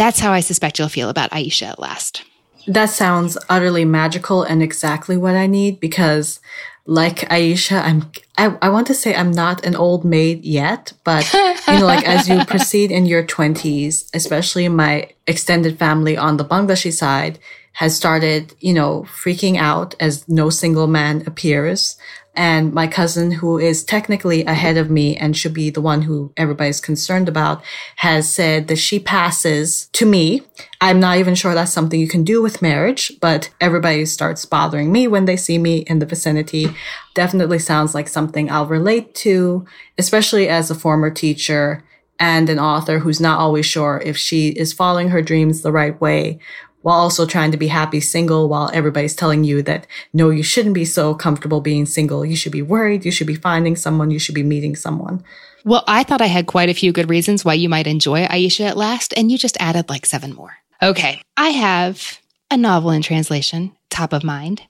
That's 0.00 0.18
how 0.18 0.32
I 0.32 0.40
suspect 0.40 0.78
you'll 0.78 0.88
feel 0.88 1.10
about 1.10 1.30
Ayesha 1.30 1.66
at 1.66 1.78
last. 1.78 2.24
That 2.66 2.86
sounds 2.86 3.36
utterly 3.50 3.84
magical 3.84 4.42
and 4.42 4.62
exactly 4.62 5.18
what 5.18 5.34
I 5.34 5.46
need 5.46 5.78
because 5.78 6.40
like 6.86 7.30
Ayesha, 7.30 7.76
I'm 7.84 8.10
I, 8.38 8.56
I 8.62 8.70
want 8.70 8.86
to 8.86 8.94
say 8.94 9.14
I'm 9.14 9.30
not 9.30 9.62
an 9.66 9.76
old 9.76 10.02
maid 10.02 10.42
yet, 10.42 10.94
but 11.04 11.30
you 11.34 11.78
know, 11.78 11.84
like 11.84 12.08
as 12.08 12.30
you 12.30 12.42
proceed 12.46 12.90
in 12.90 13.04
your 13.04 13.26
twenties, 13.26 14.08
especially 14.14 14.70
my 14.70 15.10
extended 15.26 15.78
family 15.78 16.16
on 16.16 16.38
the 16.38 16.46
Bangladeshi 16.46 16.94
side 16.94 17.38
has 17.72 17.96
started, 17.96 18.54
you 18.60 18.74
know, 18.74 19.06
freaking 19.08 19.56
out 19.56 19.94
as 20.00 20.28
no 20.28 20.50
single 20.50 20.86
man 20.86 21.22
appears. 21.26 21.96
And 22.34 22.72
my 22.72 22.86
cousin, 22.86 23.32
who 23.32 23.58
is 23.58 23.82
technically 23.82 24.44
ahead 24.44 24.76
of 24.76 24.88
me 24.88 25.16
and 25.16 25.36
should 25.36 25.52
be 25.52 25.68
the 25.68 25.80
one 25.80 26.02
who 26.02 26.32
everybody's 26.36 26.80
concerned 26.80 27.28
about, 27.28 27.62
has 27.96 28.32
said 28.32 28.68
that 28.68 28.76
she 28.76 29.00
passes 29.00 29.88
to 29.92 30.06
me. 30.06 30.42
I'm 30.80 31.00
not 31.00 31.18
even 31.18 31.34
sure 31.34 31.54
that's 31.54 31.72
something 31.72 31.98
you 31.98 32.08
can 32.08 32.22
do 32.22 32.40
with 32.40 32.62
marriage, 32.62 33.12
but 33.20 33.50
everybody 33.60 34.04
starts 34.06 34.46
bothering 34.46 34.92
me 34.92 35.08
when 35.08 35.24
they 35.24 35.36
see 35.36 35.58
me 35.58 35.78
in 35.78 35.98
the 35.98 36.06
vicinity. 36.06 36.68
Definitely 37.14 37.58
sounds 37.58 37.94
like 37.94 38.08
something 38.08 38.50
I'll 38.50 38.66
relate 38.66 39.14
to, 39.16 39.66
especially 39.98 40.48
as 40.48 40.70
a 40.70 40.76
former 40.76 41.10
teacher 41.10 41.84
and 42.20 42.48
an 42.48 42.58
author 42.58 43.00
who's 43.00 43.20
not 43.20 43.40
always 43.40 43.66
sure 43.66 44.00
if 44.04 44.16
she 44.16 44.50
is 44.50 44.72
following 44.72 45.08
her 45.08 45.22
dreams 45.22 45.62
the 45.62 45.72
right 45.72 45.98
way 46.00 46.38
while 46.82 46.98
also 46.98 47.26
trying 47.26 47.50
to 47.52 47.58
be 47.58 47.68
happy 47.68 48.00
single 48.00 48.48
while 48.48 48.70
everybody's 48.72 49.14
telling 49.14 49.44
you 49.44 49.62
that 49.62 49.86
no, 50.12 50.30
you 50.30 50.42
shouldn't 50.42 50.74
be 50.74 50.84
so 50.84 51.14
comfortable 51.14 51.60
being 51.60 51.86
single. 51.86 52.24
You 52.24 52.36
should 52.36 52.52
be 52.52 52.62
worried. 52.62 53.04
You 53.04 53.10
should 53.10 53.26
be 53.26 53.34
finding 53.34 53.76
someone. 53.76 54.10
You 54.10 54.18
should 54.18 54.34
be 54.34 54.42
meeting 54.42 54.76
someone. 54.76 55.22
Well, 55.64 55.84
I 55.86 56.04
thought 56.04 56.22
I 56.22 56.26
had 56.26 56.46
quite 56.46 56.70
a 56.70 56.74
few 56.74 56.92
good 56.92 57.10
reasons 57.10 57.44
why 57.44 57.54
you 57.54 57.68
might 57.68 57.86
enjoy 57.86 58.24
Ayesha 58.24 58.64
at 58.64 58.76
last, 58.76 59.12
and 59.16 59.30
you 59.30 59.36
just 59.36 59.58
added 59.60 59.90
like 59.90 60.06
seven 60.06 60.34
more. 60.34 60.56
Okay. 60.82 61.20
I 61.36 61.50
have 61.50 62.18
a 62.50 62.56
novel 62.56 62.90
in 62.90 63.02
translation, 63.02 63.76
top 63.90 64.12
of 64.12 64.24
mind, 64.24 64.62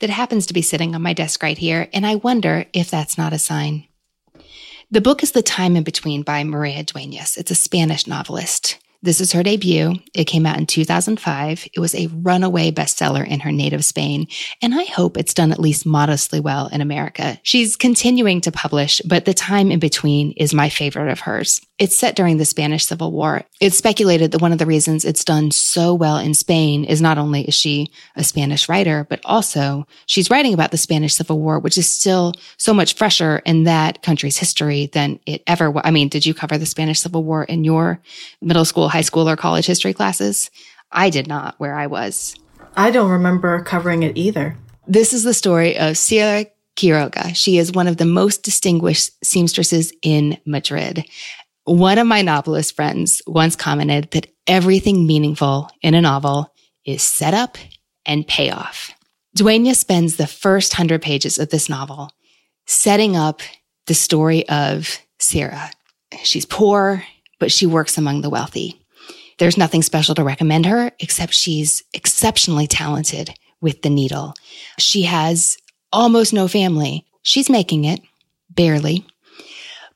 that 0.00 0.10
happens 0.10 0.46
to 0.46 0.54
be 0.54 0.62
sitting 0.62 0.94
on 0.94 1.02
my 1.02 1.12
desk 1.12 1.42
right 1.42 1.58
here, 1.58 1.88
and 1.92 2.06
I 2.06 2.16
wonder 2.16 2.64
if 2.72 2.90
that's 2.90 3.18
not 3.18 3.32
a 3.34 3.38
sign. 3.38 3.86
The 4.90 5.00
book 5.00 5.22
is 5.22 5.32
The 5.32 5.42
Time 5.42 5.76
in 5.76 5.84
Between 5.84 6.22
by 6.22 6.44
Maria 6.44 6.82
Duenas. 6.82 7.36
It's 7.36 7.50
a 7.50 7.54
Spanish 7.54 8.06
novelist. 8.06 8.78
This 9.04 9.20
is 9.20 9.32
her 9.32 9.42
debut. 9.42 9.94
It 10.14 10.26
came 10.26 10.46
out 10.46 10.58
in 10.58 10.66
2005. 10.66 11.68
It 11.74 11.80
was 11.80 11.92
a 11.94 12.06
runaway 12.06 12.70
bestseller 12.70 13.26
in 13.26 13.40
her 13.40 13.50
native 13.50 13.84
Spain, 13.84 14.28
and 14.62 14.72
I 14.74 14.84
hope 14.84 15.16
it's 15.16 15.34
done 15.34 15.50
at 15.50 15.58
least 15.58 15.84
modestly 15.84 16.38
well 16.38 16.68
in 16.68 16.80
America. 16.80 17.40
She's 17.42 17.74
continuing 17.74 18.40
to 18.42 18.52
publish, 18.52 19.00
but 19.04 19.24
the 19.24 19.34
time 19.34 19.72
in 19.72 19.80
between 19.80 20.32
is 20.32 20.54
my 20.54 20.68
favorite 20.68 21.10
of 21.10 21.18
hers. 21.18 21.60
It's 21.80 21.98
set 21.98 22.14
during 22.14 22.36
the 22.36 22.44
Spanish 22.44 22.86
Civil 22.86 23.10
War. 23.10 23.42
It's 23.60 23.76
speculated 23.76 24.30
that 24.30 24.40
one 24.40 24.52
of 24.52 24.58
the 24.58 24.66
reasons 24.66 25.04
it's 25.04 25.24
done 25.24 25.50
so 25.50 25.94
well 25.94 26.16
in 26.18 26.32
Spain 26.32 26.84
is 26.84 27.02
not 27.02 27.18
only 27.18 27.42
is 27.42 27.56
she 27.56 27.90
a 28.14 28.22
Spanish 28.22 28.68
writer, 28.68 29.04
but 29.10 29.18
also 29.24 29.84
she's 30.06 30.30
writing 30.30 30.54
about 30.54 30.70
the 30.70 30.76
Spanish 30.76 31.14
Civil 31.14 31.40
War, 31.40 31.58
which 31.58 31.76
is 31.76 31.92
still 31.92 32.34
so 32.56 32.72
much 32.72 32.94
fresher 32.94 33.42
in 33.44 33.64
that 33.64 34.00
country's 34.00 34.36
history 34.36 34.86
than 34.92 35.18
it 35.26 35.42
ever 35.48 35.72
was. 35.72 35.82
I 35.84 35.90
mean, 35.90 36.08
did 36.08 36.24
you 36.24 36.34
cover 36.34 36.56
the 36.56 36.66
Spanish 36.66 37.00
Civil 37.00 37.24
War 37.24 37.42
in 37.42 37.64
your 37.64 38.00
middle 38.40 38.64
school, 38.64 38.91
high 38.92 39.00
school, 39.00 39.28
or 39.28 39.36
college 39.36 39.66
history 39.66 39.94
classes? 39.94 40.50
I 40.92 41.10
did 41.10 41.26
not 41.26 41.54
where 41.58 41.74
I 41.74 41.86
was. 41.86 42.36
I 42.76 42.90
don't 42.90 43.10
remember 43.10 43.62
covering 43.62 44.02
it 44.02 44.16
either. 44.16 44.56
This 44.86 45.12
is 45.12 45.24
the 45.24 45.34
story 45.34 45.78
of 45.78 45.96
Sira 45.96 46.46
Quiroga. 46.76 47.34
She 47.34 47.58
is 47.58 47.72
one 47.72 47.88
of 47.88 47.96
the 47.96 48.04
most 48.04 48.42
distinguished 48.42 49.12
seamstresses 49.24 49.92
in 50.02 50.38
Madrid. 50.44 51.04
One 51.64 51.98
of 51.98 52.06
my 52.06 52.22
novelist 52.22 52.74
friends 52.74 53.22
once 53.26 53.56
commented 53.56 54.10
that 54.10 54.26
everything 54.46 55.06
meaningful 55.06 55.70
in 55.82 55.94
a 55.94 56.00
novel 56.00 56.52
is 56.84 57.02
setup 57.02 57.56
and 58.04 58.26
payoff. 58.26 58.90
Duena 59.34 59.74
spends 59.74 60.16
the 60.16 60.26
first 60.26 60.74
hundred 60.74 61.02
pages 61.02 61.38
of 61.38 61.50
this 61.50 61.68
novel 61.68 62.10
setting 62.66 63.16
up 63.16 63.40
the 63.86 63.94
story 63.94 64.48
of 64.48 64.98
Sarah. 65.18 65.70
She's 66.22 66.44
poor, 66.44 67.04
but 67.38 67.52
she 67.52 67.66
works 67.66 67.96
among 67.96 68.20
the 68.20 68.30
wealthy. 68.30 68.81
There's 69.42 69.58
nothing 69.58 69.82
special 69.82 70.14
to 70.14 70.22
recommend 70.22 70.66
her 70.66 70.92
except 71.00 71.34
she's 71.34 71.82
exceptionally 71.92 72.68
talented 72.68 73.34
with 73.60 73.82
the 73.82 73.90
needle. 73.90 74.34
She 74.78 75.02
has 75.02 75.56
almost 75.92 76.32
no 76.32 76.46
family. 76.46 77.04
She's 77.22 77.50
making 77.50 77.84
it, 77.84 78.00
barely. 78.50 79.04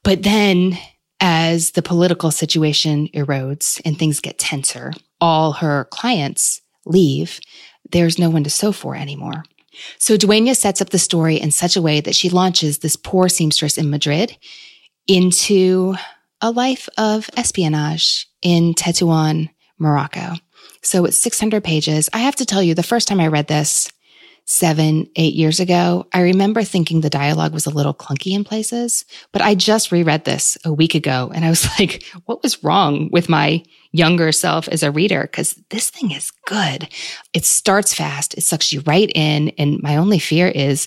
But 0.02 0.24
then 0.24 0.76
as 1.20 1.70
the 1.70 1.82
political 1.82 2.32
situation 2.32 3.06
erodes 3.14 3.80
and 3.84 3.96
things 3.96 4.18
get 4.18 4.36
tenser, 4.36 4.92
all 5.20 5.52
her 5.52 5.84
clients 5.92 6.60
leave. 6.84 7.38
There's 7.92 8.18
no 8.18 8.30
one 8.30 8.42
to 8.42 8.50
sew 8.50 8.72
for 8.72 8.96
anymore. 8.96 9.44
So 9.98 10.16
Duena 10.16 10.56
sets 10.56 10.82
up 10.82 10.90
the 10.90 10.98
story 10.98 11.36
in 11.36 11.52
such 11.52 11.76
a 11.76 11.82
way 11.82 12.00
that 12.00 12.16
she 12.16 12.30
launches 12.30 12.78
this 12.78 12.96
poor 12.96 13.28
seamstress 13.28 13.78
in 13.78 13.90
Madrid 13.90 14.36
into 15.06 15.94
a 16.40 16.50
life 16.50 16.88
of 16.98 17.30
espionage 17.36 18.28
in 18.42 18.74
Tetuan, 18.74 19.48
Morocco. 19.78 20.34
So 20.82 21.04
it's 21.04 21.16
600 21.18 21.64
pages. 21.64 22.08
I 22.12 22.18
have 22.18 22.36
to 22.36 22.46
tell 22.46 22.62
you, 22.62 22.74
the 22.74 22.82
first 22.82 23.08
time 23.08 23.20
I 23.20 23.26
read 23.28 23.48
this, 23.48 23.90
seven, 24.48 25.10
eight 25.16 25.34
years 25.34 25.58
ago, 25.58 26.06
I 26.12 26.20
remember 26.20 26.62
thinking 26.62 27.00
the 27.00 27.10
dialogue 27.10 27.52
was 27.52 27.66
a 27.66 27.70
little 27.70 27.92
clunky 27.92 28.32
in 28.32 28.44
places, 28.44 29.04
but 29.32 29.42
I 29.42 29.56
just 29.56 29.90
reread 29.90 30.24
this 30.24 30.56
a 30.64 30.72
week 30.72 30.94
ago 30.94 31.32
and 31.34 31.44
I 31.44 31.50
was 31.50 31.66
like, 31.78 32.04
what 32.26 32.42
was 32.42 32.62
wrong 32.62 33.10
with 33.10 33.28
my 33.28 33.64
younger 33.90 34.30
self 34.30 34.68
as 34.68 34.84
a 34.84 34.92
reader? 34.92 35.28
Cause 35.32 35.60
this 35.70 35.90
thing 35.90 36.12
is 36.12 36.30
good. 36.46 36.88
It 37.34 37.44
starts 37.44 37.92
fast. 37.92 38.34
It 38.34 38.42
sucks 38.42 38.72
you 38.72 38.82
right 38.86 39.10
in. 39.14 39.48
And 39.58 39.82
my 39.82 39.96
only 39.96 40.20
fear 40.20 40.46
is, 40.46 40.86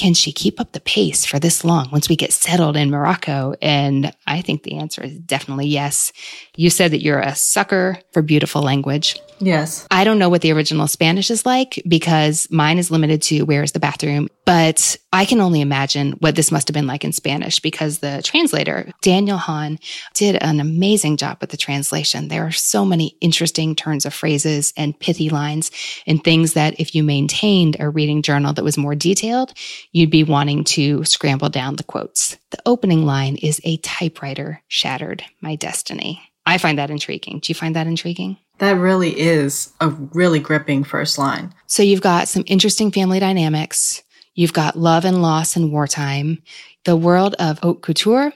can 0.00 0.14
she 0.14 0.32
keep 0.32 0.58
up 0.58 0.72
the 0.72 0.80
pace 0.80 1.26
for 1.26 1.38
this 1.38 1.62
long 1.62 1.90
once 1.92 2.08
we 2.08 2.16
get 2.16 2.32
settled 2.32 2.74
in 2.74 2.90
Morocco? 2.90 3.54
And 3.60 4.16
I 4.26 4.40
think 4.40 4.62
the 4.62 4.78
answer 4.78 5.02
is 5.02 5.18
definitely 5.18 5.66
yes. 5.66 6.10
You 6.56 6.70
said 6.70 6.92
that 6.92 7.02
you're 7.02 7.20
a 7.20 7.34
sucker 7.34 7.98
for 8.10 8.22
beautiful 8.22 8.62
language. 8.62 9.20
Yes. 9.40 9.86
I 9.90 10.04
don't 10.04 10.18
know 10.18 10.30
what 10.30 10.40
the 10.40 10.52
original 10.52 10.86
Spanish 10.86 11.30
is 11.30 11.44
like 11.44 11.82
because 11.86 12.46
mine 12.50 12.78
is 12.78 12.90
limited 12.90 13.20
to 13.22 13.42
where 13.42 13.62
is 13.62 13.72
the 13.72 13.80
bathroom, 13.80 14.28
but 14.46 14.96
I 15.12 15.24
can 15.24 15.40
only 15.40 15.60
imagine 15.60 16.12
what 16.12 16.36
this 16.36 16.52
must 16.52 16.68
have 16.68 16.74
been 16.74 16.86
like 16.86 17.04
in 17.04 17.12
Spanish 17.12 17.58
because 17.58 17.98
the 17.98 18.20
translator, 18.22 18.92
Daniel 19.00 19.38
Hahn, 19.38 19.78
did 20.14 20.36
an 20.36 20.60
amazing 20.60 21.16
job 21.16 21.38
with 21.40 21.50
the 21.50 21.56
translation. 21.56 22.28
There 22.28 22.46
are 22.46 22.52
so 22.52 22.84
many 22.84 23.16
interesting 23.20 23.74
turns 23.74 24.04
of 24.04 24.14
phrases 24.14 24.72
and 24.76 24.98
pithy 24.98 25.30
lines 25.30 25.70
and 26.06 26.22
things 26.22 26.52
that 26.52 26.78
if 26.78 26.94
you 26.94 27.02
maintained 27.02 27.76
a 27.80 27.88
reading 27.88 28.22
journal 28.22 28.52
that 28.52 28.64
was 28.64 28.78
more 28.78 28.94
detailed, 28.94 29.52
you'd 29.92 30.10
be 30.10 30.24
wanting 30.24 30.64
to 30.64 31.04
scramble 31.04 31.48
down 31.48 31.76
the 31.76 31.84
quotes. 31.84 32.36
The 32.50 32.62
opening 32.66 33.04
line 33.04 33.36
is 33.36 33.60
a 33.64 33.78
typewriter 33.78 34.62
shattered 34.68 35.24
my 35.40 35.56
destiny. 35.56 36.22
I 36.46 36.58
find 36.58 36.78
that 36.78 36.90
intriguing. 36.90 37.40
Do 37.40 37.50
you 37.50 37.54
find 37.54 37.76
that 37.76 37.86
intriguing? 37.86 38.36
That 38.58 38.72
really 38.72 39.18
is 39.18 39.72
a 39.80 39.88
really 39.88 40.38
gripping 40.38 40.84
first 40.84 41.18
line. 41.18 41.54
So 41.66 41.82
you've 41.82 42.02
got 42.02 42.28
some 42.28 42.44
interesting 42.46 42.90
family 42.90 43.20
dynamics. 43.20 44.02
You've 44.34 44.52
got 44.52 44.78
love 44.78 45.04
and 45.04 45.22
loss 45.22 45.56
in 45.56 45.72
wartime, 45.72 46.42
the 46.84 46.96
world 46.96 47.34
of 47.38 47.58
haute 47.58 47.82
couture, 47.82 48.32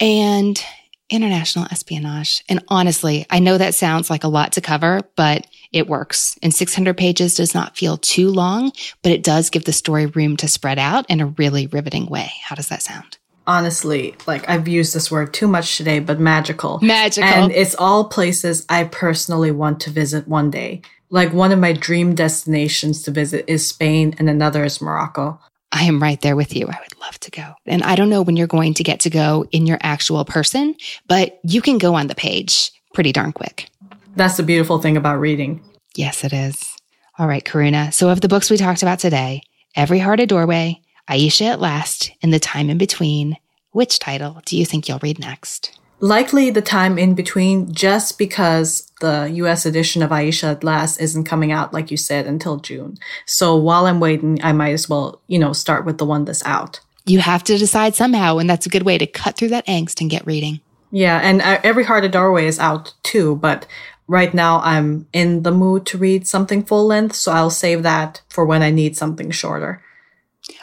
and 0.00 0.62
international 1.10 1.66
espionage. 1.70 2.42
And 2.48 2.64
honestly, 2.68 3.26
I 3.30 3.38
know 3.38 3.58
that 3.58 3.74
sounds 3.74 4.10
like 4.10 4.24
a 4.24 4.28
lot 4.28 4.52
to 4.52 4.60
cover, 4.60 5.02
but 5.16 5.46
it 5.74 5.88
works. 5.88 6.38
And 6.42 6.54
600 6.54 6.96
pages 6.96 7.34
does 7.34 7.54
not 7.54 7.76
feel 7.76 7.98
too 7.98 8.30
long, 8.30 8.72
but 9.02 9.12
it 9.12 9.22
does 9.22 9.50
give 9.50 9.64
the 9.64 9.72
story 9.72 10.06
room 10.06 10.36
to 10.38 10.48
spread 10.48 10.78
out 10.78 11.04
in 11.10 11.20
a 11.20 11.26
really 11.26 11.66
riveting 11.66 12.06
way. 12.06 12.30
How 12.42 12.54
does 12.54 12.68
that 12.68 12.82
sound? 12.82 13.18
honestly, 13.46 14.16
like 14.26 14.48
I've 14.48 14.68
used 14.68 14.94
this 14.94 15.10
word 15.10 15.34
too 15.34 15.46
much 15.46 15.76
today, 15.76 15.98
but 15.98 16.18
magical. 16.18 16.78
Magical. 16.80 17.28
And 17.28 17.52
it's 17.52 17.74
all 17.74 18.04
places 18.08 18.64
I 18.68 18.84
personally 18.84 19.50
want 19.50 19.80
to 19.80 19.90
visit 19.90 20.26
one 20.26 20.50
day. 20.50 20.82
Like 21.10 21.32
one 21.32 21.52
of 21.52 21.58
my 21.58 21.72
dream 21.72 22.14
destinations 22.14 23.02
to 23.02 23.10
visit 23.10 23.44
is 23.46 23.68
Spain 23.68 24.14
and 24.18 24.28
another 24.28 24.64
is 24.64 24.80
Morocco. 24.80 25.38
I 25.70 25.84
am 25.84 26.02
right 26.02 26.20
there 26.20 26.36
with 26.36 26.54
you. 26.54 26.66
I 26.66 26.78
would 26.80 27.00
love 27.00 27.18
to 27.20 27.30
go. 27.30 27.54
And 27.66 27.82
I 27.82 27.96
don't 27.96 28.08
know 28.08 28.22
when 28.22 28.36
you're 28.36 28.46
going 28.46 28.74
to 28.74 28.84
get 28.84 29.00
to 29.00 29.10
go 29.10 29.44
in 29.50 29.66
your 29.66 29.78
actual 29.82 30.24
person, 30.24 30.76
but 31.08 31.38
you 31.42 31.60
can 31.60 31.78
go 31.78 31.94
on 31.94 32.06
the 32.06 32.14
page 32.14 32.70
pretty 32.94 33.12
darn 33.12 33.32
quick. 33.32 33.68
That's 34.16 34.36
the 34.36 34.42
beautiful 34.42 34.78
thing 34.78 34.96
about 34.96 35.20
reading. 35.20 35.60
Yes, 35.96 36.24
it 36.24 36.32
is. 36.32 36.76
All 37.18 37.26
right, 37.26 37.44
Karuna. 37.44 37.92
So, 37.92 38.10
of 38.10 38.20
the 38.20 38.28
books 38.28 38.50
we 38.50 38.56
talked 38.56 38.82
about 38.82 38.98
today, 38.98 39.42
Every 39.76 39.98
Heart 39.98 40.20
a 40.20 40.26
Doorway, 40.26 40.80
Ayesha 41.08 41.44
at 41.44 41.60
Last, 41.60 42.10
and 42.22 42.32
The 42.32 42.40
Time 42.40 42.70
in 42.70 42.78
Between, 42.78 43.36
which 43.72 43.98
title 43.98 44.40
do 44.46 44.56
you 44.56 44.64
think 44.64 44.88
you'll 44.88 45.00
read 45.00 45.18
next? 45.18 45.78
Likely 46.00 46.50
the 46.50 46.62
time 46.62 46.98
in 46.98 47.14
between, 47.14 47.72
just 47.72 48.18
because 48.18 48.90
the 49.00 49.30
US 49.34 49.64
edition 49.64 50.02
of 50.02 50.12
Ayesha 50.12 50.46
at 50.48 50.64
Last 50.64 51.00
isn't 51.00 51.24
coming 51.24 51.50
out, 51.50 51.72
like 51.72 51.90
you 51.90 51.96
said, 51.96 52.26
until 52.26 52.58
June. 52.58 52.98
So 53.26 53.56
while 53.56 53.86
I'm 53.86 54.00
waiting, 54.00 54.38
I 54.42 54.52
might 54.52 54.72
as 54.72 54.88
well, 54.88 55.22
you 55.28 55.38
know, 55.38 55.52
start 55.52 55.84
with 55.84 55.98
the 55.98 56.06
one 56.06 56.24
that's 56.24 56.44
out. 56.44 56.80
You 57.06 57.20
have 57.20 57.42
to 57.44 57.58
decide 57.58 57.94
somehow, 57.94 58.38
and 58.38 58.48
that's 58.48 58.66
a 58.66 58.70
good 58.70 58.82
way 58.82 58.98
to 58.98 59.06
cut 59.06 59.36
through 59.36 59.48
that 59.48 59.66
angst 59.66 60.00
and 60.00 60.10
get 60.10 60.26
reading. 60.26 60.60
Yeah, 60.90 61.18
and 61.18 61.42
uh, 61.42 61.60
Every 61.64 61.84
Heart 61.84 62.04
a 62.04 62.08
Doorway 62.08 62.46
is 62.46 62.58
out 62.58 62.94
too, 63.02 63.36
but 63.36 63.66
right 64.06 64.32
now 64.32 64.60
I'm 64.60 65.06
in 65.12 65.42
the 65.42 65.50
mood 65.50 65.86
to 65.86 65.98
read 65.98 66.26
something 66.26 66.64
full 66.64 66.86
length, 66.86 67.16
so 67.16 67.32
I'll 67.32 67.50
save 67.50 67.82
that 67.82 68.22
for 68.28 68.44
when 68.44 68.62
I 68.62 68.70
need 68.70 68.96
something 68.96 69.30
shorter. 69.30 69.82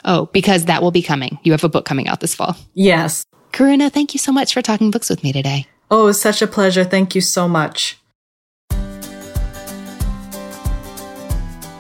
Oh, 0.05 0.27
because 0.27 0.65
that 0.65 0.81
will 0.81 0.91
be 0.91 1.01
coming. 1.01 1.39
You 1.43 1.51
have 1.53 1.63
a 1.63 1.69
book 1.69 1.85
coming 1.85 2.07
out 2.07 2.19
this 2.19 2.35
fall. 2.35 2.55
Yes. 2.73 3.25
Karuna, 3.51 3.91
thank 3.91 4.13
you 4.13 4.19
so 4.19 4.31
much 4.31 4.53
for 4.53 4.61
talking 4.61 4.91
books 4.91 5.09
with 5.09 5.23
me 5.23 5.33
today. 5.33 5.67
Oh, 5.89 6.07
it's 6.07 6.21
such 6.21 6.41
a 6.41 6.47
pleasure. 6.47 6.83
Thank 6.83 7.15
you 7.15 7.21
so 7.21 7.47
much. 7.47 7.97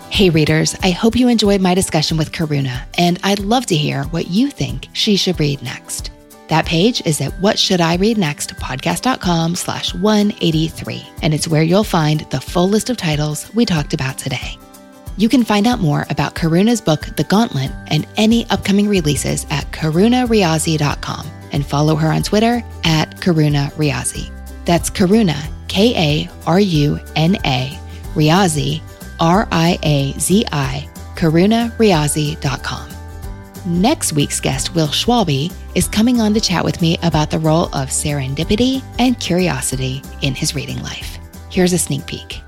Hey, 0.09 0.29
readers, 0.29 0.75
I 0.83 0.91
hope 0.91 1.15
you 1.15 1.29
enjoyed 1.29 1.61
my 1.61 1.73
discussion 1.73 2.17
with 2.17 2.33
Karuna, 2.33 2.83
and 2.97 3.17
I'd 3.23 3.39
love 3.39 3.65
to 3.67 3.75
hear 3.75 4.03
what 4.05 4.27
you 4.27 4.51
think 4.51 4.87
she 4.91 5.15
should 5.15 5.39
read 5.39 5.63
next. 5.63 6.11
That 6.51 6.65
page 6.65 7.01
is 7.05 7.21
at 7.21 7.31
what 7.39 7.57
should 7.57 7.79
I 7.79 7.95
read 7.95 8.17
next 8.17 8.57
podcast.com 8.57 9.55
slash 9.55 9.93
183, 9.93 11.07
and 11.21 11.33
it's 11.33 11.47
where 11.47 11.63
you'll 11.63 11.85
find 11.85 12.29
the 12.29 12.41
full 12.41 12.67
list 12.67 12.89
of 12.89 12.97
titles 12.97 13.49
we 13.55 13.65
talked 13.65 13.93
about 13.93 14.17
today. 14.17 14.57
You 15.15 15.29
can 15.29 15.45
find 15.45 15.65
out 15.65 15.79
more 15.79 16.05
about 16.09 16.35
Karuna's 16.35 16.81
book, 16.81 17.07
The 17.15 17.23
Gauntlet, 17.23 17.71
and 17.87 18.05
any 18.17 18.49
upcoming 18.49 18.89
releases 18.89 19.45
at 19.49 19.71
karunariazi.com 19.71 21.25
and 21.53 21.65
follow 21.65 21.95
her 21.95 22.11
on 22.11 22.21
Twitter 22.21 22.61
at 22.83 23.15
Karuna. 23.21 23.71
That's 24.65 24.89
Karuna, 24.89 25.49
K 25.69 25.95
A 25.95 26.29
R 26.45 26.59
U 26.59 26.99
N 27.15 27.37
A, 27.45 27.79
Riazi, 28.13 28.81
R 29.21 29.47
I 29.53 29.79
A 29.83 30.19
Z 30.19 30.45
I, 30.51 30.89
karunariazi.com. 31.15 33.00
Next 33.65 34.13
week's 34.13 34.39
guest, 34.39 34.73
Will 34.73 34.87
Schwalbe, 34.87 35.53
is 35.75 35.87
coming 35.87 36.19
on 36.19 36.33
to 36.33 36.41
chat 36.41 36.65
with 36.65 36.81
me 36.81 36.97
about 37.03 37.29
the 37.29 37.37
role 37.37 37.65
of 37.65 37.89
serendipity 37.89 38.83
and 38.97 39.19
curiosity 39.19 40.01
in 40.23 40.33
his 40.33 40.55
reading 40.55 40.81
life. 40.81 41.19
Here's 41.51 41.71
a 41.71 41.77
sneak 41.77 42.07
peek. 42.07 42.41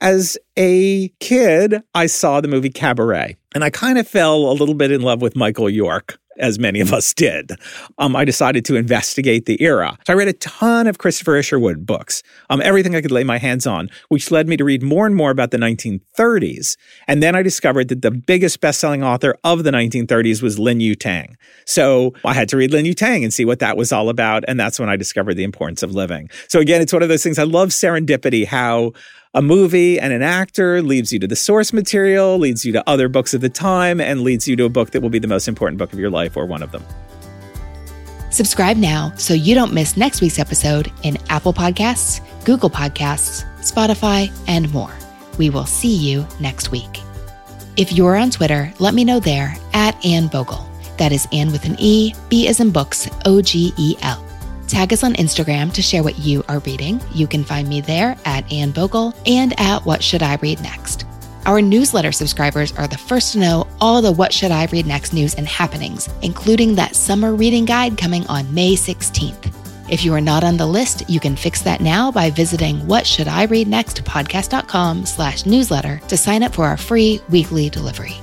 As 0.00 0.38
a 0.56 1.08
kid, 1.20 1.82
I 1.94 2.06
saw 2.06 2.40
the 2.40 2.48
movie 2.48 2.70
Cabaret, 2.70 3.36
and 3.54 3.62
I 3.62 3.70
kind 3.70 3.98
of 3.98 4.08
fell 4.08 4.50
a 4.50 4.54
little 4.54 4.74
bit 4.74 4.90
in 4.90 5.02
love 5.02 5.22
with 5.22 5.36
Michael 5.36 5.70
York 5.70 6.18
as 6.38 6.58
many 6.58 6.80
of 6.80 6.92
us 6.92 7.12
did. 7.14 7.52
Um, 7.98 8.16
I 8.16 8.24
decided 8.24 8.64
to 8.66 8.76
investigate 8.76 9.46
the 9.46 9.60
era. 9.62 9.98
So 10.06 10.12
I 10.12 10.16
read 10.16 10.28
a 10.28 10.32
ton 10.34 10.86
of 10.86 10.98
Christopher 10.98 11.36
Isherwood 11.36 11.86
books, 11.86 12.22
um, 12.50 12.60
everything 12.62 12.94
I 12.94 13.00
could 13.00 13.10
lay 13.10 13.24
my 13.24 13.38
hands 13.38 13.66
on, 13.66 13.90
which 14.08 14.30
led 14.30 14.48
me 14.48 14.56
to 14.56 14.64
read 14.64 14.82
more 14.82 15.06
and 15.06 15.14
more 15.14 15.30
about 15.30 15.50
the 15.50 15.58
1930s. 15.58 16.76
And 17.06 17.22
then 17.22 17.34
I 17.34 17.42
discovered 17.42 17.88
that 17.88 18.02
the 18.02 18.10
biggest 18.10 18.60
best-selling 18.60 19.02
author 19.02 19.36
of 19.44 19.64
the 19.64 19.70
1930s 19.70 20.42
was 20.42 20.58
Lin 20.58 20.78
Yutang. 20.78 21.34
So 21.64 22.14
I 22.24 22.34
had 22.34 22.48
to 22.50 22.56
read 22.56 22.72
Lin 22.72 22.84
Yutang 22.84 23.22
and 23.22 23.32
see 23.32 23.44
what 23.44 23.58
that 23.60 23.76
was 23.76 23.92
all 23.92 24.08
about. 24.08 24.44
And 24.48 24.58
that's 24.58 24.78
when 24.78 24.88
I 24.88 24.96
discovered 24.96 25.34
the 25.34 25.44
importance 25.44 25.82
of 25.82 25.92
living. 25.92 26.30
So 26.48 26.60
again, 26.60 26.80
it's 26.80 26.92
one 26.92 27.02
of 27.02 27.08
those 27.08 27.22
things. 27.22 27.38
I 27.38 27.44
love 27.44 27.70
serendipity, 27.70 28.46
how 28.46 28.92
a 29.34 29.42
movie 29.42 30.00
and 30.00 30.12
an 30.12 30.22
actor 30.22 30.82
leads 30.82 31.12
you 31.12 31.18
to 31.18 31.26
the 31.26 31.36
source 31.36 31.72
material, 31.72 32.38
leads 32.38 32.64
you 32.64 32.72
to 32.72 32.88
other 32.88 33.08
books 33.08 33.34
of 33.34 33.40
the 33.40 33.48
time, 33.48 34.00
and 34.00 34.22
leads 34.22 34.48
you 34.48 34.56
to 34.56 34.64
a 34.64 34.68
book 34.68 34.90
that 34.92 35.02
will 35.02 35.10
be 35.10 35.18
the 35.18 35.28
most 35.28 35.48
important 35.48 35.78
book 35.78 35.92
of 35.92 35.98
your 35.98 36.10
life 36.10 36.36
or 36.36 36.46
one 36.46 36.62
of 36.62 36.72
them. 36.72 36.82
Subscribe 38.30 38.76
now 38.76 39.12
so 39.16 39.34
you 39.34 39.54
don't 39.54 39.72
miss 39.72 39.96
next 39.96 40.20
week's 40.20 40.38
episode 40.38 40.92
in 41.02 41.16
Apple 41.28 41.52
Podcasts, 41.52 42.20
Google 42.44 42.70
Podcasts, 42.70 43.44
Spotify, 43.60 44.30
and 44.46 44.72
more. 44.72 44.94
We 45.38 45.50
will 45.50 45.66
see 45.66 45.94
you 45.94 46.26
next 46.40 46.70
week. 46.70 47.00
If 47.76 47.92
you're 47.92 48.16
on 48.16 48.30
Twitter, 48.30 48.72
let 48.80 48.92
me 48.92 49.04
know 49.04 49.20
there 49.20 49.56
at 49.72 50.04
Anne 50.04 50.28
Bogel. 50.28 50.68
That 50.98 51.12
is 51.12 51.28
Anne 51.32 51.52
with 51.52 51.64
an 51.64 51.76
E, 51.78 52.12
B 52.28 52.48
as 52.48 52.60
in 52.60 52.70
books, 52.70 53.08
O 53.24 53.40
G 53.40 53.72
E 53.76 53.96
L. 54.02 54.27
Tag 54.68 54.92
us 54.92 55.02
on 55.02 55.14
Instagram 55.14 55.72
to 55.72 55.82
share 55.82 56.02
what 56.02 56.18
you 56.18 56.44
are 56.46 56.58
reading. 56.60 57.00
You 57.12 57.26
can 57.26 57.42
find 57.42 57.66
me 57.66 57.80
there 57.80 58.16
at 58.26 58.52
Anne 58.52 58.70
Bogel 58.70 59.14
and 59.26 59.58
at 59.58 59.86
What 59.86 60.04
Should 60.04 60.22
I 60.22 60.34
Read 60.36 60.60
Next. 60.60 61.06
Our 61.46 61.62
newsletter 61.62 62.12
subscribers 62.12 62.72
are 62.72 62.86
the 62.86 62.98
first 62.98 63.32
to 63.32 63.38
know 63.38 63.66
all 63.80 64.02
the 64.02 64.12
What 64.12 64.30
Should 64.30 64.50
I 64.50 64.66
Read 64.66 64.84
Next 64.84 65.14
news 65.14 65.34
and 65.34 65.48
happenings, 65.48 66.10
including 66.20 66.74
that 66.74 66.94
summer 66.94 67.34
reading 67.34 67.64
guide 67.64 67.96
coming 67.96 68.26
on 68.26 68.52
May 68.52 68.74
16th. 68.74 69.54
If 69.90 70.04
you 70.04 70.12
are 70.12 70.20
not 70.20 70.44
on 70.44 70.58
the 70.58 70.66
list, 70.66 71.08
you 71.08 71.18
can 71.18 71.34
fix 71.34 71.62
that 71.62 71.80
now 71.80 72.12
by 72.12 72.28
visiting 72.28 72.80
whatshouldireadnextpodcast.com 72.80 75.06
slash 75.06 75.46
newsletter 75.46 75.98
to 76.08 76.16
sign 76.18 76.42
up 76.42 76.54
for 76.54 76.66
our 76.66 76.76
free 76.76 77.22
weekly 77.30 77.70
delivery. 77.70 78.20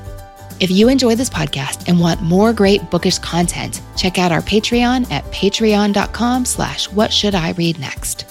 If 0.60 0.72
you 0.72 0.88
enjoy 0.88 1.16
this 1.16 1.30
podcast 1.30 1.90
and 1.90 2.00
want 2.00 2.22
more 2.22 2.54
great 2.54 2.90
bookish 2.90 3.20
content, 3.20 3.82
check 3.98 4.18
out 4.18 4.32
our 4.32 4.42
Patreon 4.42 5.12
at 5.12 5.26
patreon.com 5.26 6.46
slash 6.46 6.90
what 6.92 7.12
should 7.12 7.36
I 7.36 7.52
read 7.52 7.78
next. 7.78 8.26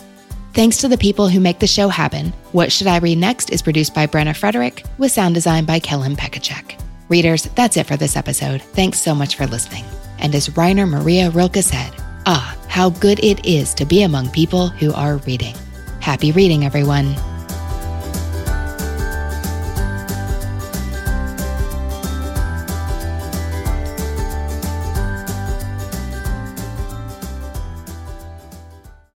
Thanks 0.55 0.79
to 0.79 0.89
the 0.89 0.97
people 0.97 1.29
who 1.29 1.41
make 1.41 1.59
the 1.59 1.67
show 1.67 1.89
happen, 1.89 2.33
What 2.53 2.71
Should 2.71 2.87
I 2.87 2.99
Read 2.99 3.19
Next 3.19 3.51
is 3.51 3.61
produced 3.61 3.93
by 3.93 4.07
Brenna 4.07 4.37
Frederick 4.37 4.85
with 4.99 5.11
sound 5.11 5.35
design 5.35 5.65
by 5.65 5.81
Kellen 5.81 6.15
Pekacek. 6.15 6.81
Readers, 7.09 7.43
that's 7.57 7.77
it 7.77 7.89
for 7.89 7.97
this 7.97 8.17
episode. 8.17 8.63
Thanks 8.63 9.01
so 9.01 9.17
much 9.17 9.35
for 9.35 9.49
listening. 9.49 9.85
And 10.21 10.33
as 10.33 10.57
Rainer 10.57 10.87
Maria 10.87 11.31
Rilke 11.31 11.57
said, 11.57 11.93
ah, 12.27 12.57
how 12.69 12.91
good 12.91 13.23
it 13.23 13.45
is 13.45 13.75
to 13.75 13.85
be 13.85 14.03
among 14.05 14.31
people 14.31 14.69
who 14.69 14.93
are 14.95 15.17
reading. 15.19 15.57
Happy 16.01 16.31
reading, 16.31 16.65
everyone. 16.65 17.17